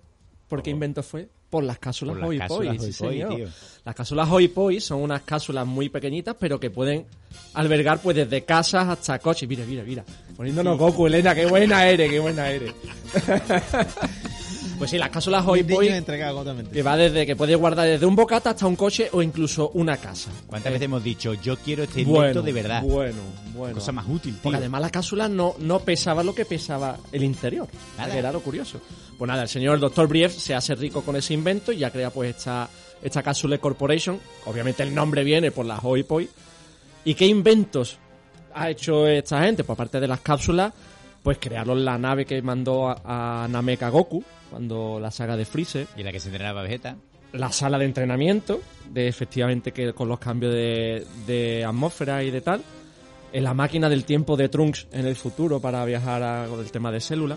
¿Por 0.49 0.63
qué 0.63 0.71
invento 0.71 1.03
fue? 1.03 1.29
Por 1.51 1.65
las 1.65 1.79
cápsulas 1.79 2.17
cápsulas 2.17 2.49
Poi, 2.49 2.79
sí, 2.79 2.93
señor. 2.93 3.49
Las 3.85 3.95
cápsulas 3.95 4.29
Hoi 4.31 4.49
Poi 4.49 4.81
son 4.81 5.03
unas 5.03 5.23
cápsulas 5.23 5.67
muy 5.67 5.89
pequeñitas, 5.89 6.37
pero 6.39 6.59
que 6.59 6.71
pueden 6.71 7.07
albergar 7.55 8.01
pues 8.01 8.17
desde 8.17 8.45
casas 8.45 8.89
hasta 8.89 9.19
coches. 9.19 9.49
Mira, 9.49 9.65
mira, 9.65 9.83
mira. 9.83 10.05
Poniéndonos 10.37 10.79
Goku, 10.79 11.07
Elena, 11.07 11.35
qué 11.35 11.47
buena 11.47 11.89
eres, 11.89 12.11
qué 12.11 12.21
buena 12.21 12.51
eres. 12.51 12.75
pues 14.79 14.91
sí, 14.91 14.99
las 14.99 15.11
cápsulas 15.11 15.45
entregado 15.47 16.39
totalmente. 16.39 16.73
que 16.73 16.83
va 16.83 16.97
desde 16.97 17.27
que 17.27 17.37
puedes 17.37 17.57
guardar 17.57 17.87
desde 17.87 18.07
un 18.07 18.17
bocata 18.17 18.51
hasta 18.51 18.67
un 18.67 18.77
coche 18.77 19.09
o 19.13 19.23
incluso 19.23 19.71
una 19.75 19.97
casa. 19.97 20.31
¿Cuántas 20.47 20.73
veces 20.73 20.85
hemos 20.85 21.03
dicho, 21.03 21.35
yo 21.35 21.57
quiero 21.57 21.85
este 21.85 22.03
invento 22.03 22.43
de 22.43 22.53
verdad? 22.53 22.83
Bueno, 22.83 23.19
bueno. 23.55 23.75
Cosa 23.75 23.93
más 23.93 24.07
útil, 24.09 24.35
tío. 24.35 24.43
Porque 24.43 24.59
además 24.59 24.81
la 24.81 24.91
cápsula 24.91 25.29
no, 25.29 25.55
no 25.59 25.81
pesaba 25.81 26.23
lo 26.23 26.35
que 26.35 26.45
pesaba 26.45 26.97
el 27.13 27.23
interior. 27.23 27.69
Nada. 27.97 28.13
Que 28.13 28.19
era 28.19 28.33
lo 28.33 28.41
curioso. 28.41 28.81
Pues 29.19 29.29
nada, 29.29 29.43
el 29.43 29.49
señor 29.49 29.79
Dr. 29.81 30.07
Brief 30.07 30.33
se 30.33 30.55
hace 30.55 30.75
rico 30.75 31.03
con 31.03 31.17
ese 31.17 31.35
invento 31.35 31.73
y 31.73 31.79
ya 31.79 31.91
crea 31.91 32.11
pues 32.11 32.37
esta, 32.37 32.69
esta 33.03 33.23
Capsule 33.23 33.59
Corporation. 33.59 34.21
Obviamente 34.45 34.83
el 34.83 34.95
nombre 34.95 35.25
viene 35.25 35.51
por 35.51 35.67
la 35.67 35.79
Hoi 35.79 36.03
Poi. 36.03 36.29
¿Y 37.05 37.15
qué 37.15 37.27
inventos 37.27 37.99
ha 38.53 38.71
hecho 38.71 39.07
esta 39.07 39.43
gente? 39.43 39.65
Pues 39.65 39.77
aparte 39.77 40.01
de 40.01 40.09
las 40.09 40.21
cápsulas, 40.21 40.73
pues 41.23 41.39
crearon 41.41 41.85
la 41.85 41.99
nave 41.99 42.25
que 42.25 42.43
mandó 42.43 42.89
a, 42.89 43.45
a 43.45 43.49
Namek 43.49 43.83
a 43.83 43.89
Goku, 43.89 44.23
cuando 44.51 44.99
la 45.01 45.11
saga 45.11 45.37
de 45.37 45.45
Freezer 45.45 45.87
Y 45.97 46.03
la 46.03 46.13
que 46.13 46.21
se 46.21 46.29
entrenaba 46.29 46.63
Vegeta. 46.63 46.97
la 47.33 47.51
sala 47.53 47.79
de 47.79 47.85
entrenamiento, 47.85 48.61
de 48.91 49.09
efectivamente 49.09 49.73
que 49.73 49.93
con 49.93 50.09
los 50.09 50.19
cambios 50.19 50.53
de, 50.55 51.07
de 51.27 51.65
atmósfera 51.65 52.23
y 52.23 52.31
de 52.31 52.41
tal, 52.41 52.63
en 53.33 53.45
la 53.45 53.53
máquina 53.55 53.89
del 53.89 54.05
tiempo 54.05 54.37
de 54.37 54.49
Trunks 54.49 54.87
en 54.93 55.07
el 55.07 55.17
futuro 55.17 55.61
para 55.61 55.85
viajar 55.85 56.23
a, 56.23 56.47
con 56.49 56.61
el 56.61 56.71
tema 56.71 56.91
de 56.93 57.01
célula. 57.01 57.37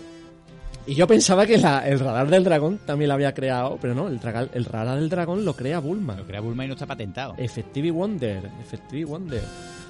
Y 0.86 0.94
yo 0.94 1.06
pensaba 1.06 1.44
que 1.46 1.58
la- 1.58 1.86
el 1.86 1.98
radar 2.00 2.28
del 2.30 2.42
dragón 2.42 2.78
también 2.86 3.08
lo 3.08 3.14
había 3.14 3.34
creado, 3.34 3.78
pero 3.82 3.94
no, 3.94 4.08
el, 4.08 4.18
el 4.54 4.64
radar 4.64 4.98
del 4.98 5.10
dragón 5.10 5.44
lo 5.44 5.54
crea 5.54 5.78
Bulma. 5.78 6.16
Lo 6.16 6.24
crea 6.26 6.40
Bulma 6.40 6.64
y 6.64 6.68
no 6.68 6.74
está 6.74 6.86
patentado. 6.86 7.34
Effective 7.36 7.90
Wonder, 7.90 8.50
Effective 8.62 9.04
Wonder. 9.04 9.42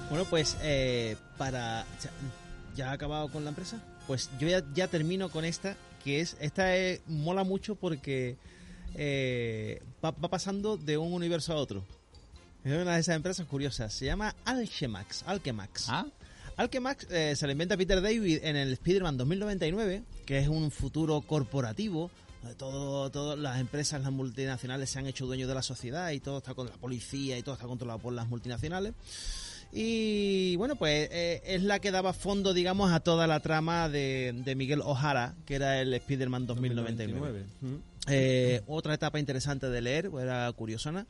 Bueno, 0.09 0.25
pues 0.29 0.57
eh, 0.63 1.15
para... 1.37 1.85
ya- 2.03 2.09
¿Ya 2.75 2.89
ha 2.89 2.93
acabado 2.93 3.27
con 3.29 3.43
la 3.43 3.49
empresa? 3.49 3.77
Pues 4.07 4.29
yo 4.39 4.47
ya, 4.47 4.63
ya 4.73 4.87
termino 4.87 5.27
con 5.29 5.43
esta, 5.45 5.75
que 6.03 6.21
es... 6.21 6.37
Esta 6.39 6.75
eh, 6.75 7.01
mola 7.07 7.43
mucho 7.43 7.75
porque 7.75 8.37
eh, 8.95 9.81
va, 10.03 10.11
va 10.11 10.29
pasando 10.29 10.77
de 10.77 10.97
un 10.97 11.13
universo 11.13 11.53
a 11.53 11.55
otro. 11.55 11.83
Es 12.63 12.73
una 12.73 12.93
de 12.93 12.99
esas 12.99 13.15
empresas 13.15 13.47
curiosas. 13.47 13.93
Se 13.93 14.05
llama 14.05 14.35
Alchemax. 14.45 15.23
Alchemax. 15.25 15.89
¿Ah? 15.89 16.05
Alchemax 16.57 17.07
eh, 17.09 17.35
se 17.35 17.45
lo 17.47 17.51
inventa 17.51 17.75
Peter 17.75 18.01
David 18.01 18.39
en 18.43 18.55
el 18.55 18.73
Spider-Man 18.73 19.17
2099, 19.17 20.03
que 20.25 20.37
es 20.37 20.47
un 20.47 20.69
futuro 20.69 21.21
corporativo. 21.21 22.11
donde 22.41 22.55
Todo, 22.55 23.09
todas 23.09 23.39
las 23.39 23.59
empresas, 23.59 24.01
las 24.01 24.11
multinacionales 24.11 24.89
se 24.91 24.99
han 24.99 25.07
hecho 25.07 25.25
dueños 25.25 25.47
de 25.47 25.55
la 25.55 25.63
sociedad 25.63 26.11
y 26.11 26.19
todo 26.19 26.37
está 26.37 26.53
con 26.53 26.67
la 26.67 26.73
policía 26.73 27.37
y 27.37 27.43
todo 27.43 27.55
está 27.55 27.65
controlado 27.65 27.99
por 27.99 28.13
las 28.13 28.27
multinacionales. 28.27 28.93
Y 29.73 30.55
bueno, 30.57 30.75
pues 30.75 31.07
eh, 31.11 31.41
es 31.45 31.63
la 31.63 31.79
que 31.79 31.91
daba 31.91 32.13
fondo, 32.13 32.53
digamos, 32.53 32.91
a 32.91 32.99
toda 32.99 33.25
la 33.27 33.39
trama 33.39 33.87
de, 33.89 34.33
de 34.43 34.55
Miguel 34.55 34.81
O'Hara, 34.81 35.35
que 35.45 35.55
era 35.55 35.79
el 35.81 35.93
Spider-Man 35.93 36.45
2099. 36.47 37.45
Eh, 38.09 38.61
otra 38.67 38.93
etapa 38.95 39.19
interesante 39.19 39.69
de 39.69 39.81
leer, 39.81 40.09
era 40.19 40.51
curiosona. 40.53 41.07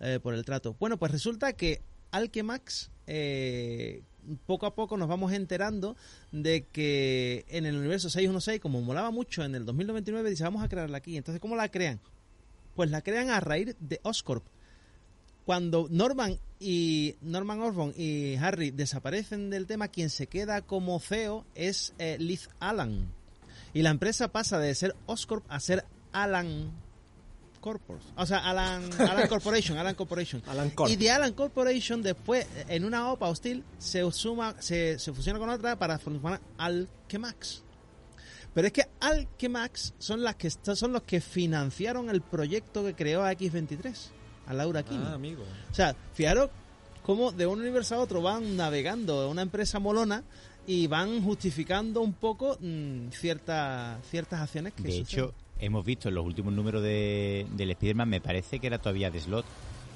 eh, 0.00 0.20
por 0.22 0.34
el 0.34 0.44
trato. 0.44 0.74
Bueno, 0.78 0.96
pues 0.96 1.10
resulta 1.12 1.52
que 1.54 1.82
Alchemax, 2.12 2.90
eh, 3.08 4.02
poco 4.46 4.66
a 4.66 4.74
poco 4.74 4.96
nos 4.96 5.08
vamos 5.08 5.32
enterando 5.32 5.96
de 6.32 6.64
que 6.66 7.44
en 7.48 7.66
el 7.66 7.76
universo 7.76 8.08
616, 8.08 8.60
como 8.60 8.80
molaba 8.80 9.10
mucho 9.10 9.42
en 9.44 9.54
el 9.54 9.64
2099, 9.66 10.30
dice, 10.30 10.44
vamos 10.44 10.62
a 10.62 10.68
crearla 10.68 10.98
aquí. 10.98 11.16
Entonces, 11.16 11.40
¿cómo 11.40 11.56
la 11.56 11.68
crean? 11.68 12.00
Pues 12.76 12.90
la 12.90 13.02
crean 13.02 13.30
a 13.30 13.40
raíz 13.40 13.74
de 13.80 14.00
Oscorp. 14.04 14.44
Cuando 15.48 15.86
Norman 15.88 16.38
y 16.60 17.14
Norman 17.22 17.62
Osborn 17.62 17.94
y 17.96 18.36
Harry 18.36 18.70
desaparecen 18.70 19.48
del 19.48 19.66
tema, 19.66 19.88
quien 19.88 20.10
se 20.10 20.26
queda 20.26 20.60
como 20.60 21.00
CEO 21.00 21.46
es 21.54 21.94
eh, 21.96 22.18
Liz 22.20 22.50
Allen. 22.60 23.10
Y 23.72 23.80
la 23.80 23.88
empresa 23.88 24.28
pasa 24.28 24.58
de 24.58 24.74
ser 24.74 24.94
Oscorp 25.06 25.46
a 25.48 25.58
ser 25.58 25.86
Alan 26.12 26.70
Corpors. 27.62 28.04
O 28.16 28.26
sea, 28.26 28.40
Alan, 28.40 28.90
Alan 29.00 29.26
Corporation, 29.30 29.78
Alan 29.78 29.94
Corporation. 29.94 30.42
Alan 30.48 30.68
Corp. 30.68 30.90
Y 30.90 30.96
de 30.96 31.10
Alan 31.10 31.32
Corporation 31.32 32.02
después, 32.02 32.46
en 32.68 32.84
una 32.84 33.10
OPA 33.10 33.30
hostil, 33.30 33.64
se 33.78 34.02
suma, 34.12 34.54
se, 34.58 34.98
se 34.98 35.14
fusiona 35.14 35.38
con 35.38 35.48
otra 35.48 35.78
para 35.78 35.98
formar 35.98 36.42
Alchemax. 36.58 37.62
Pero 38.52 38.66
es 38.66 38.72
que 38.74 38.84
Alchemax 39.00 39.94
son 39.96 40.22
las 40.22 40.36
que 40.36 40.50
son 40.50 40.92
los 40.92 41.04
que 41.04 41.22
financiaron 41.22 42.10
el 42.10 42.20
proyecto 42.20 42.84
que 42.84 42.94
creó 42.94 43.24
a 43.24 43.32
X23, 43.32 44.10
a 44.48 44.54
Laura 44.54 44.82
Kinney. 44.82 45.06
Ah, 45.06 45.14
amigo. 45.14 45.44
O 45.70 45.74
sea, 45.74 45.94
fijaros 46.14 46.50
cómo 47.02 47.32
de 47.32 47.46
un 47.46 47.60
universo 47.60 47.94
a 47.94 47.98
otro 47.98 48.20
van 48.22 48.56
navegando 48.56 49.28
una 49.30 49.42
empresa 49.42 49.78
molona 49.78 50.22
y 50.66 50.86
van 50.86 51.22
justificando 51.22 52.00
un 52.02 52.12
poco 52.12 52.58
mm, 52.60 53.08
ciertas 53.10 54.04
ciertas 54.06 54.40
acciones 54.40 54.72
que 54.74 54.82
De 54.82 54.88
suceden. 54.98 55.06
hecho, 55.26 55.34
hemos 55.60 55.84
visto 55.84 56.08
en 56.08 56.14
los 56.16 56.24
últimos 56.26 56.52
números 56.52 56.82
de, 56.82 57.46
del 57.56 57.70
Spider-Man, 57.70 58.08
me 58.08 58.20
parece 58.20 58.58
que 58.58 58.66
era 58.66 58.78
todavía 58.78 59.10
de 59.10 59.18
Slot, 59.20 59.46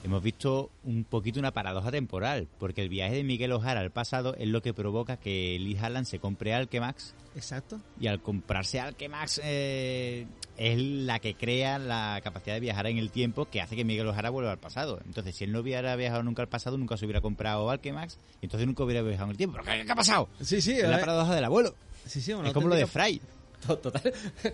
hemos 0.05 0.23
visto 0.23 0.71
un 0.85 1.05
poquito 1.05 1.39
una 1.39 1.51
paradoja 1.53 1.91
temporal, 1.91 2.49
porque 2.59 2.81
el 2.83 2.89
viaje 2.89 3.17
de 3.17 3.25
Miguel 3.25 3.53
Ojara 3.53 3.81
al 3.81 3.91
pasado 3.91 4.35
es 4.37 4.49
lo 4.49 4.63
que 4.63 4.73
provoca 4.73 5.19
que 5.19 5.59
Liz 5.61 5.83
Allen 5.83 6.07
se 6.07 6.19
compre 6.19 6.55
Alchemax 6.55 7.15
Exacto. 7.37 7.79
y 8.01 8.07
al 8.07 8.21
comprarse 8.23 8.81
Alchemax 8.81 9.41
eh, 9.45 10.27
es 10.57 10.79
la 10.79 11.19
que 11.19 11.35
crea 11.35 11.79
la 11.79 12.21
capacidad 12.23 12.55
de 12.55 12.61
viajar 12.61 12.87
en 12.87 12.99
el 12.99 13.11
tiempo 13.11 13.47
que 13.47 13.61
hace 13.61 13.75
que 13.77 13.85
Miguel 13.85 14.07
Ojara 14.07 14.31
vuelva 14.31 14.53
al 14.53 14.59
pasado. 14.59 15.01
Entonces, 15.07 15.35
si 15.37 15.45
él 15.45 15.53
no 15.53 15.61
hubiera 15.61 15.95
viajado 15.97 16.23
nunca 16.23 16.43
al 16.43 16.49
pasado, 16.49 16.77
nunca 16.79 16.97
se 16.97 17.05
hubiera 17.07 17.21
comprado 17.21 17.71
Alchemax 17.71 18.19
y 18.41 18.47
entonces 18.47 18.67
nunca 18.67 18.85
hubiera 18.85 19.03
viajado 19.03 19.25
en 19.27 19.31
el 19.33 19.37
tiempo. 19.37 19.59
¿Pero 19.65 19.79
qué, 19.81 19.85
qué 19.87 19.93
ha 19.93 19.97
pasado? 19.97 20.29
Sí, 20.41 20.61
sí, 20.61 20.73
Es 20.73 20.89
la 20.89 20.97
eh, 20.97 21.01
paradoja 21.01 21.35
del 21.35 21.45
abuelo. 21.45 21.75
sí, 22.07 22.21
sí, 22.21 22.33
es 22.33 22.53
como 22.53 22.69
lo 22.69 22.75
de 22.75 22.87
Fry. 22.87 23.21
To- 23.67 23.79
Total. 23.79 24.13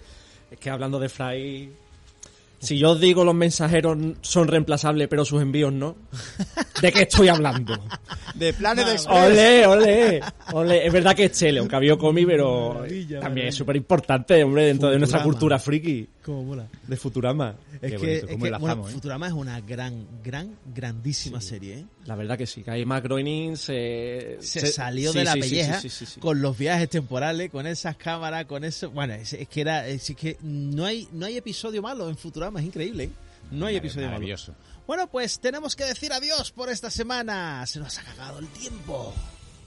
Es 0.51 0.59
que 0.59 0.71
hablando 0.71 0.99
de 0.99 1.09
Fry. 1.11 1.71
Si 2.61 2.77
yo 2.79 2.91
os 2.91 3.01
digo 3.01 3.25
los 3.25 3.35
mensajeros 3.35 3.97
son 4.21 4.49
reemplazables, 4.49 5.09
pero 5.09 5.25
sus 5.25 5.41
envíos 5.41 5.73
no. 5.73 5.97
¿De 6.83 6.93
qué 6.93 7.03
estoy 7.03 7.29
hablando? 7.29 7.79
De 8.35 8.53
planes 8.53 8.87
de 9.05 9.11
Ole, 9.11 9.67
ole, 9.67 10.21
ole. 10.53 10.87
Es 10.87 10.93
verdad 10.93 11.15
que 11.15 11.27
es 11.27 11.33
Chele, 11.33 11.61
un 11.61 11.69
cabello 11.69 11.99
comi, 11.99 12.27
pero 12.27 12.75
Maravilla, 12.75 13.07
también 13.07 13.21
maravilla. 13.21 13.49
es 13.49 13.55
súper 13.55 13.77
importante, 13.77 14.43
hombre, 14.45 14.67
dentro 14.67 14.91
de 14.91 14.99
nuestra 14.99 15.23
cultura 15.23 15.59
friki 15.59 16.09
Cómo 16.25 16.45
mola. 16.45 16.67
de 16.87 16.97
Futurama. 16.97 17.55
Es 17.75 17.81
Qué 17.81 17.89
que, 17.91 17.97
bonito, 17.97 18.27
es 18.27 18.37
que, 18.37 18.59
bueno, 18.59 18.89
¿eh? 18.89 18.93
Futurama 18.93 19.27
es 19.29 19.33
una 19.33 19.61
gran, 19.61 20.07
gran, 20.23 20.57
grandísima 20.75 21.41
serie, 21.41 21.79
¿eh? 21.79 21.85
La 22.07 22.17
verdad 22.17 22.37
que 22.37 22.47
sí, 22.47 22.63
que 22.63 22.71
ahí 22.71 22.85
Matt 22.85 23.05
Groening 23.05 23.57
se... 23.57 24.39
se, 24.41 24.67
salió 24.67 25.13
de 25.13 25.21
sí, 25.21 25.25
la 25.25 25.33
sí, 25.35 25.43
sí, 25.43 25.49
pelleja 25.49 25.81
sí, 25.81 25.89
sí, 25.89 26.07
sí, 26.07 26.13
sí. 26.15 26.21
con 26.21 26.41
los 26.41 26.57
viajes 26.59 26.89
temporales, 26.89 27.51
con 27.51 27.67
esas 27.67 27.97
cámaras, 27.97 28.47
con 28.47 28.65
eso. 28.65 28.91
Bueno, 28.91 29.15
es, 29.15 29.33
es 29.33 29.47
que 29.49 29.61
era, 29.61 29.87
es, 29.87 30.13
que 30.17 30.39
no 30.43 30.85
hay, 30.87 31.07
no 31.13 31.27
hay 31.27 31.37
episodio 31.37 31.83
malo 31.83 32.09
en 32.09 32.17
Futurama, 32.17 32.48
es 32.57 32.65
increíble. 32.65 33.05
¿eh? 33.05 33.11
No 33.51 33.67
hay 33.67 33.77
episodio 33.77 34.07
malo. 34.07 34.19
Maravilloso. 34.19 34.55
Bueno, 34.87 35.07
pues 35.09 35.39
tenemos 35.41 35.77
que 35.77 35.85
decir 35.85 36.13
adiós 36.13 36.51
por 36.53 36.71
esta 36.71 36.91
semana. 36.91 37.65
Se 37.67 37.79
nos 37.79 37.99
ha 37.99 38.03
cagado 38.03 38.39
el 38.39 38.47
tiempo. 38.49 39.13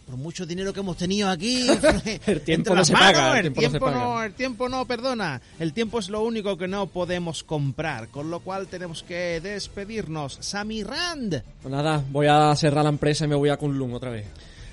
Por 0.07 0.17
mucho 0.17 0.45
dinero 0.45 0.73
que 0.73 0.79
hemos 0.81 0.97
tenido 0.97 1.29
aquí. 1.29 1.67
El 2.25 2.41
tiempo 2.41 2.75
no 2.75 2.83
se 2.83 2.91
paga, 2.91 3.29
manos, 3.29 3.39
el 3.39 3.45
El 3.45 3.53
tiempo 3.53 3.61
no 3.61 3.61
se 3.61 3.69
tiempo 3.69 3.85
paga. 3.85 3.97
no, 3.97 4.23
el 4.23 4.33
tiempo 4.33 4.69
no 4.69 4.85
perdona. 4.85 5.41
El 5.59 5.73
tiempo 5.73 5.99
es 5.99 6.09
lo 6.09 6.21
único 6.23 6.57
que 6.57 6.67
no 6.67 6.87
podemos 6.87 7.43
comprar. 7.43 8.09
Con 8.09 8.29
lo 8.29 8.39
cual 8.41 8.67
tenemos 8.67 9.03
que 9.03 9.39
despedirnos. 9.41 10.37
Sammy 10.41 10.83
Rand, 10.83 11.43
Pues 11.61 11.71
nada, 11.71 12.03
voy 12.09 12.27
a 12.27 12.53
cerrar 12.55 12.83
la 12.83 12.89
empresa 12.89 13.23
y 13.25 13.27
me 13.29 13.35
voy 13.35 13.49
a 13.49 13.57
Kunlun 13.57 13.93
otra 13.93 14.09
vez. 14.09 14.25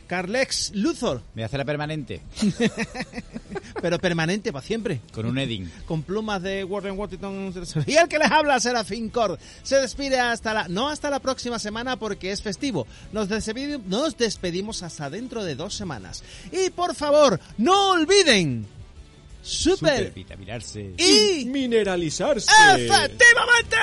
Carlex 0.09 0.73
Luthor, 0.75 1.23
Me 1.35 1.45
hacer 1.45 1.59
la 1.59 1.65
permanente 1.65 2.21
pero 3.81 3.99
permanente 3.99 4.53
para 4.53 4.65
siempre. 4.65 5.01
con 5.13 5.27
un 5.27 5.39
Edding. 5.39 5.71
con 5.87 6.03
plumas 6.03 6.43
de 6.43 6.65
Warren 6.65 6.99
Worthington 6.99 7.55
y 7.87 7.95
el 7.95 8.09
que 8.09 8.19
les 8.19 8.31
habla 8.31 8.59
Serafín 8.59 9.11
Cord 9.11 9.39
se 9.63 9.77
despide 9.81 10.19
hasta 10.19 10.53
la 10.55 10.69
no 10.69 10.89
hasta 10.89 11.11
la 11.11 11.21
próxima 11.21 11.59
semana 11.59 11.97
porque 11.97 12.33
es 12.33 12.43
festivo 12.43 12.87
nos 13.13 13.29
despedimos, 13.29 13.87
nos 13.87 14.17
despedimos 14.17 14.83
hasta 14.83 15.11
dentro 15.11 15.45
de 15.45 15.55
dos 15.55 15.75
semanas 15.75 16.23
y 16.51 16.71
por 16.71 16.95
favor 16.95 17.39
no 17.59 17.91
olviden 17.91 18.67
super, 19.43 19.99
Super 19.99 20.13
vitaminarse. 20.13 20.95
y 20.99 21.45
Mineralizarse. 21.47 22.51
efectivamente 22.77 23.77